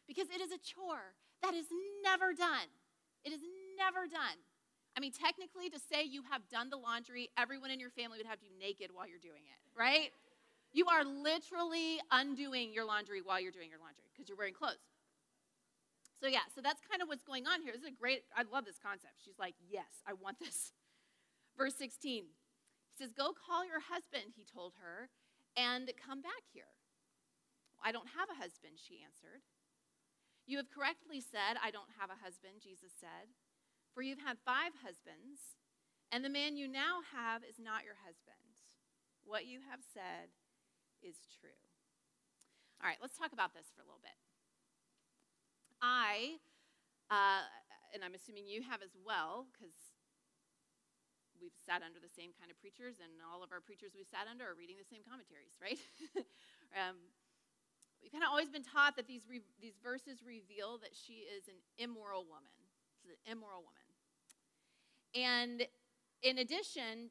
Because 0.07 0.29
it 0.29 0.39
is 0.39 0.51
a 0.51 0.57
chore 0.57 1.15
that 1.41 1.53
is 1.53 1.67
never 2.03 2.33
done. 2.33 2.69
It 3.23 3.33
is 3.33 3.41
never 3.77 4.07
done. 4.07 4.39
I 4.95 4.99
mean, 4.99 5.11
technically, 5.11 5.69
to 5.69 5.79
say 5.79 6.03
you 6.03 6.23
have 6.23 6.47
done 6.49 6.69
the 6.69 6.77
laundry, 6.77 7.29
everyone 7.37 7.69
in 7.69 7.79
your 7.79 7.91
family 7.91 8.17
would 8.17 8.25
have 8.25 8.39
to 8.39 8.45
be 8.45 8.51
naked 8.57 8.89
while 8.93 9.07
you're 9.07 9.19
doing 9.19 9.45
it, 9.45 9.59
right? 9.77 10.11
You 10.71 10.87
are 10.87 11.03
literally 11.03 11.99
undoing 12.11 12.73
your 12.73 12.85
laundry 12.85 13.21
while 13.21 13.39
you're 13.39 13.51
doing 13.51 13.69
your 13.69 13.79
laundry 13.79 14.05
because 14.13 14.27
you're 14.27 14.37
wearing 14.37 14.53
clothes. 14.53 14.96
So, 16.17 16.25
yeah, 16.25 16.49
so 16.49 16.65
that's 16.65 16.81
kind 16.81 17.01
of 17.01 17.07
what's 17.07 17.21
going 17.21 17.45
on 17.45 17.61
here. 17.61 17.71
This 17.77 17.85
is 17.85 17.93
a 17.93 18.01
great, 18.01 18.25
I 18.33 18.41
love 18.49 18.65
this 18.65 18.81
concept. 18.81 19.21
She's 19.21 19.37
like, 19.37 19.53
yes, 19.69 20.01
I 20.01 20.17
want 20.17 20.39
this. 20.43 20.73
Verse 21.57 21.77
16, 21.77 22.25
he 22.25 22.95
says, 22.97 23.13
Go 23.13 23.33
call 23.33 23.65
your 23.65 23.81
husband, 23.81 24.37
he 24.37 24.45
told 24.45 24.77
her, 24.77 25.09
and 25.57 25.89
come 25.97 26.21
back 26.21 26.45
here. 26.53 26.69
I 27.81 27.89
don't 27.93 28.13
have 28.13 28.29
a 28.29 28.37
husband, 28.37 28.77
she 28.77 29.01
answered. 29.01 29.45
You 30.45 30.57
have 30.61 30.69
correctly 30.69 31.21
said, 31.21 31.57
I 31.61 31.73
don't 31.73 31.97
have 31.97 32.13
a 32.13 32.21
husband, 32.21 32.61
Jesus 32.61 32.93
said, 32.93 33.33
for 33.93 34.05
you've 34.05 34.21
had 34.21 34.41
five 34.45 34.77
husbands, 34.85 35.57
and 36.13 36.23
the 36.23 36.33
man 36.33 36.57
you 36.57 36.69
now 36.69 37.01
have 37.13 37.41
is 37.41 37.57
not 37.57 37.85
your 37.85 37.99
husband. 38.05 38.61
What 39.25 39.49
you 39.49 39.65
have 39.65 39.81
said 39.81 40.31
is 41.01 41.17
true. 41.41 41.57
All 42.79 42.87
right, 42.87 43.01
let's 43.01 43.17
talk 43.17 43.33
about 43.33 43.57
this 43.57 43.73
for 43.73 43.81
a 43.81 43.89
little 43.89 44.01
bit. 44.01 44.15
I, 45.81 46.41
uh, 47.09 47.45
and 47.93 48.03
I'm 48.03 48.13
assuming 48.13 48.47
you 48.47 48.61
have 48.65 48.81
as 48.81 48.95
well, 49.05 49.47
because 49.53 49.73
we've 51.37 51.55
sat 51.65 51.85
under 51.85 52.01
the 52.01 52.09
same 52.09 52.33
kind 52.37 52.49
of 52.49 52.57
preachers, 52.57 52.97
and 52.97 53.11
all 53.21 53.43
of 53.45 53.53
our 53.53 53.61
preachers 53.61 53.93
we've 53.93 54.09
sat 54.09 54.25
under 54.25 54.45
are 54.45 54.57
reading 54.57 54.77
the 54.77 54.89
same 54.89 55.05
commentaries, 55.05 55.55
right? 55.63 55.79
um, 56.73 56.97
we've 58.01 58.11
kind 58.11 58.25
of 58.25 58.33
always 58.33 58.49
been 58.49 58.65
taught 58.65 58.97
that 58.97 59.05
these, 59.05 59.25
re- 59.29 59.45
these 59.61 59.77
verses 59.81 60.25
reveal 60.25 60.81
that 60.81 60.97
she 60.97 61.25
is 61.29 61.47
an 61.47 61.59
immoral 61.77 62.25
woman. 62.25 62.57
She's 62.97 63.13
an 63.13 63.21
immoral 63.29 63.61
woman. 63.61 63.85
And 65.13 65.65
in 66.23 66.37
addition 66.39 67.09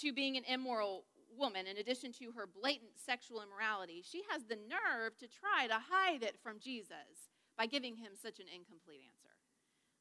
to 0.00 0.12
being 0.12 0.36
an 0.36 0.44
immoral 0.48 1.04
woman, 1.36 1.66
in 1.66 1.76
addition 1.76 2.12
to 2.12 2.32
her 2.32 2.46
blatant 2.46 2.96
sexual 2.96 3.42
immorality, 3.42 4.02
she 4.04 4.22
has 4.30 4.44
the 4.44 4.56
nerve 4.56 5.16
to 5.18 5.26
try 5.28 5.66
to 5.66 5.74
hide 5.74 6.22
it 6.22 6.36
from 6.42 6.58
Jesus 6.58 7.31
by 7.58 7.66
giving 7.66 7.96
him 7.96 8.12
such 8.16 8.40
an 8.40 8.46
incomplete 8.50 9.02
answer. 9.04 9.34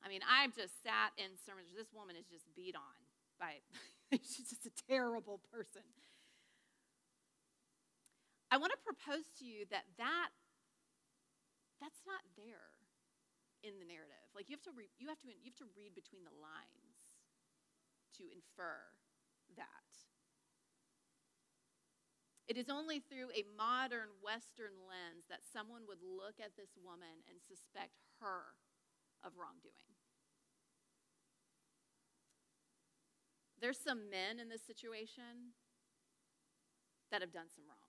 I 0.04 0.10
mean, 0.10 0.22
I've 0.26 0.56
just 0.56 0.82
sat 0.84 1.14
in 1.18 1.38
sermons, 1.46 1.74
this 1.76 1.94
woman 1.94 2.16
is 2.18 2.26
just 2.28 2.46
beat 2.56 2.76
on 2.76 2.98
by, 3.40 3.62
she's 4.12 4.50
just 4.50 4.66
a 4.66 4.74
terrible 4.90 5.42
person. 5.52 5.84
I 8.52 8.58
want 8.58 8.72
to 8.74 8.80
propose 8.86 9.26
to 9.40 9.46
you 9.46 9.66
that, 9.72 9.86
that 9.98 10.30
that's 11.82 12.02
not 12.08 12.22
there. 12.38 12.72
in 13.64 13.78
the 13.80 13.86
narrative. 13.86 14.26
Like 14.34 14.50
you 14.50 14.56
have 14.58 14.66
to 14.66 14.74
re- 14.74 14.94
you 15.00 15.08
have 15.10 15.20
to 15.22 15.30
you 15.30 15.50
have 15.54 15.62
to 15.62 15.70
read 15.78 15.94
between 15.94 16.24
the 16.26 16.34
lines 16.42 16.98
to 18.18 18.24
infer 18.32 18.78
that. 19.58 19.88
It 22.52 22.60
is 22.60 22.68
only 22.68 23.00
through 23.00 23.32
a 23.32 23.48
modern 23.56 24.12
Western 24.20 24.76
lens 24.84 25.24
that 25.32 25.40
someone 25.40 25.88
would 25.88 26.04
look 26.04 26.36
at 26.44 26.60
this 26.60 26.76
woman 26.76 27.24
and 27.32 27.40
suspect 27.40 28.04
her 28.20 28.60
of 29.24 29.40
wrongdoing. 29.40 29.96
There's 33.64 33.80
some 33.80 34.12
men 34.12 34.36
in 34.36 34.52
this 34.52 34.68
situation 34.68 35.56
that 37.08 37.24
have 37.24 37.32
done 37.32 37.48
some 37.48 37.64
wrong. 37.64 37.88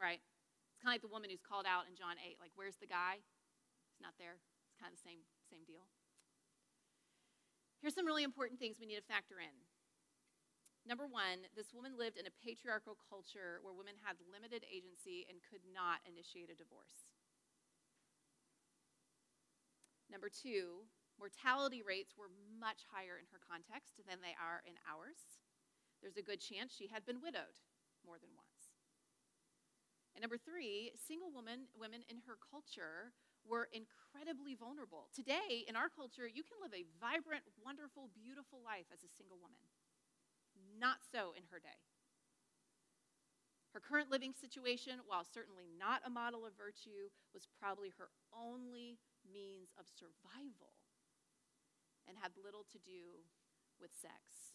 Right? 0.00 0.24
It's 0.72 0.80
kind 0.80 0.96
of 0.96 0.96
like 0.96 1.04
the 1.04 1.12
woman 1.12 1.28
who's 1.28 1.44
called 1.44 1.68
out 1.68 1.84
in 1.84 2.00
John 2.00 2.16
8, 2.16 2.40
like, 2.40 2.56
where's 2.56 2.80
the 2.80 2.88
guy? 2.88 3.20
He's 3.92 4.00
not 4.00 4.16
there. 4.16 4.40
It's 4.40 4.80
kind 4.80 4.88
of 4.88 4.96
the 4.96 5.04
same, 5.04 5.28
same 5.52 5.68
deal. 5.68 5.84
Here's 7.84 7.92
some 7.92 8.08
really 8.08 8.24
important 8.24 8.56
things 8.56 8.80
we 8.80 8.88
need 8.88 8.96
to 8.96 9.04
factor 9.04 9.36
in. 9.44 9.63
Number 10.84 11.08
one, 11.08 11.48
this 11.56 11.72
woman 11.72 11.96
lived 11.96 12.20
in 12.20 12.28
a 12.28 12.38
patriarchal 12.44 13.00
culture 13.08 13.56
where 13.64 13.72
women 13.72 13.96
had 14.04 14.20
limited 14.28 14.68
agency 14.68 15.24
and 15.32 15.40
could 15.40 15.64
not 15.72 16.04
initiate 16.04 16.52
a 16.52 16.60
divorce. 16.60 17.16
Number 20.12 20.28
two, 20.28 20.84
mortality 21.16 21.80
rates 21.80 22.12
were 22.12 22.28
much 22.60 22.84
higher 22.92 23.16
in 23.16 23.24
her 23.32 23.40
context 23.40 23.96
than 24.04 24.20
they 24.20 24.36
are 24.36 24.60
in 24.68 24.76
ours. 24.84 25.40
There's 26.04 26.20
a 26.20 26.22
good 26.22 26.44
chance 26.44 26.76
she 26.76 26.92
had 26.92 27.08
been 27.08 27.24
widowed 27.24 27.64
more 28.04 28.20
than 28.20 28.36
once. 28.36 28.76
And 30.12 30.20
number 30.20 30.38
three, 30.38 30.92
single 30.94 31.32
women, 31.32 31.66
women 31.72 32.04
in 32.12 32.22
her 32.28 32.36
culture 32.38 33.16
were 33.42 33.72
incredibly 33.72 34.54
vulnerable. 34.54 35.08
Today, 35.16 35.66
in 35.66 35.74
our 35.74 35.88
culture, 35.88 36.28
you 36.28 36.44
can 36.44 36.60
live 36.60 36.76
a 36.76 36.86
vibrant, 37.00 37.48
wonderful, 37.58 38.12
beautiful 38.14 38.60
life 38.62 38.86
as 38.92 39.02
a 39.02 39.10
single 39.10 39.40
woman. 39.40 39.64
Not 40.84 41.00
so 41.00 41.32
in 41.32 41.48
her 41.48 41.56
day. 41.56 41.80
Her 43.72 43.80
current 43.80 44.12
living 44.12 44.36
situation, 44.36 45.00
while 45.08 45.24
certainly 45.24 45.64
not 45.64 46.04
a 46.04 46.12
model 46.12 46.44
of 46.44 46.52
virtue, 46.60 47.08
was 47.32 47.48
probably 47.58 47.88
her 47.96 48.12
only 48.36 49.00
means 49.24 49.72
of 49.80 49.88
survival 49.88 50.76
and 52.04 52.20
had 52.20 52.36
little 52.36 52.68
to 52.68 52.78
do 52.84 53.24
with 53.80 53.96
sex. 53.96 54.52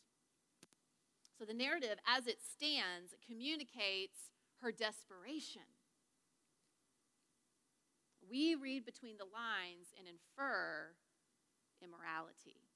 So 1.33 1.45
the 1.49 1.57
narrative, 1.57 1.97
as 2.05 2.27
it 2.27 2.45
stands, 2.45 3.17
communicates 3.25 4.29
her 4.61 4.71
desperation. 4.71 5.65
We 8.29 8.53
read 8.53 8.85
between 8.85 9.17
the 9.17 9.25
lines 9.25 9.89
and 9.97 10.05
infer 10.05 10.93
immorality. 11.81 12.68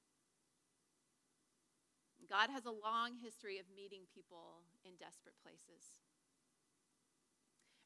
God 2.34 2.50
has 2.50 2.66
a 2.66 2.74
long 2.74 3.14
history 3.22 3.62
of 3.62 3.70
meeting 3.70 4.10
people 4.10 4.66
in 4.82 4.98
desperate 4.98 5.38
places. 5.38 6.02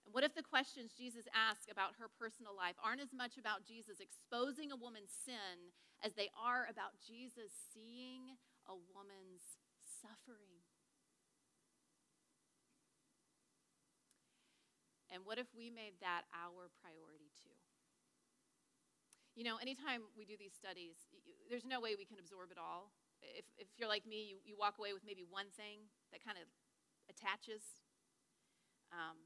And 0.09 0.17
what 0.17 0.25
if 0.25 0.33
the 0.33 0.41
questions 0.41 0.97
Jesus 0.97 1.29
asks 1.37 1.69
about 1.69 2.01
her 2.01 2.09
personal 2.09 2.57
life 2.57 2.81
aren't 2.81 3.05
as 3.05 3.13
much 3.13 3.37
about 3.37 3.69
Jesus 3.69 4.01
exposing 4.01 4.73
a 4.73 4.81
woman's 4.81 5.13
sin 5.13 5.77
as 6.01 6.17
they 6.17 6.33
are 6.33 6.65
about 6.65 6.97
Jesus 7.05 7.53
seeing 7.77 8.41
a 8.65 8.77
woman's 8.97 9.61
suffering. 9.85 10.65
And 15.13 15.25
what 15.25 15.37
if 15.37 15.49
we 15.57 15.69
made 15.69 15.97
that 16.01 16.25
our 16.33 16.73
priority 16.81 17.33
too? 17.45 17.57
You 19.37 19.45
know, 19.45 19.57
anytime 19.61 20.09
we 20.17 20.25
do 20.25 20.41
these 20.41 20.53
studies, 20.53 20.97
there's 21.49 21.65
no 21.65 21.81
way 21.81 21.97
we 21.97 22.05
can 22.05 22.21
absorb 22.21 22.53
it 22.53 22.59
all. 22.61 22.93
If, 23.23 23.47
if 23.59 23.69
you're 23.77 23.89
like 23.89 24.07
me, 24.07 24.35
you, 24.35 24.37
you 24.45 24.55
walk 24.59 24.79
away 24.79 24.93
with 24.93 25.03
maybe 25.05 25.25
one 25.27 25.51
thing 25.55 25.87
that 26.13 26.25
kind 26.25 26.39
of 26.39 26.47
attaches. 27.11 27.63
Um, 28.91 29.19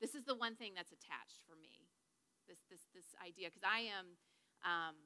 this 0.00 0.14
is 0.14 0.24
the 0.24 0.34
one 0.34 0.56
thing 0.56 0.72
that's 0.74 0.90
attached 0.90 1.44
for 1.46 1.54
me, 1.56 1.86
this, 2.48 2.60
this, 2.68 2.90
this 2.92 3.14
idea, 3.22 3.48
because 3.48 3.64
I 3.64 3.90
am. 3.92 4.18
Um, 4.64 4.96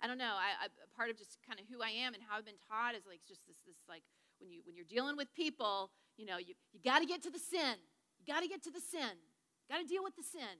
I 0.00 0.08
don't 0.08 0.16
know. 0.16 0.32
I, 0.32 0.64
I, 0.64 0.66
part 0.96 1.12
of 1.12 1.20
just 1.20 1.36
kind 1.44 1.60
of 1.60 1.68
who 1.68 1.84
I 1.84 1.92
am 1.92 2.16
and 2.16 2.22
how 2.24 2.40
I've 2.40 2.48
been 2.48 2.60
taught 2.64 2.96
is 2.96 3.04
like 3.04 3.20
just 3.28 3.44
this, 3.44 3.60
this 3.68 3.84
like 3.84 4.00
when 4.40 4.48
you 4.48 4.64
when 4.64 4.72
you're 4.72 4.88
dealing 4.88 5.12
with 5.12 5.28
people, 5.36 5.92
you 6.16 6.24
know, 6.24 6.38
you, 6.38 6.54
you 6.72 6.80
got 6.80 7.00
to 7.00 7.06
get 7.06 7.22
to 7.24 7.30
the 7.30 7.38
sin. 7.38 7.76
You 8.16 8.24
got 8.24 8.40
to 8.40 8.48
get 8.48 8.62
to 8.64 8.70
the 8.70 8.80
sin. 8.80 9.20
Got 9.68 9.78
to 9.78 9.86
deal 9.86 10.02
with 10.02 10.16
the 10.16 10.24
sin. 10.24 10.56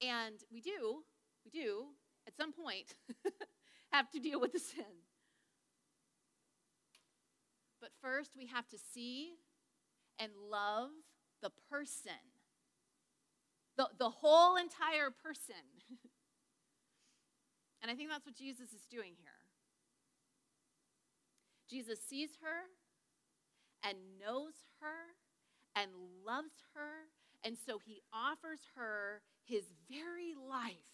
And 0.00 0.38
we 0.52 0.60
do, 0.60 1.04
we 1.44 1.50
do, 1.50 1.86
at 2.26 2.36
some 2.36 2.52
point, 2.52 2.94
have 3.92 4.10
to 4.10 4.20
deal 4.20 4.40
with 4.40 4.52
the 4.52 4.58
sin. 4.58 4.84
But 7.80 7.90
first, 8.02 8.32
we 8.36 8.46
have 8.46 8.68
to 8.68 8.78
see 8.78 9.34
and 10.18 10.32
love 10.50 10.90
the 11.42 11.50
person, 11.70 12.12
the, 13.76 13.88
the 13.98 14.10
whole 14.10 14.56
entire 14.56 15.10
person. 15.10 15.54
And 17.80 17.90
I 17.90 17.94
think 17.94 18.10
that's 18.10 18.26
what 18.26 18.34
Jesus 18.34 18.72
is 18.72 18.84
doing 18.90 19.14
here. 19.20 19.38
Jesus 21.70 22.00
sees 22.00 22.30
her 22.42 22.74
and 23.88 23.96
knows 24.18 24.66
her 24.80 25.14
and 25.76 25.90
loves 26.26 26.64
her, 26.74 27.06
and 27.44 27.56
so 27.56 27.78
he 27.78 28.00
offers 28.12 28.60
her 28.74 29.22
his 29.44 29.64
very 29.88 30.34
life 30.34 30.90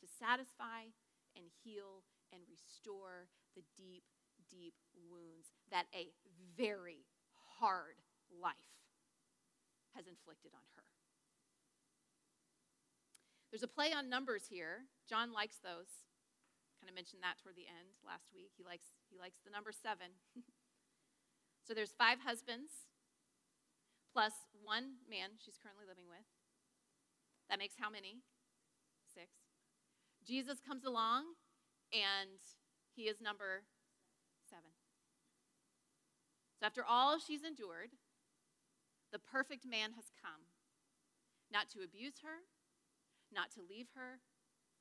to 0.00 0.06
satisfy 0.18 0.88
and 1.36 1.44
heal 1.62 2.04
and 2.32 2.42
restore 2.48 3.28
the 3.54 3.62
deep, 3.76 4.04
deep 4.52 4.76
wounds 5.08 5.48
that 5.72 5.88
a 5.96 6.12
very 6.52 7.08
hard 7.56 7.96
life 8.28 8.76
has 9.96 10.04
inflicted 10.04 10.52
on 10.52 10.66
her. 10.76 10.84
There's 13.48 13.64
a 13.64 13.68
play 13.68 13.92
on 13.92 14.08
numbers 14.08 14.48
here. 14.48 14.88
John 15.08 15.32
likes 15.32 15.60
those. 15.60 15.88
Kind 16.80 16.88
of 16.88 16.96
mentioned 16.96 17.24
that 17.24 17.40
toward 17.40 17.56
the 17.56 17.68
end 17.68 17.96
last 18.04 18.28
week. 18.32 18.52
He 18.56 18.64
likes, 18.64 18.92
he 19.12 19.16
likes 19.16 19.40
the 19.44 19.52
number 19.52 19.72
seven. 19.72 20.16
so 21.64 21.72
there's 21.72 21.92
five 21.96 22.20
husbands 22.24 22.88
plus 24.12 24.32
one 24.60 25.00
man 25.08 25.36
she's 25.40 25.56
currently 25.56 25.88
living 25.88 26.04
with. 26.08 26.24
That 27.48 27.60
makes 27.60 27.76
how 27.80 27.88
many? 27.88 28.20
Six. 29.12 29.28
Jesus 30.24 30.60
comes 30.60 30.84
along 30.84 31.36
and 31.92 32.40
he 32.96 33.12
is 33.12 33.20
number. 33.20 33.64
So 36.62 36.70
after 36.70 36.86
all 36.86 37.18
she's 37.18 37.42
endured, 37.42 37.90
the 39.10 39.18
perfect 39.18 39.66
man 39.66 39.98
has 39.98 40.14
come, 40.14 40.46
not 41.50 41.66
to 41.74 41.82
abuse 41.82 42.22
her, 42.22 42.46
not 43.34 43.50
to 43.58 43.66
leave 43.66 43.90
her, 43.98 44.22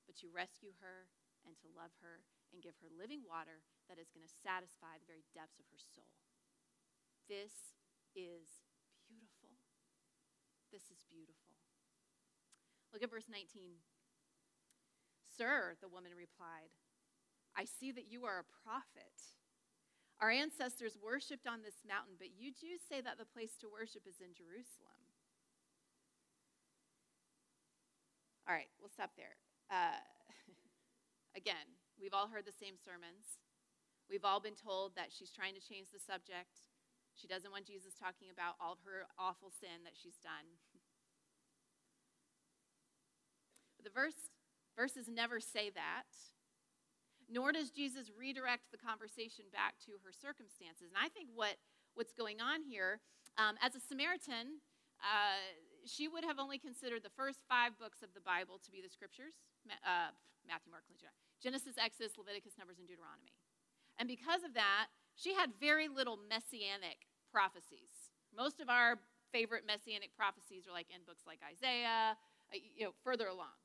but 0.05 0.13
to 0.21 0.29
rescue 0.29 0.77
her 0.77 1.09
and 1.41 1.57
to 1.57 1.73
love 1.73 1.89
her 2.05 2.21
and 2.53 2.61
give 2.61 2.77
her 2.85 2.93
living 2.93 3.25
water 3.25 3.65
that 3.89 3.97
is 3.97 4.13
going 4.13 4.21
to 4.21 4.29
satisfy 4.45 5.01
the 5.01 5.09
very 5.09 5.25
depths 5.33 5.57
of 5.57 5.65
her 5.73 5.81
soul. 5.81 6.21
This 7.25 7.73
is 8.13 8.61
beautiful. 9.09 9.57
This 10.69 10.93
is 10.93 11.01
beautiful. 11.09 11.57
Look 12.93 13.01
at 13.01 13.09
verse 13.09 13.25
19. 13.25 13.81
Sir, 15.25 15.81
the 15.81 15.89
woman 15.89 16.13
replied, 16.13 16.77
I 17.57 17.65
see 17.65 17.89
that 17.89 18.05
you 18.05 18.29
are 18.29 18.37
a 18.37 18.53
prophet. 18.61 19.40
Our 20.21 20.29
ancestors 20.29 21.01
worshipped 21.01 21.49
on 21.49 21.65
this 21.65 21.81
mountain, 21.81 22.13
but 22.21 22.37
you 22.37 22.53
Jews 22.53 22.85
say 22.85 23.01
that 23.01 23.17
the 23.17 23.25
place 23.25 23.57
to 23.57 23.65
worship 23.65 24.05
is 24.05 24.21
in 24.21 24.37
Jerusalem. 24.37 25.01
All 28.45 28.53
right, 28.53 28.69
we'll 28.77 28.93
stop 28.93 29.17
there. 29.17 29.33
Uh, 29.73 29.97
again, 31.41 31.65
we've 31.97 32.13
all 32.13 32.29
heard 32.29 32.45
the 32.45 32.53
same 32.53 32.77
sermons. 32.77 33.41
We've 34.05 34.25
all 34.27 34.37
been 34.37 34.59
told 34.59 34.93
that 34.93 35.09
she's 35.09 35.33
trying 35.33 35.57
to 35.57 35.63
change 35.63 35.89
the 35.89 35.97
subject. 35.97 36.69
She 37.17 37.25
doesn't 37.25 37.49
want 37.49 37.65
Jesus 37.65 37.97
talking 37.97 38.29
about 38.29 38.61
all 38.61 38.77
of 38.77 38.85
her 38.85 39.09
awful 39.17 39.49
sin 39.49 39.81
that 39.89 39.97
she's 39.97 40.21
done. 40.21 40.61
But 43.81 43.89
the 43.89 43.99
verse, 43.99 44.29
verses 44.77 45.09
never 45.09 45.39
say 45.39 45.71
that, 45.73 46.05
nor 47.31 47.55
does 47.55 47.71
Jesus 47.71 48.11
redirect 48.11 48.69
the 48.75 48.77
conversation 48.77 49.47
back 49.55 49.79
to 49.87 49.95
her 50.03 50.11
circumstances. 50.11 50.91
And 50.91 50.99
I 50.99 51.07
think 51.07 51.31
what, 51.31 51.55
what's 51.95 52.11
going 52.11 52.43
on 52.43 52.61
here, 52.61 52.99
um, 53.39 53.55
as 53.63 53.73
a 53.73 53.79
Samaritan, 53.79 54.59
uh, 54.99 55.39
she 55.87 56.11
would 56.11 56.27
have 56.27 56.37
only 56.37 56.59
considered 56.59 57.01
the 57.01 57.15
first 57.15 57.41
five 57.47 57.79
books 57.79 58.03
of 58.03 58.11
the 58.13 58.21
Bible 58.21 58.59
to 58.61 58.69
be 58.69 58.83
the 58.83 58.91
scriptures 58.91 59.33
uh, 59.87 60.11
Matthew, 60.45 60.69
Mark, 60.69 60.83
Luke, 60.91 61.01
Genesis, 61.41 61.77
Exodus, 61.79 62.17
Leviticus, 62.17 62.59
Numbers, 62.59 62.77
and 62.77 62.85
Deuteronomy. 62.85 63.33
And 63.97 64.09
because 64.09 64.43
of 64.43 64.53
that, 64.53 64.89
she 65.15 65.33
had 65.33 65.53
very 65.57 65.87
little 65.87 66.17
messianic 66.17 67.05
prophecies. 67.31 68.11
Most 68.33 68.59
of 68.59 68.69
our 68.69 68.97
favorite 69.31 69.63
messianic 69.65 70.11
prophecies 70.17 70.67
are 70.67 70.75
like 70.75 70.89
in 70.91 71.01
books 71.07 71.23
like 71.25 71.39
Isaiah, 71.45 72.17
uh, 72.51 72.57
you 72.57 72.85
know, 72.85 72.93
further 73.03 73.27
along. 73.27 73.55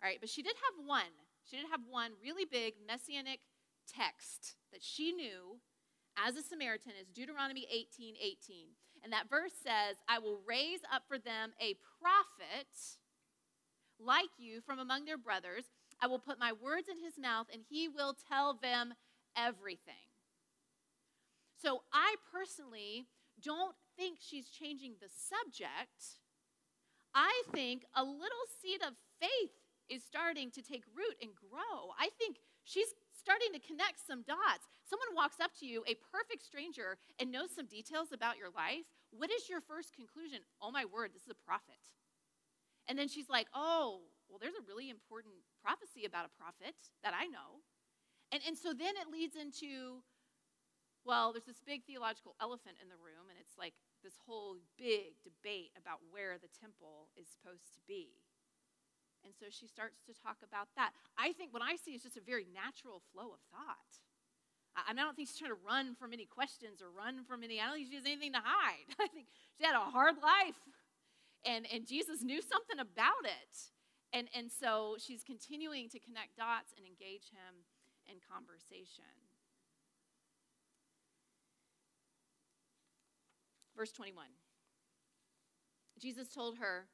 All 0.00 0.06
right, 0.06 0.20
but 0.20 0.28
she 0.28 0.42
did 0.42 0.54
have 0.54 0.86
one. 0.86 1.12
She 1.48 1.56
did 1.56 1.66
have 1.70 1.80
one 1.88 2.12
really 2.22 2.44
big 2.44 2.74
messianic 2.86 3.40
text 3.86 4.56
that 4.72 4.82
she 4.82 5.12
knew 5.12 5.60
as 6.16 6.36
a 6.36 6.42
Samaritan 6.42 6.92
is 7.00 7.08
Deuteronomy 7.08 7.66
18 7.70 8.14
18. 8.20 8.66
And 9.04 9.12
that 9.12 9.30
verse 9.30 9.52
says, 9.62 9.96
I 10.08 10.18
will 10.18 10.40
raise 10.46 10.80
up 10.92 11.02
for 11.06 11.18
them 11.18 11.52
a 11.60 11.76
prophet 12.00 12.66
like 14.00 14.34
you 14.38 14.60
from 14.60 14.78
among 14.78 15.04
their 15.04 15.18
brothers. 15.18 15.64
I 16.00 16.08
will 16.08 16.18
put 16.18 16.40
my 16.40 16.52
words 16.52 16.88
in 16.88 17.02
his 17.02 17.14
mouth, 17.18 17.46
and 17.52 17.62
he 17.68 17.88
will 17.88 18.16
tell 18.28 18.54
them 18.54 18.94
everything. 19.36 20.10
So 21.62 21.82
I 21.92 22.16
personally 22.32 23.06
don't 23.40 23.76
think 23.96 24.18
she's 24.20 24.48
changing 24.48 24.94
the 25.00 25.08
subject. 25.08 26.20
I 27.14 27.42
think 27.52 27.84
a 27.94 28.02
little 28.02 28.46
seed 28.60 28.82
of 28.82 28.94
faith 29.20 29.65
is 29.88 30.02
starting 30.04 30.50
to 30.52 30.62
take 30.62 30.84
root 30.94 31.16
and 31.22 31.30
grow. 31.34 31.92
I 31.98 32.10
think 32.18 32.38
she's 32.64 32.94
starting 33.12 33.52
to 33.54 33.60
connect 33.60 33.98
some 34.02 34.22
dots. 34.22 34.66
Someone 34.86 35.14
walks 35.14 35.40
up 35.40 35.50
to 35.58 35.66
you, 35.66 35.82
a 35.86 35.98
perfect 36.12 36.44
stranger, 36.44 36.98
and 37.18 37.30
knows 37.30 37.50
some 37.54 37.66
details 37.66 38.12
about 38.12 38.38
your 38.38 38.50
life. 38.50 38.86
What 39.10 39.30
is 39.30 39.48
your 39.48 39.60
first 39.60 39.94
conclusion? 39.94 40.40
Oh 40.62 40.70
my 40.70 40.84
word, 40.84 41.10
this 41.14 41.26
is 41.26 41.34
a 41.34 41.44
prophet. 41.46 41.80
And 42.86 42.98
then 42.98 43.08
she's 43.08 43.28
like, 43.28 43.50
oh, 43.54 44.06
well, 44.30 44.38
there's 44.38 44.58
a 44.58 44.66
really 44.66 44.90
important 44.90 45.34
prophecy 45.62 46.06
about 46.06 46.26
a 46.26 46.38
prophet 46.38 46.74
that 47.02 47.14
I 47.14 47.26
know. 47.26 47.62
And, 48.30 48.42
and 48.46 48.58
so 48.58 48.74
then 48.74 48.94
it 48.98 49.10
leads 49.10 49.34
into, 49.34 50.02
well, 51.06 51.30
there's 51.30 51.46
this 51.46 51.62
big 51.62 51.86
theological 51.86 52.34
elephant 52.42 52.78
in 52.82 52.90
the 52.90 52.98
room, 52.98 53.30
and 53.30 53.38
it's 53.38 53.58
like 53.58 53.74
this 54.02 54.18
whole 54.22 54.58
big 54.78 55.18
debate 55.22 55.70
about 55.78 56.02
where 56.10 56.38
the 56.38 56.50
temple 56.50 57.10
is 57.14 57.26
supposed 57.30 57.74
to 57.74 57.82
be. 57.86 58.22
And 59.26 59.34
so 59.34 59.50
she 59.50 59.66
starts 59.66 59.98
to 60.06 60.14
talk 60.14 60.38
about 60.46 60.70
that. 60.78 60.94
I 61.18 61.34
think 61.34 61.50
what 61.50 61.66
I 61.66 61.74
see 61.74 61.98
is 61.98 62.06
just 62.06 62.14
a 62.14 62.22
very 62.22 62.46
natural 62.46 63.02
flow 63.10 63.34
of 63.34 63.42
thought. 63.50 63.90
I, 64.78 64.94
I 64.94 64.94
don't 64.94 65.18
think 65.18 65.26
she's 65.26 65.42
trying 65.42 65.50
to 65.50 65.58
run 65.66 65.98
from 65.98 66.14
any 66.14 66.30
questions 66.30 66.78
or 66.78 66.94
run 66.94 67.26
from 67.26 67.42
any, 67.42 67.58
I 67.58 67.66
don't 67.66 67.82
think 67.82 67.90
she 67.90 67.98
has 67.98 68.06
anything 68.06 68.38
to 68.38 68.44
hide. 68.46 68.86
I 69.02 69.10
think 69.10 69.26
she 69.58 69.66
had 69.66 69.74
a 69.74 69.90
hard 69.90 70.22
life. 70.22 70.62
And, 71.42 71.66
and 71.74 71.82
Jesus 71.82 72.22
knew 72.22 72.38
something 72.38 72.78
about 72.78 73.26
it. 73.26 73.74
And, 74.14 74.30
and 74.30 74.46
so 74.46 74.94
she's 75.02 75.26
continuing 75.26 75.90
to 75.90 75.98
connect 75.98 76.38
dots 76.38 76.70
and 76.78 76.86
engage 76.86 77.34
him 77.34 77.66
in 78.06 78.22
conversation. 78.22 79.10
Verse 83.74 83.90
21. 83.90 84.30
Jesus 85.98 86.28
told 86.30 86.58
her, 86.62 86.86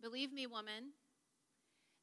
Believe 0.00 0.32
me, 0.32 0.46
woman, 0.46 0.96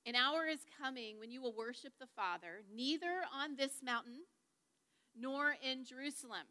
an 0.05 0.15
hour 0.15 0.47
is 0.47 0.65
coming 0.81 1.19
when 1.19 1.31
you 1.31 1.41
will 1.41 1.55
worship 1.55 1.93
the 1.99 2.09
Father, 2.15 2.63
neither 2.73 3.21
on 3.33 3.55
this 3.55 3.83
mountain 3.83 4.25
nor 5.15 5.55
in 5.61 5.85
Jerusalem. 5.85 6.47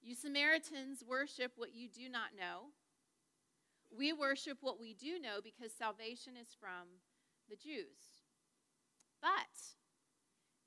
You 0.00 0.14
Samaritans 0.14 1.04
worship 1.06 1.52
what 1.56 1.74
you 1.74 1.88
do 1.88 2.08
not 2.08 2.32
know. 2.38 2.72
We 3.90 4.12
worship 4.12 4.58
what 4.60 4.80
we 4.80 4.94
do 4.94 5.20
know 5.20 5.40
because 5.42 5.72
salvation 5.76 6.34
is 6.40 6.56
from 6.58 7.02
the 7.50 7.56
Jews. 7.56 8.24
But 9.20 9.76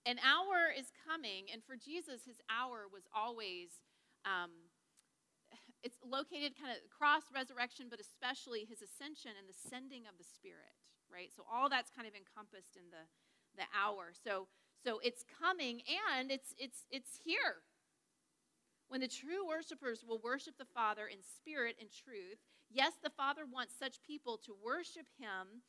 an 0.06 0.20
hour 0.20 0.70
is 0.70 0.92
coming, 1.08 1.46
and 1.52 1.64
for 1.64 1.76
Jesus, 1.76 2.26
his 2.26 2.42
hour 2.50 2.86
was 2.92 3.04
always. 3.16 3.70
Um, 4.26 4.70
it's 5.84 5.98
located 6.04 6.60
kind 6.60 6.76
of 6.76 6.84
cross 6.92 7.24
resurrection, 7.34 7.88
but 7.90 8.04
especially 8.04 8.68
his 8.68 8.84
ascension 8.84 9.32
and 9.40 9.48
the 9.48 9.56
sending 9.56 10.04
of 10.06 10.20
the 10.20 10.28
Spirit 10.28 10.79
right? 11.12 11.30
So 11.36 11.44
all 11.52 11.70
that's 11.70 11.92
kind 11.92 12.08
of 12.08 12.14
encompassed 12.16 12.78
in 12.78 12.88
the, 12.90 13.04
the 13.58 13.68
hour. 13.76 14.14
So, 14.14 14.48
so 14.84 15.00
it's 15.04 15.26
coming 15.42 15.82
and 16.16 16.32
it's, 16.32 16.54
it's, 16.58 16.86
it's 16.90 17.20
here. 17.24 17.66
When 18.88 19.02
the 19.02 19.08
true 19.08 19.46
worshipers 19.46 20.04
will 20.08 20.20
worship 20.24 20.58
the 20.58 20.66
Father 20.74 21.06
in 21.06 21.20
spirit 21.22 21.76
and 21.80 21.90
truth, 21.92 22.42
yes, 22.72 22.94
the 23.04 23.14
Father 23.14 23.44
wants 23.46 23.78
such 23.78 24.02
people 24.02 24.38
to 24.46 24.54
worship 24.66 25.06
Him. 25.20 25.62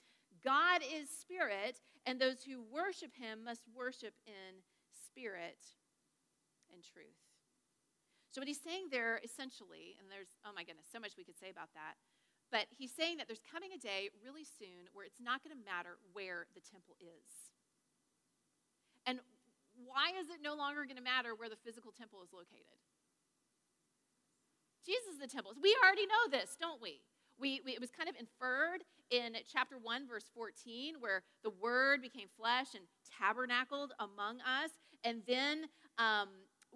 God 0.43 0.81
is 0.81 1.11
spirit, 1.11 1.81
and 2.07 2.17
those 2.19 2.43
who 2.43 2.65
worship 2.65 3.13
Him 3.13 3.45
must 3.45 3.69
worship 3.77 4.15
in 4.25 4.65
spirit 5.05 5.61
and 6.73 6.81
truth. 6.81 7.21
So, 8.31 8.41
what 8.41 8.47
he's 8.47 8.63
saying 8.63 8.95
there 8.95 9.19
essentially, 9.27 9.99
and 9.99 10.07
there's, 10.07 10.39
oh 10.47 10.55
my 10.55 10.63
goodness, 10.63 10.87
so 10.87 11.03
much 11.03 11.19
we 11.19 11.27
could 11.27 11.39
say 11.39 11.51
about 11.51 11.75
that, 11.75 11.99
but 12.51 12.67
he's 12.75 12.91
saying 12.91 13.19
that 13.19 13.31
there's 13.31 13.43
coming 13.47 13.71
a 13.75 13.79
day 13.79 14.11
really 14.23 14.45
soon 14.45 14.91
where 14.93 15.07
it's 15.07 15.23
not 15.23 15.43
going 15.43 15.55
to 15.55 15.63
matter 15.63 15.99
where 16.13 16.47
the 16.55 16.61
temple 16.61 16.99
is. 16.99 17.55
And 19.07 19.23
why 19.87 20.13
is 20.19 20.29
it 20.29 20.43
no 20.43 20.55
longer 20.55 20.85
going 20.85 20.99
to 20.99 21.03
matter 21.03 21.35
where 21.35 21.49
the 21.49 21.61
physical 21.63 21.95
temple 21.95 22.21
is 22.23 22.35
located? 22.35 22.79
Jesus 24.85 25.15
is 25.15 25.21
the 25.21 25.31
temple. 25.31 25.53
We 25.63 25.77
already 25.85 26.07
know 26.07 26.31
this, 26.31 26.57
don't 26.59 26.83
we? 26.83 27.01
We, 27.39 27.61
we, 27.65 27.73
it 27.73 27.81
was 27.81 27.91
kind 27.91 28.09
of 28.09 28.17
inferred 28.19 28.85
in 29.11 29.37
chapter 29.51 29.77
1, 29.81 30.09
verse 30.09 30.29
14, 30.35 30.97
where 31.01 31.23
the 31.43 31.51
Word 31.51 32.03
became 32.03 32.29
flesh 32.37 32.75
and 32.75 32.85
tabernacled 33.19 33.93
among 33.99 34.41
us. 34.41 34.71
And 35.05 35.23
then 35.27 35.65
um, 35.99 36.29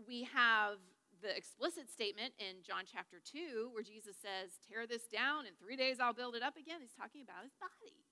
we 0.08 0.26
have 0.32 0.78
the 1.24 1.32
explicit 1.32 1.88
statement 1.88 2.36
in 2.36 2.60
John 2.60 2.84
chapter 2.84 3.16
2, 3.16 3.72
where 3.72 3.82
Jesus 3.82 4.20
says, 4.20 4.60
Tear 4.68 4.84
this 4.84 5.08
down, 5.08 5.48
in 5.48 5.56
three 5.56 5.74
days 5.74 5.96
I'll 5.96 6.12
build 6.12 6.36
it 6.36 6.44
up 6.44 6.60
again, 6.60 6.84
he's 6.84 6.92
talking 6.92 7.24
about 7.24 7.48
his 7.48 7.56
body. 7.56 8.04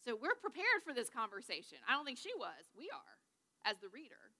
So 0.00 0.16
we're 0.16 0.40
prepared 0.40 0.80
for 0.80 0.96
this 0.96 1.12
conversation. 1.12 1.84
I 1.84 1.92
don't 1.92 2.08
think 2.08 2.16
she 2.16 2.32
was. 2.32 2.72
We 2.72 2.88
are, 2.88 3.20
as 3.68 3.76
the 3.84 3.92
reader. 3.92 4.32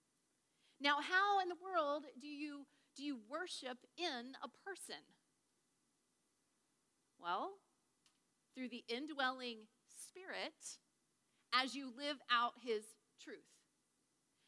Now, 0.80 1.05
how 1.05 1.45
in 1.45 1.53
the 1.53 1.61
world 1.61 2.09
do 2.16 2.26
you, 2.26 2.64
do 2.97 3.05
you 3.05 3.20
worship 3.28 3.85
in 4.01 4.32
a 4.41 4.49
person? 4.64 5.05
Well, 7.20 7.61
through 8.57 8.72
the 8.72 8.85
indwelling 8.89 9.68
spirit 9.93 10.80
as 11.53 11.76
you 11.76 11.93
live 11.93 12.16
out 12.32 12.57
his 12.64 12.97
truth. 13.20 13.54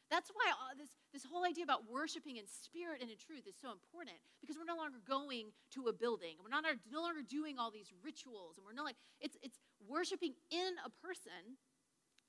That's 0.07 0.31
why 0.31 0.47
this, 0.79 0.95
this 1.11 1.27
whole 1.27 1.43
idea 1.43 1.67
about 1.67 1.83
worshiping 1.83 2.39
in 2.39 2.47
spirit 2.47 3.03
and 3.03 3.11
in 3.11 3.19
truth 3.19 3.43
is 3.43 3.59
so 3.59 3.75
important 3.75 4.15
because 4.39 4.55
we're 4.55 4.67
no 4.67 4.79
longer 4.79 5.03
going 5.03 5.51
to 5.75 5.91
a 5.91 5.93
building. 5.93 6.39
We're 6.39 6.53
not, 6.53 6.63
no 6.87 7.03
longer 7.03 7.19
doing 7.19 7.59
all 7.59 7.71
these 7.71 7.91
rituals. 7.99 8.55
And 8.55 8.63
we're 8.63 8.77
not 8.77 8.87
like, 8.87 8.95
it's, 9.19 9.35
it's 9.43 9.59
worshiping 9.83 10.39
in 10.47 10.79
a 10.79 10.91
person 11.03 11.59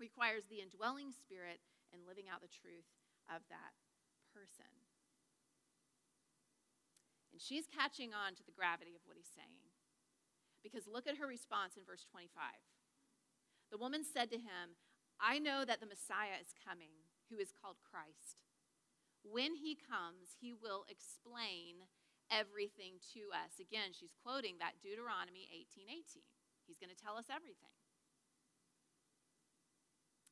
requires 0.02 0.50
the 0.50 0.58
indwelling 0.58 1.14
spirit 1.14 1.62
and 1.94 2.02
living 2.02 2.26
out 2.26 2.42
the 2.42 2.50
truth 2.50 2.90
of 3.30 3.46
that 3.46 3.78
person. 4.34 4.70
And 7.30 7.38
she's 7.38 7.70
catching 7.70 8.10
on 8.10 8.34
to 8.34 8.42
the 8.42 8.54
gravity 8.54 8.98
of 8.98 9.06
what 9.06 9.14
he's 9.14 9.30
saying. 9.30 9.70
Because 10.66 10.90
look 10.90 11.06
at 11.06 11.22
her 11.22 11.30
response 11.30 11.78
in 11.78 11.86
verse 11.86 12.02
25. 12.10 12.34
The 13.70 13.78
woman 13.78 14.02
said 14.02 14.34
to 14.34 14.42
him, 14.42 14.74
I 15.22 15.38
know 15.38 15.62
that 15.62 15.78
the 15.78 15.86
Messiah 15.86 16.42
is 16.42 16.50
coming 16.58 17.06
who 17.28 17.38
is 17.38 17.52
called 17.52 17.78
Christ. 17.84 18.42
When 19.22 19.54
he 19.54 19.76
comes, 19.76 20.36
he 20.40 20.52
will 20.52 20.88
explain 20.88 21.88
everything 22.32 23.00
to 23.12 23.32
us. 23.32 23.56
Again, 23.60 23.92
she's 23.92 24.16
quoting 24.16 24.56
that 24.60 24.80
Deuteronomy 24.80 25.48
18:18. 25.52 26.24
He's 26.66 26.78
going 26.78 26.92
to 26.92 26.98
tell 26.98 27.16
us 27.16 27.32
everything. 27.32 27.72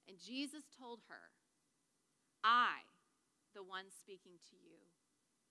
And 0.06 0.20
Jesus 0.20 0.68
told 0.68 1.00
her, 1.08 1.32
I, 2.44 2.86
the 3.54 3.64
one 3.64 3.90
speaking 3.90 4.38
to 4.52 4.56
you, 4.56 4.78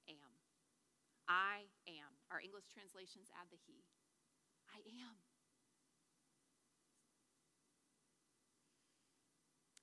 am. 0.08 0.32
I 1.28 1.74
am. 1.90 2.22
Our 2.30 2.40
English 2.40 2.70
translations 2.70 3.34
add 3.34 3.50
the 3.50 3.58
he. 3.66 3.84
I 4.70 4.80
am. 4.86 5.18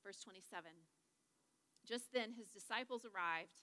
Verse 0.04 0.18
27 0.18 0.70
just 1.92 2.08
then, 2.16 2.32
his 2.32 2.48
disciples 2.48 3.04
arrived, 3.04 3.60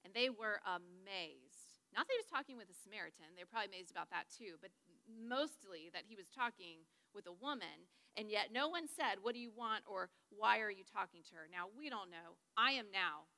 and 0.00 0.16
they 0.16 0.32
were 0.32 0.64
amazed. 0.64 1.84
Not 1.92 2.08
that 2.08 2.16
he 2.16 2.22
was 2.24 2.32
talking 2.32 2.56
with 2.56 2.72
a 2.72 2.78
Samaritan, 2.80 3.36
they 3.36 3.44
were 3.44 3.52
probably 3.52 3.68
amazed 3.68 3.92
about 3.92 4.08
that 4.08 4.32
too, 4.32 4.56
but 4.64 4.72
mostly 5.04 5.92
that 5.92 6.08
he 6.08 6.16
was 6.16 6.32
talking 6.32 6.88
with 7.12 7.28
a 7.28 7.36
woman, 7.36 7.84
and 8.16 8.32
yet 8.32 8.48
no 8.48 8.72
one 8.72 8.88
said, 8.88 9.20
What 9.20 9.36
do 9.36 9.42
you 9.44 9.52
want? 9.52 9.84
or 9.84 10.08
Why 10.32 10.64
are 10.64 10.72
you 10.72 10.88
talking 10.88 11.20
to 11.28 11.36
her? 11.36 11.52
Now, 11.52 11.68
we 11.68 11.92
don't 11.92 12.08
know. 12.08 12.40
I 12.56 12.80
am 12.80 12.88
now 12.88 13.28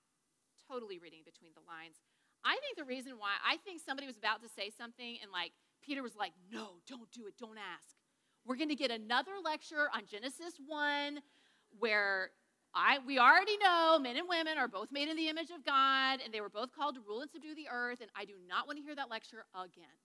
totally 0.71 1.03
reading 1.03 1.27
between 1.27 1.51
the 1.59 1.67
lines. 1.67 1.99
I 2.47 2.55
think 2.63 2.79
the 2.79 2.87
reason 2.87 3.19
why, 3.19 3.43
I 3.43 3.59
think 3.67 3.83
somebody 3.83 4.07
was 4.07 4.23
about 4.23 4.39
to 4.47 4.51
say 4.55 4.71
something, 4.71 5.19
and 5.19 5.35
like 5.35 5.51
Peter 5.83 5.99
was 6.07 6.15
like, 6.15 6.31
No, 6.47 6.79
don't 6.87 7.11
do 7.11 7.27
it, 7.27 7.35
don't 7.35 7.59
ask. 7.59 7.99
We're 8.47 8.61
going 8.61 8.71
to 8.71 8.79
get 8.79 8.95
another 8.95 9.43
lecture 9.43 9.91
on 9.95 10.07
Genesis 10.07 10.63
1 10.63 11.19
where 11.79 12.31
I, 12.75 12.99
we 13.05 13.19
already 13.19 13.57
know 13.61 13.99
men 14.01 14.17
and 14.17 14.29
women 14.29 14.57
are 14.57 14.69
both 14.69 14.89
made 14.91 15.09
in 15.09 15.17
the 15.17 15.29
image 15.29 15.51
of 15.53 15.65
God, 15.65 16.21
and 16.25 16.33
they 16.33 16.41
were 16.41 16.49
both 16.49 16.73
called 16.73 16.97
to 16.97 17.05
rule 17.05 17.21
and 17.21 17.31
subdue 17.31 17.55
the 17.55 17.69
earth, 17.69 18.01
and 18.01 18.09
I 18.17 18.25
do 18.25 18.33
not 18.49 18.67
want 18.67 18.79
to 18.79 18.85
hear 18.85 18.97
that 18.97 19.11
lecture 19.11 19.45
again. 19.53 19.97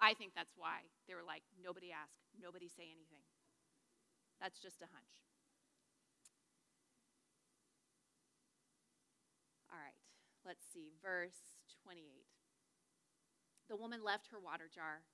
I 0.00 0.12
think 0.12 0.36
that's 0.36 0.52
why 0.52 0.84
they 1.08 1.16
were 1.16 1.24
like, 1.24 1.40
nobody 1.56 1.88
ask, 1.88 2.12
nobody 2.36 2.68
say 2.68 2.92
anything. 2.92 3.24
That's 4.36 4.60
just 4.60 4.84
a 4.84 4.88
hunch. 4.92 5.16
All 9.72 9.80
right, 9.80 9.96
let's 10.44 10.62
see, 10.76 10.92
verse 11.00 11.56
28. 11.88 12.04
The 13.72 13.80
woman 13.80 14.04
left 14.04 14.28
her 14.28 14.38
water 14.38 14.68
jar. 14.68 15.08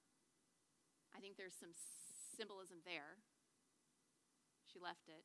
I 1.14 1.22
think 1.22 1.38
there's 1.38 1.54
some 1.54 1.70
symbolism 2.34 2.82
there. 2.82 3.22
She 4.66 4.82
left 4.82 5.06
it. 5.06 5.22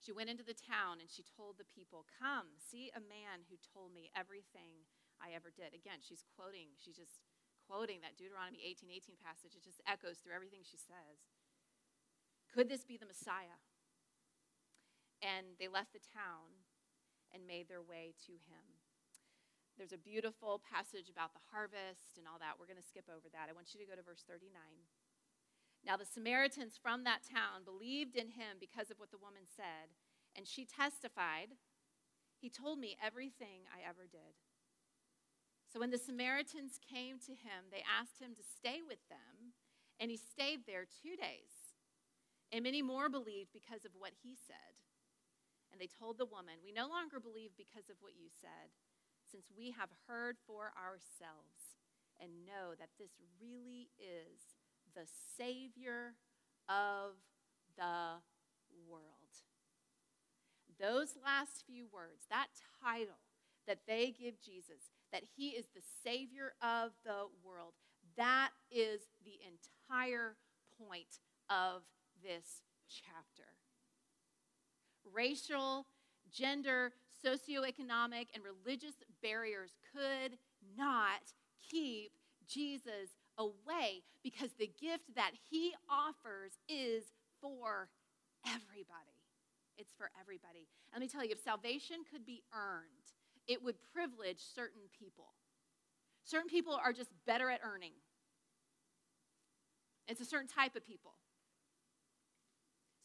She 0.00 0.16
went 0.16 0.32
into 0.32 0.42
the 0.42 0.56
town 0.56 0.96
and 0.96 1.12
she 1.12 1.20
told 1.20 1.60
the 1.60 1.68
people, 1.68 2.08
Come, 2.08 2.56
see 2.56 2.88
a 2.96 3.04
man 3.04 3.44
who 3.52 3.60
told 3.60 3.92
me 3.92 4.08
everything 4.16 4.88
I 5.20 5.36
ever 5.36 5.52
did. 5.52 5.76
Again, 5.76 6.00
she's 6.00 6.24
quoting, 6.24 6.72
she's 6.80 6.96
just 6.96 7.20
quoting 7.68 8.00
that 8.00 8.16
Deuteronomy 8.16 8.64
18 8.64 8.88
18 8.88 9.20
passage. 9.20 9.52
It 9.52 9.62
just 9.62 9.84
echoes 9.84 10.18
through 10.18 10.32
everything 10.32 10.64
she 10.64 10.80
says. 10.80 11.20
Could 12.48 12.72
this 12.72 12.82
be 12.82 12.96
the 12.96 13.06
Messiah? 13.06 13.60
And 15.20 15.60
they 15.60 15.68
left 15.68 15.92
the 15.92 16.02
town 16.02 16.64
and 17.30 17.46
made 17.46 17.68
their 17.68 17.84
way 17.84 18.16
to 18.26 18.34
him. 18.48 18.80
There's 19.78 19.94
a 19.94 20.00
beautiful 20.00 20.60
passage 20.60 21.08
about 21.08 21.32
the 21.36 21.44
harvest 21.52 22.18
and 22.18 22.24
all 22.26 22.40
that. 22.42 22.58
We're 22.58 22.68
going 22.68 22.80
to 22.80 22.84
skip 22.84 23.06
over 23.06 23.28
that. 23.32 23.48
I 23.48 23.54
want 23.54 23.70
you 23.72 23.80
to 23.80 23.88
go 23.88 23.94
to 23.94 24.02
verse 24.02 24.24
39. 24.26 24.50
Now, 25.84 25.96
the 25.96 26.04
Samaritans 26.04 26.78
from 26.80 27.04
that 27.04 27.24
town 27.24 27.64
believed 27.64 28.16
in 28.16 28.28
him 28.28 28.60
because 28.60 28.90
of 28.90 28.98
what 28.98 29.10
the 29.10 29.18
woman 29.18 29.48
said, 29.48 29.88
and 30.36 30.46
she 30.46 30.64
testified, 30.64 31.56
He 32.38 32.50
told 32.50 32.78
me 32.78 32.96
everything 33.02 33.64
I 33.72 33.88
ever 33.88 34.04
did. 34.10 34.36
So, 35.72 35.80
when 35.80 35.90
the 35.90 35.98
Samaritans 35.98 36.78
came 36.82 37.18
to 37.24 37.32
him, 37.32 37.70
they 37.70 37.82
asked 37.86 38.20
him 38.20 38.34
to 38.36 38.42
stay 38.42 38.84
with 38.86 39.00
them, 39.08 39.56
and 39.98 40.10
he 40.10 40.18
stayed 40.18 40.66
there 40.66 40.84
two 40.84 41.16
days. 41.16 41.76
And 42.52 42.64
many 42.64 42.82
more 42.82 43.08
believed 43.08 43.54
because 43.54 43.86
of 43.86 43.94
what 43.94 44.10
he 44.22 44.34
said. 44.34 44.74
And 45.70 45.80
they 45.80 45.86
told 45.86 46.18
the 46.18 46.26
woman, 46.26 46.58
We 46.64 46.74
no 46.74 46.90
longer 46.90 47.22
believe 47.22 47.54
because 47.56 47.86
of 47.88 48.02
what 48.02 48.18
you 48.18 48.26
said, 48.28 48.74
since 49.22 49.46
we 49.54 49.70
have 49.70 49.94
heard 50.10 50.36
for 50.46 50.74
ourselves 50.74 51.78
and 52.18 52.44
know 52.44 52.74
that 52.74 52.90
this 52.98 53.14
really 53.38 53.88
is 53.96 54.49
the 54.94 55.06
Savior 55.36 56.14
of 56.68 57.12
the 57.76 58.20
world. 58.88 59.04
Those 60.78 61.16
last 61.22 61.64
few 61.66 61.86
words, 61.92 62.26
that 62.30 62.48
title 62.82 63.20
that 63.66 63.80
they 63.86 64.14
give 64.18 64.40
Jesus, 64.40 64.90
that 65.12 65.22
he 65.36 65.50
is 65.50 65.66
the 65.74 65.82
Savior 66.02 66.54
of 66.62 66.92
the 67.04 67.26
world, 67.44 67.74
that 68.16 68.50
is 68.70 69.02
the 69.24 69.38
entire 69.44 70.36
point 70.78 71.20
of 71.48 71.82
this 72.22 72.62
chapter. 72.88 73.48
Racial, 75.12 75.86
gender, 76.32 76.92
socioeconomic, 77.24 78.28
and 78.34 78.42
religious 78.42 78.94
barriers 79.22 79.72
could 79.92 80.38
not 80.76 81.32
keep 81.70 82.12
Jesus 82.46 83.10
away 83.40 84.04
because 84.22 84.50
the 84.58 84.70
gift 84.80 85.14
that 85.16 85.32
he 85.50 85.72
offers 85.88 86.52
is 86.68 87.04
for 87.40 87.88
everybody. 88.46 89.16
It's 89.78 89.92
for 89.96 90.10
everybody. 90.20 90.68
Let 90.92 91.00
me 91.00 91.08
tell 91.08 91.24
you, 91.24 91.32
if 91.32 91.40
salvation 91.40 92.04
could 92.12 92.26
be 92.26 92.42
earned, 92.52 93.16
it 93.48 93.62
would 93.62 93.76
privilege 93.94 94.40
certain 94.54 94.82
people. 94.96 95.32
Certain 96.24 96.48
people 96.48 96.78
are 96.84 96.92
just 96.92 97.10
better 97.26 97.48
at 97.50 97.60
earning. 97.64 97.92
It's 100.06 100.20
a 100.20 100.24
certain 100.26 100.48
type 100.48 100.76
of 100.76 100.86
people. 100.86 101.12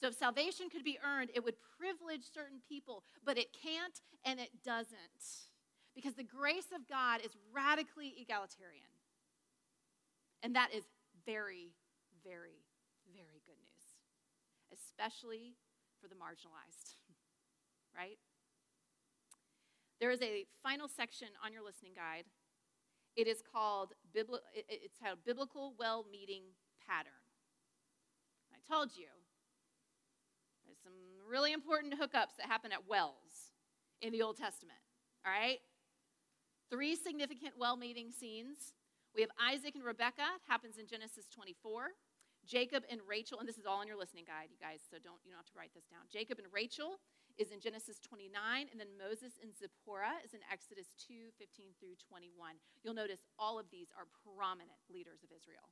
So 0.01 0.07
if 0.07 0.15
salvation 0.15 0.69
could 0.69 0.83
be 0.83 0.99
earned, 1.03 1.29
it 1.33 1.43
would 1.43 1.55
privilege 1.79 2.23
certain 2.33 2.59
people, 2.67 3.03
but 3.23 3.37
it 3.37 3.47
can't 3.53 4.01
and 4.25 4.39
it 4.39 4.49
doesn't. 4.63 5.47
Because 5.95 6.15
the 6.15 6.23
grace 6.23 6.67
of 6.75 6.89
God 6.89 7.21
is 7.23 7.31
radically 7.53 8.13
egalitarian. 8.19 8.94
And 10.45 10.55
that 10.55 10.69
is 10.71 10.83
very, 11.25 11.73
very, 12.23 12.61
very 13.15 13.41
good 13.47 13.57
news, 13.65 13.97
especially 14.71 15.55
for 15.99 16.07
the 16.07 16.13
marginalized, 16.13 17.01
right? 17.97 18.19
There 19.99 20.11
is 20.11 20.21
a 20.21 20.45
final 20.61 20.87
section 20.87 21.29
on 21.43 21.51
your 21.51 21.63
listening 21.63 21.93
guide. 21.95 22.25
It 23.15 23.25
is 23.25 23.41
called, 23.41 23.93
it's 24.13 24.99
titled 24.99 25.25
Biblical 25.25 25.73
Well 25.79 26.05
Meeting 26.11 26.43
Pattern. 26.87 27.25
I 28.53 28.71
told 28.71 28.91
you 28.95 29.09
there's 30.63 30.77
some 30.83 30.93
really 31.27 31.53
important 31.53 31.95
hookups 31.95 32.37
that 32.37 32.45
happen 32.45 32.71
at 32.71 32.87
wells 32.87 33.49
in 33.99 34.11
the 34.11 34.21
Old 34.21 34.37
Testament. 34.37 34.77
All 35.25 35.31
right? 35.31 35.57
Three 36.69 36.95
significant 36.95 37.53
well 37.57 37.77
meeting 37.77 38.11
scenes. 38.11 38.75
We 39.15 39.23
have 39.23 39.31
Isaac 39.39 39.79
and 39.79 39.83
Rebekah, 39.83 40.43
it 40.43 40.45
happens 40.45 40.75
in 40.75 40.87
Genesis 40.91 41.31
24. 41.31 41.95
Jacob 42.45 42.85
and 42.91 43.01
Rachel, 43.09 43.41
and 43.41 43.49
this 43.49 43.57
is 43.57 43.65
all 43.65 43.81
in 43.81 43.89
your 43.89 43.97
listening 43.97 44.27
guide, 44.27 44.53
you 44.53 44.61
guys, 44.61 44.83
so 44.85 45.01
don't 45.01 45.17
you 45.25 45.33
don't 45.33 45.41
have 45.41 45.49
to 45.49 45.57
write 45.57 45.73
this 45.73 45.89
down. 45.89 46.05
Jacob 46.13 46.37
and 46.37 46.45
Rachel 46.53 47.01
is 47.41 47.49
in 47.49 47.57
Genesis 47.57 47.97
29, 48.03 48.29
and 48.69 48.77
then 48.77 48.93
Moses 48.93 49.41
and 49.41 49.49
Zipporah 49.49 50.21
is 50.21 50.37
in 50.37 50.45
Exodus 50.45 50.93
2, 51.09 51.33
15 51.41 51.73
through 51.81 51.97
21. 52.05 52.59
You'll 52.85 52.93
notice 52.93 53.25
all 53.41 53.57
of 53.57 53.71
these 53.73 53.89
are 53.97 54.05
prominent 54.21 54.77
leaders 54.93 55.25
of 55.25 55.33
Israel. 55.33 55.65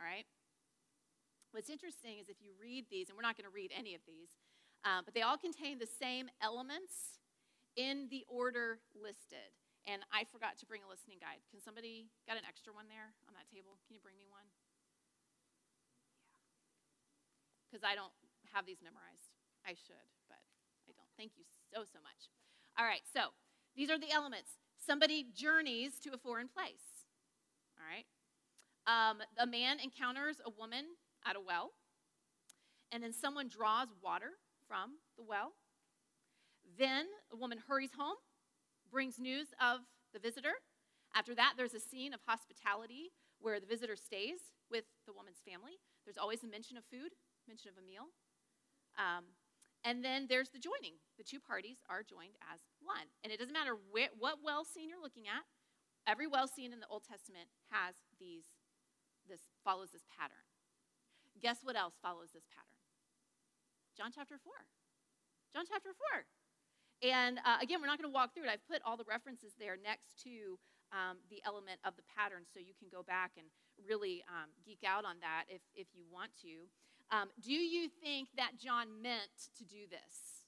All 0.00 0.06
right? 0.06 0.24
What's 1.52 1.70
interesting 1.70 2.18
is 2.18 2.32
if 2.32 2.40
you 2.40 2.56
read 2.56 2.86
these, 2.90 3.10
and 3.10 3.14
we're 3.14 3.26
not 3.26 3.36
going 3.36 3.46
to 3.46 3.54
read 3.54 3.70
any 3.70 3.94
of 3.94 4.02
these, 4.08 4.34
uh, 4.82 5.04
but 5.04 5.12
they 5.12 5.22
all 5.22 5.38
contain 5.38 5.78
the 5.78 5.90
same 5.90 6.26
elements 6.42 7.20
in 7.76 8.08
the 8.10 8.24
order 8.26 8.80
listed. 8.94 9.52
And 9.84 10.00
I 10.08 10.24
forgot 10.24 10.56
to 10.60 10.66
bring 10.66 10.80
a 10.80 10.88
listening 10.88 11.20
guide. 11.20 11.44
Can 11.52 11.60
somebody 11.60 12.08
got 12.24 12.40
an 12.40 12.48
extra 12.48 12.72
one 12.72 12.88
there 12.88 13.12
on 13.28 13.36
that 13.36 13.44
table? 13.52 13.76
Can 13.84 13.92
you 13.92 14.00
bring 14.00 14.16
me 14.16 14.24
one? 14.24 14.48
Yeah. 16.32 16.40
Because 17.68 17.84
I 17.84 17.92
don't 17.92 18.12
have 18.48 18.64
these 18.64 18.80
memorized. 18.80 19.28
I 19.68 19.76
should, 19.76 20.08
but 20.28 20.40
I 20.88 20.96
don't. 20.96 21.08
Thank 21.20 21.36
you 21.36 21.44
so, 21.68 21.84
so 21.84 22.00
much. 22.00 22.32
All 22.80 22.88
right, 22.88 23.04
so 23.04 23.36
these 23.76 23.92
are 23.92 23.98
the 24.00 24.10
elements. 24.10 24.56
Somebody 24.80 25.26
journeys 25.36 26.00
to 26.00 26.16
a 26.16 26.18
foreign 26.18 26.48
place. 26.48 27.04
All 27.76 27.84
right. 27.84 28.08
Um, 28.88 29.20
a 29.38 29.46
man 29.46 29.80
encounters 29.80 30.40
a 30.44 30.50
woman 30.50 30.96
at 31.26 31.36
a 31.36 31.40
well, 31.40 31.72
and 32.92 33.02
then 33.02 33.12
someone 33.12 33.48
draws 33.48 33.88
water 34.02 34.32
from 34.68 34.96
the 35.16 35.24
well. 35.24 35.52
Then 36.78 37.06
a 37.32 37.36
woman 37.36 37.58
hurries 37.66 37.92
home, 37.96 38.16
brings 38.94 39.18
news 39.18 39.50
of 39.58 39.82
the 40.14 40.22
visitor. 40.22 40.54
After 41.18 41.34
that, 41.34 41.58
there's 41.58 41.74
a 41.74 41.82
scene 41.82 42.14
of 42.14 42.22
hospitality 42.30 43.10
where 43.42 43.58
the 43.58 43.66
visitor 43.66 43.98
stays 43.98 44.54
with 44.70 44.86
the 45.10 45.12
woman's 45.12 45.42
family. 45.42 45.82
There's 46.06 46.16
always 46.16 46.46
a 46.46 46.48
mention 46.48 46.78
of 46.78 46.86
food, 46.86 47.10
mention 47.50 47.74
of 47.74 47.76
a 47.76 47.82
meal. 47.82 48.14
Um, 48.94 49.34
and 49.82 50.06
then 50.06 50.30
there's 50.30 50.54
the 50.54 50.62
joining. 50.62 51.02
The 51.18 51.26
two 51.26 51.42
parties 51.42 51.82
are 51.90 52.06
joined 52.06 52.38
as 52.46 52.62
one. 52.78 53.10
And 53.26 53.34
it 53.34 53.42
doesn't 53.42 53.52
matter 53.52 53.74
what 53.74 54.38
well 54.46 54.62
scene 54.62 54.86
you're 54.86 55.02
looking 55.02 55.26
at. 55.26 55.42
Every 56.06 56.30
well 56.30 56.46
scene 56.46 56.70
in 56.70 56.78
the 56.78 56.86
Old 56.86 57.02
Testament 57.02 57.50
has 57.74 57.98
these, 58.22 58.46
this 59.26 59.42
follows 59.66 59.90
this 59.90 60.06
pattern. 60.06 60.46
Guess 61.42 61.66
what 61.66 61.74
else 61.74 61.98
follows 61.98 62.30
this 62.30 62.46
pattern? 62.46 62.78
John 63.98 64.14
chapter 64.14 64.38
4. 64.38 64.54
John 65.50 65.66
chapter 65.66 65.90
4. 66.14 66.30
And 67.02 67.38
uh, 67.44 67.58
again, 67.60 67.80
we're 67.80 67.90
not 67.90 67.98
going 67.98 68.10
to 68.10 68.14
walk 68.14 68.34
through 68.34 68.44
it. 68.44 68.50
I've 68.50 68.66
put 68.68 68.80
all 68.84 68.96
the 68.96 69.08
references 69.08 69.52
there 69.58 69.76
next 69.76 70.22
to 70.24 70.58
um, 70.92 71.18
the 71.30 71.42
element 71.44 71.80
of 71.84 71.96
the 71.96 72.06
pattern 72.06 72.46
so 72.46 72.60
you 72.60 72.74
can 72.78 72.88
go 72.88 73.02
back 73.02 73.32
and 73.36 73.46
really 73.82 74.22
um, 74.30 74.50
geek 74.64 74.86
out 74.86 75.04
on 75.04 75.18
that 75.20 75.44
if, 75.48 75.60
if 75.74 75.88
you 75.92 76.04
want 76.10 76.30
to. 76.42 76.70
Um, 77.10 77.28
do 77.42 77.52
you 77.52 77.88
think 78.02 78.28
that 78.36 78.56
John 78.58 79.02
meant 79.02 79.50
to 79.58 79.64
do 79.64 79.90
this? 79.90 80.46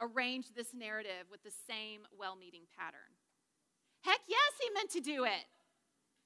Arrange 0.00 0.54
this 0.54 0.72
narrative 0.72 1.26
with 1.30 1.42
the 1.42 1.52
same 1.66 2.06
well 2.16 2.36
meeting 2.36 2.70
pattern? 2.78 3.18
Heck 4.02 4.20
yes, 4.28 4.52
he 4.62 4.70
meant 4.72 4.90
to 4.90 5.00
do 5.00 5.24
it. 5.24 5.46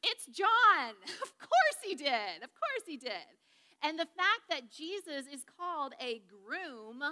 It's 0.03 0.27
John. 0.27 0.95
Of 1.23 1.49
course 1.49 1.85
he 1.85 1.95
did. 1.95 2.43
Of 2.43 2.51
course 2.55 2.87
he 2.87 2.97
did. 2.97 3.37
And 3.83 3.99
the 3.99 4.07
fact 4.17 4.47
that 4.49 4.71
Jesus 4.71 5.27
is 5.33 5.45
called 5.59 5.93
a 6.01 6.23
groom 6.29 7.03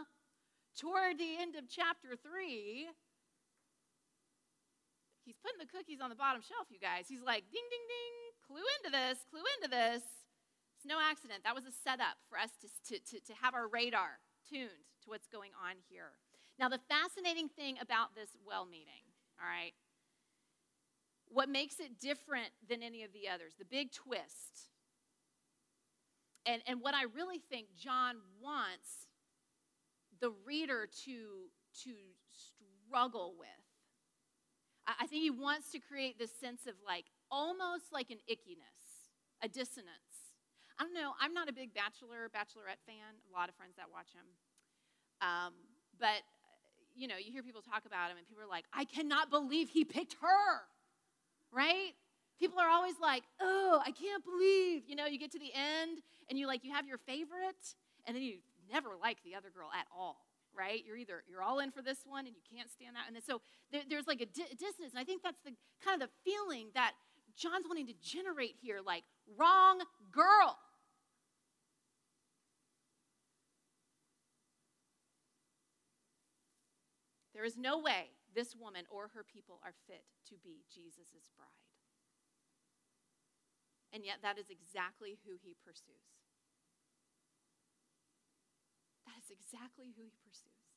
toward 0.80 1.20
the 1.20 1.36
end 1.36 1.60
of 1.60 1.68
chapter 1.68 2.16
3, 2.16 2.88
he's 5.28 5.36
putting 5.44 5.60
the 5.60 5.68
cookies 5.68 6.00
on 6.00 6.08
the 6.08 6.16
bottom 6.16 6.40
shelf, 6.40 6.72
you 6.72 6.80
guys. 6.80 7.04
He's 7.04 7.20
like, 7.20 7.44
ding, 7.52 7.68
ding, 7.68 7.84
ding, 7.84 8.16
clue 8.40 8.64
into 8.80 8.88
this, 8.88 9.20
clue 9.28 9.44
into 9.60 9.68
this. 9.68 10.00
It's 10.80 10.88
no 10.88 10.96
accident. 10.96 11.44
That 11.44 11.54
was 11.54 11.68
a 11.68 11.76
setup 11.84 12.16
for 12.32 12.40
us 12.40 12.56
to, 12.64 12.68
to, 12.88 12.94
to, 12.96 13.16
to 13.20 13.32
have 13.44 13.52
our 13.52 13.68
radar 13.68 14.24
tuned 14.48 14.88
to 15.04 15.12
what's 15.12 15.28
going 15.28 15.52
on 15.60 15.76
here. 15.92 16.16
Now, 16.56 16.72
the 16.72 16.80
fascinating 16.88 17.52
thing 17.52 17.76
about 17.76 18.16
this 18.16 18.32
well 18.40 18.64
meeting, 18.64 19.04
all 19.36 19.44
right, 19.44 19.76
what 21.28 21.48
makes 21.48 21.78
it 21.78 22.00
different 22.00 22.56
than 22.68 22.82
any 22.82 23.04
of 23.04 23.12
the 23.12 23.28
others, 23.28 23.52
the 23.58 23.68
big 23.68 23.92
twist, 23.92 24.72
and, 26.46 26.62
and 26.66 26.80
what 26.80 26.94
I 26.94 27.04
really 27.04 27.38
think 27.38 27.68
John 27.76 28.16
wants 28.40 29.09
the 30.20 30.32
reader 30.46 30.88
to, 31.04 31.48
to 31.84 31.92
struggle 32.30 33.34
with. 33.38 33.48
I, 34.86 35.06
think 35.06 35.22
he 35.22 35.30
wants 35.30 35.70
to 35.72 35.78
create 35.78 36.18
this 36.18 36.32
sense 36.40 36.66
of 36.66 36.74
like 36.84 37.04
almost 37.30 37.92
like 37.92 38.10
an 38.10 38.18
ickiness, 38.30 39.10
a 39.42 39.48
dissonance. 39.48 40.34
I 40.78 40.84
don't 40.84 40.94
know, 40.94 41.12
I'm 41.20 41.34
not 41.34 41.48
a 41.48 41.52
big 41.52 41.74
Bachelor, 41.74 42.30
Bachelorette 42.34 42.80
fan, 42.86 43.20
a 43.30 43.38
lot 43.38 43.48
of 43.48 43.54
friends 43.54 43.76
that 43.76 43.86
watch 43.92 44.08
him. 44.12 44.24
Um, 45.20 45.52
but, 46.00 46.24
you 46.96 47.06
know, 47.06 47.16
you 47.16 47.30
hear 47.30 47.42
people 47.42 47.60
talk 47.60 47.84
about 47.86 48.10
him 48.10 48.16
and 48.16 48.26
people 48.26 48.42
are 48.42 48.48
like, 48.48 48.64
I 48.72 48.84
cannot 48.84 49.30
believe 49.30 49.68
he 49.68 49.84
picked 49.84 50.16
her, 50.22 50.62
right? 51.52 51.92
People 52.38 52.58
are 52.58 52.70
always 52.70 52.94
like, 53.00 53.22
oh, 53.40 53.80
I 53.84 53.92
can't 53.92 54.24
believe. 54.24 54.84
You 54.88 54.96
know, 54.96 55.06
you 55.06 55.18
get 55.18 55.30
to 55.32 55.38
the 55.38 55.52
end 55.54 56.00
and 56.30 56.38
you 56.38 56.46
like, 56.46 56.64
you 56.64 56.72
have 56.72 56.86
your 56.86 56.98
favorite 56.98 57.76
and 58.06 58.16
then 58.16 58.22
you 58.22 58.38
never 58.70 58.90
like 59.00 59.18
the 59.24 59.34
other 59.34 59.50
girl 59.50 59.68
at 59.74 59.86
all 59.94 60.26
right? 60.54 60.82
You're 60.84 60.96
either 60.96 61.22
you're 61.28 61.42
all 61.42 61.60
in 61.60 61.70
for 61.70 61.82
this 61.82 62.00
one 62.04 62.26
and 62.26 62.34
you 62.34 62.42
can't 62.42 62.70
stand 62.70 62.96
that. 62.96 63.06
And 63.06 63.14
then, 63.14 63.22
so 63.22 63.40
there, 63.70 63.82
there's 63.88 64.06
like 64.06 64.20
a 64.20 64.26
di- 64.26 64.54
dissonance. 64.58 64.92
And 64.92 64.98
i 64.98 65.04
think 65.04 65.22
that's 65.22 65.40
the 65.44 65.52
kind 65.84 66.00
of 66.00 66.08
the 66.08 66.14
feeling 66.24 66.68
that 66.74 66.92
john's 67.36 67.66
wanting 67.68 67.86
to 67.86 67.94
generate 68.02 68.56
here 68.60 68.80
like 68.84 69.04
wrong 69.38 69.80
girl. 70.10 70.58
There 77.32 77.44
is 77.44 77.56
no 77.56 77.78
way 77.78 78.10
this 78.34 78.54
woman 78.54 78.84
or 78.90 79.08
her 79.14 79.24
people 79.24 79.60
are 79.64 79.72
fit 79.86 80.04
to 80.28 80.34
be 80.44 80.60
jesus' 80.68 81.30
bride. 81.36 81.48
And 83.92 84.04
yet, 84.04 84.18
that 84.22 84.38
is 84.38 84.50
exactly 84.50 85.18
who 85.26 85.34
he 85.42 85.56
pursues. 85.64 86.19
Exactly 89.30 89.94
who 89.94 90.04
he 90.04 90.18
pursues. 90.20 90.74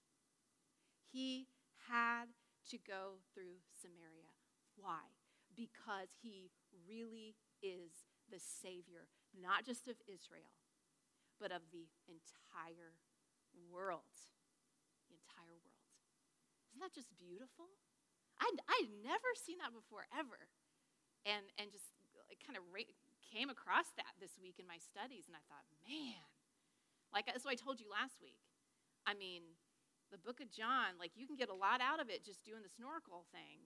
He 1.09 1.49
had 1.89 2.31
to 2.69 2.77
go 2.77 3.19
through 3.33 3.65
Samaria. 3.75 4.31
Why? 4.77 5.09
Because 5.51 6.13
he 6.21 6.53
really 6.87 7.35
is 7.61 8.05
the 8.29 8.39
Savior, 8.39 9.09
not 9.33 9.65
just 9.65 9.89
of 9.89 9.99
Israel, 10.05 10.53
but 11.41 11.51
of 11.51 11.73
the 11.73 11.89
entire 12.07 12.97
world. 13.69 14.13
The 15.09 15.17
entire 15.17 15.57
world. 15.59 15.89
Isn't 16.71 16.81
that 16.81 16.95
just 16.95 17.13
beautiful? 17.19 17.69
I'd, 18.41 18.57
I'd 18.65 18.89
never 19.05 19.29
seen 19.37 19.61
that 19.61 19.75
before, 19.75 20.09
ever. 20.09 20.49
And, 21.27 21.45
and 21.61 21.69
just 21.69 21.93
kind 22.41 22.57
of 22.57 22.65
ra- 22.73 22.97
came 23.21 23.53
across 23.53 23.93
that 23.95 24.17
this 24.17 24.41
week 24.41 24.57
in 24.57 24.65
my 24.65 24.81
studies, 24.81 25.29
and 25.29 25.37
I 25.37 25.43
thought, 25.45 25.69
man, 25.85 26.32
like 27.13 27.29
what 27.29 27.53
I 27.53 27.55
told 27.55 27.79
you 27.79 27.87
last 27.87 28.17
week. 28.17 28.41
I 29.05 29.13
mean, 29.13 29.45
the 30.09 30.17
book 30.17 30.41
of 30.41 30.49
John, 30.49 30.97
like 30.97 31.13
you 31.13 31.25
can 31.25 31.37
get 31.37 31.49
a 31.49 31.57
lot 31.57 31.81
out 31.81 32.01
of 32.01 32.09
it 32.09 32.25
just 32.25 32.41
doing 32.41 32.65
the 32.65 32.73
snorkel 32.73 33.25
thing. 33.29 33.61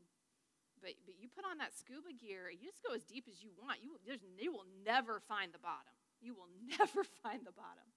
But, 0.78 0.94
but 1.10 1.18
you 1.18 1.26
put 1.26 1.42
on 1.42 1.58
that 1.58 1.74
scuba 1.74 2.14
gear, 2.14 2.54
you 2.54 2.70
just 2.70 2.86
go 2.86 2.94
as 2.94 3.02
deep 3.02 3.26
as 3.26 3.42
you 3.42 3.50
want. 3.58 3.82
You, 3.82 3.98
there's 4.06 4.22
you 4.38 4.54
will 4.54 4.70
never 4.86 5.18
find 5.26 5.50
the 5.50 5.64
bottom. 5.64 5.92
You 6.22 6.38
will 6.38 6.52
never 6.78 7.02
find 7.26 7.42
the 7.42 7.56
bottom. 7.56 7.88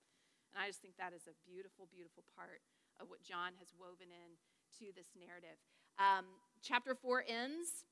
And 0.50 0.58
I 0.58 0.66
just 0.72 0.80
think 0.80 0.96
that 0.96 1.12
is 1.12 1.28
a 1.28 1.36
beautiful, 1.44 1.86
beautiful 1.92 2.24
part 2.32 2.64
of 2.96 3.12
what 3.12 3.20
John 3.20 3.52
has 3.60 3.76
woven 3.76 4.08
in 4.08 4.40
to 4.80 4.90
this 4.96 5.12
narrative. 5.12 5.60
Um, 6.00 6.24
chapter 6.64 6.96
4 6.96 7.28
ends 7.28 7.84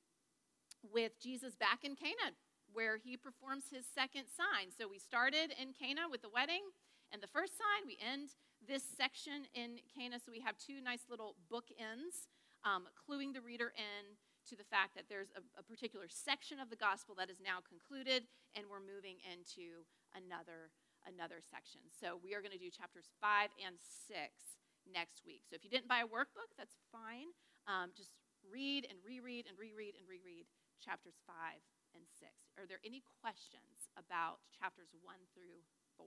with 0.82 1.20
Jesus 1.20 1.54
back 1.54 1.84
in 1.84 1.94
Cana 1.94 2.32
where 2.72 2.96
he 2.96 3.16
performs 3.16 3.64
his 3.72 3.84
second 3.86 4.28
sign. 4.28 4.68
So 4.76 4.88
we 4.88 4.98
started 4.98 5.52
in 5.56 5.72
Cana 5.72 6.08
with 6.10 6.22
the 6.22 6.28
wedding 6.28 6.68
and 7.12 7.22
the 7.22 7.30
first 7.30 7.56
sign. 7.56 7.86
We 7.86 7.98
end 8.00 8.36
this 8.64 8.82
section 8.84 9.46
in 9.54 9.80
Cana. 9.94 10.18
So 10.20 10.32
we 10.32 10.40
have 10.40 10.58
two 10.58 10.80
nice 10.82 11.06
little 11.08 11.36
bookends, 11.46 12.28
um, 12.64 12.90
cluing 12.96 13.32
the 13.32 13.40
reader 13.40 13.72
in 13.76 14.18
to 14.50 14.56
the 14.56 14.66
fact 14.66 14.96
that 14.96 15.06
there's 15.12 15.28
a, 15.36 15.44
a, 15.60 15.62
particular 15.62 16.08
section 16.08 16.56
of 16.56 16.72
the 16.72 16.80
gospel 16.80 17.12
that 17.20 17.28
is 17.28 17.36
now 17.36 17.60
concluded, 17.60 18.24
and 18.56 18.64
we're 18.64 18.80
moving 18.80 19.20
into 19.28 19.84
another 20.16 20.72
another 21.06 21.40
section. 21.44 21.84
So 21.92 22.18
we 22.20 22.34
are 22.34 22.42
going 22.42 22.56
to 22.56 22.60
do 22.60 22.72
chapters 22.72 23.12
five 23.20 23.52
and 23.60 23.76
six 23.78 24.58
next 24.88 25.22
week. 25.24 25.44
So 25.46 25.54
if 25.54 25.62
you 25.62 25.70
didn't 25.70 25.88
buy 25.88 26.04
a 26.04 26.10
workbook, 26.10 26.52
that's 26.56 26.80
fine. 26.90 27.32
Um, 27.68 27.92
just 27.96 28.12
read 28.44 28.88
and 28.88 28.98
reread 29.04 29.46
and 29.46 29.56
reread 29.56 29.94
and 29.96 30.04
reread 30.08 30.48
chapters 30.80 31.20
five 31.24 31.60
and 31.96 32.04
6. 32.20 32.30
Are 32.60 32.68
there 32.68 32.82
any 32.84 33.02
questions 33.20 33.88
about 33.96 34.44
chapters 34.52 34.92
1 34.92 35.16
through 35.32 35.64
4 35.96 36.06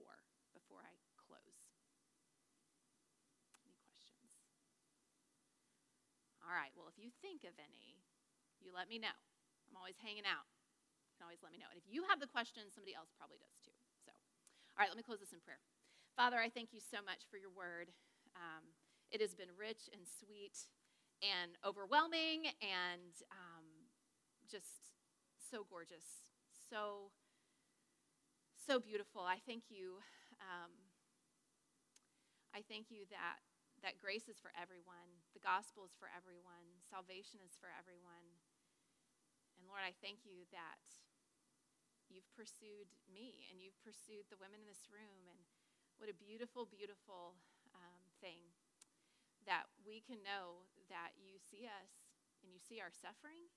before 0.72 0.80
I 0.88 0.96
close? 1.20 1.60
Any 3.60 3.76
questions? 3.84 4.32
All 6.40 6.56
right, 6.56 6.72
well, 6.72 6.88
if 6.88 6.96
you 6.96 7.12
think 7.20 7.44
of 7.44 7.52
any, 7.60 8.00
you 8.64 8.72
let 8.72 8.88
me 8.88 8.96
know. 8.96 9.12
I'm 9.68 9.76
always 9.76 10.00
hanging 10.00 10.24
out. 10.24 10.48
You 11.12 11.20
can 11.20 11.28
always 11.28 11.44
let 11.44 11.52
me 11.52 11.60
know. 11.60 11.68
And 11.68 11.76
if 11.76 11.84
you 11.84 12.08
have 12.08 12.20
the 12.20 12.30
question, 12.30 12.72
somebody 12.72 12.96
else 12.96 13.12
probably 13.12 13.36
does 13.36 13.56
too. 13.60 13.76
So, 14.04 14.12
all 14.76 14.80
right, 14.80 14.88
let 14.88 14.96
me 14.96 15.04
close 15.04 15.20
this 15.20 15.36
in 15.36 15.44
prayer. 15.44 15.60
Father, 16.16 16.40
I 16.40 16.48
thank 16.48 16.72
you 16.72 16.80
so 16.80 17.04
much 17.04 17.28
for 17.28 17.36
your 17.36 17.52
word. 17.52 17.92
Um, 18.36 18.72
it 19.12 19.20
has 19.20 19.36
been 19.36 19.52
rich 19.56 19.92
and 19.92 20.08
sweet 20.08 20.56
and 21.20 21.56
overwhelming 21.64 22.48
and 22.64 23.12
um, 23.28 23.64
just 24.48 24.92
so 25.36 25.64
gorgeous, 25.68 26.32
so, 26.68 27.12
so 28.56 28.80
beautiful. 28.80 29.20
I 29.20 29.36
thank 29.46 29.64
you. 29.68 30.00
Um, 30.42 30.74
I 32.50 32.60
thank 32.66 32.90
you 32.90 33.06
that, 33.14 33.40
that 33.80 34.02
grace 34.02 34.28
is 34.28 34.42
for 34.42 34.52
everyone, 34.58 35.22
the 35.32 35.40
gospel 35.40 35.86
is 35.86 35.94
for 35.96 36.10
everyone, 36.10 36.66
salvation 36.84 37.40
is 37.40 37.54
for 37.56 37.70
everyone. 37.72 38.26
And 39.56 39.70
Lord, 39.70 39.86
I 39.86 39.94
thank 40.02 40.26
you 40.26 40.44
that 40.50 40.82
you've 42.10 42.28
pursued 42.34 42.90
me 43.08 43.48
and 43.48 43.62
you've 43.62 43.78
pursued 43.80 44.28
the 44.28 44.36
women 44.36 44.60
in 44.60 44.68
this 44.68 44.90
room. 44.90 45.24
And 45.30 45.40
what 45.96 46.12
a 46.12 46.16
beautiful, 46.18 46.68
beautiful 46.68 47.38
um, 47.72 48.02
thing 48.20 48.52
that 49.46 49.70
we 49.86 50.02
can 50.02 50.20
know 50.22 50.66
that 50.90 51.14
you 51.18 51.38
see 51.38 51.66
us 51.66 52.12
and 52.42 52.50
you 52.50 52.58
see 52.58 52.82
our 52.82 52.92
suffering 52.92 53.48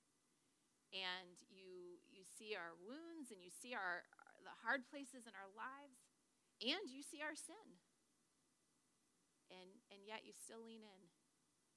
and 0.93 1.41
you 1.49 1.97
you 2.13 2.21
see 2.21 2.53
our 2.53 2.77
wounds 2.77 3.33
and 3.33 3.41
you 3.41 3.49
see 3.49 3.73
our 3.73 4.05
the 4.45 4.53
hard 4.61 4.85
places 4.85 5.25
in 5.25 5.33
our 5.33 5.49
lives 5.57 6.04
and 6.63 6.87
you 6.87 7.03
see 7.03 7.19
our 7.19 7.35
sin. 7.35 7.79
And 9.51 9.77
and 9.93 10.01
yet 10.03 10.25
you 10.25 10.33
still 10.33 10.63
lean 10.65 10.81
in 10.81 11.01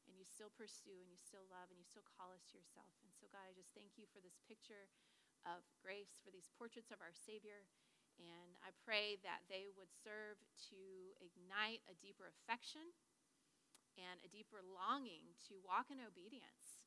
and 0.08 0.16
you 0.16 0.24
still 0.24 0.48
pursue 0.48 1.04
and 1.04 1.12
you 1.12 1.20
still 1.20 1.44
love 1.52 1.68
and 1.68 1.76
you 1.76 1.84
still 1.84 2.06
call 2.16 2.32
us 2.32 2.48
to 2.50 2.56
yourself. 2.56 2.96
And 3.04 3.12
so 3.12 3.28
god 3.28 3.44
i 3.44 3.52
just 3.52 3.76
thank 3.76 4.00
you 4.00 4.08
for 4.08 4.24
this 4.24 4.40
picture 4.48 4.88
of 5.44 5.62
grace 5.84 6.16
for 6.24 6.32
these 6.32 6.48
portraits 6.56 6.88
of 6.88 7.04
our 7.04 7.12
savior. 7.12 7.68
And 8.16 8.56
i 8.64 8.72
pray 8.82 9.20
that 9.20 9.44
they 9.46 9.68
would 9.76 9.92
serve 9.92 10.40
to 10.72 11.14
ignite 11.20 11.84
a 11.86 11.98
deeper 12.00 12.26
affection 12.26 12.96
and 13.98 14.22
a 14.22 14.30
deeper 14.30 14.62
longing 14.62 15.34
to 15.50 15.58
walk 15.60 15.90
in 15.90 15.98
obedience 15.98 16.80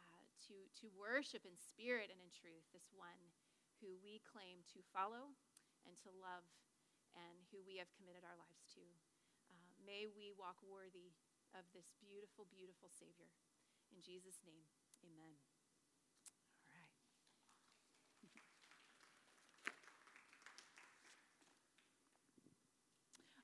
uh, 0.00 0.24
to, 0.48 0.56
to 0.80 0.88
worship 0.96 1.44
in 1.44 1.52
spirit 1.56 2.08
and 2.08 2.20
in 2.20 2.32
truth 2.32 2.64
this 2.72 2.88
one 2.96 3.30
who 3.80 3.96
we 4.00 4.20
claim 4.24 4.64
to 4.72 4.80
follow 4.92 5.36
and 5.84 5.96
to 6.00 6.12
love 6.12 6.44
and 7.20 7.44
who 7.52 7.60
we 7.64 7.76
have 7.76 7.92
committed 7.92 8.24
our 8.24 8.36
lives 8.40 8.64
to. 8.76 8.80
Uh, 9.52 9.76
may 9.84 10.08
we 10.08 10.32
walk 10.32 10.56
worthy 10.64 11.12
of 11.52 11.68
this 11.76 11.92
beautiful, 12.00 12.46
beautiful 12.48 12.88
Savior. 12.88 13.28
In 13.92 14.00
Jesus' 14.00 14.40
name, 14.46 14.64
amen. 15.04 15.34
All 16.70 16.78
right. 16.78 16.94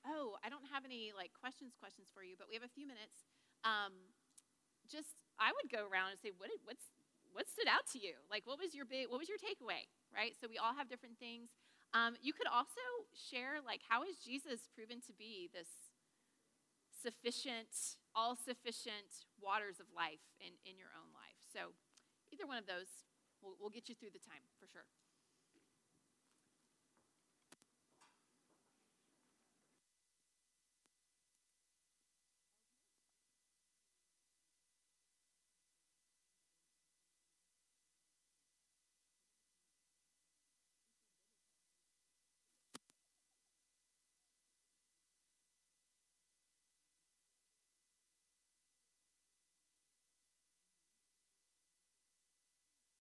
oh, 0.12 0.38
I 0.40 0.48
don't 0.48 0.64
have 0.70 0.86
any 0.86 1.10
like 1.12 1.34
questions, 1.34 1.74
questions 1.76 2.08
for 2.14 2.22
you, 2.22 2.38
but 2.38 2.46
we 2.48 2.54
have 2.54 2.64
a 2.64 2.70
few 2.72 2.86
minutes. 2.86 3.26
Um, 3.66 4.14
just 4.86 5.18
I 5.36 5.50
would 5.50 5.68
go 5.68 5.84
around 5.84 6.14
and 6.14 6.20
say, 6.22 6.30
what, 6.38 6.48
what's 6.64 6.88
what 7.36 7.52
stood 7.52 7.68
out 7.68 7.84
to 7.92 8.00
you? 8.00 8.16
Like, 8.32 8.48
what 8.48 8.56
was 8.56 8.72
your 8.72 8.88
big, 8.88 9.12
what 9.12 9.20
was 9.20 9.28
your 9.28 9.36
takeaway, 9.36 9.84
right? 10.08 10.32
So 10.40 10.48
we 10.48 10.56
all 10.56 10.72
have 10.72 10.88
different 10.88 11.20
things. 11.20 11.52
Um, 11.94 12.14
you 12.20 12.32
could 12.32 12.46
also 12.46 12.82
share, 13.14 13.62
like, 13.64 13.80
how 13.88 14.02
is 14.02 14.18
Jesus 14.18 14.68
proven 14.74 15.00
to 15.06 15.12
be 15.16 15.48
this 15.52 15.68
sufficient, 16.90 18.00
all 18.14 18.36
sufficient 18.36 19.24
waters 19.40 19.80
of 19.80 19.86
life 19.94 20.24
in, 20.40 20.56
in 20.68 20.76
your 20.76 20.92
own 20.92 21.08
life? 21.14 21.40
So 21.52 21.72
either 22.32 22.46
one 22.46 22.58
of 22.58 22.66
those 22.66 23.08
will, 23.40 23.56
will 23.60 23.70
get 23.70 23.88
you 23.88 23.94
through 23.94 24.12
the 24.12 24.22
time 24.22 24.44
for 24.60 24.68
sure. 24.68 24.84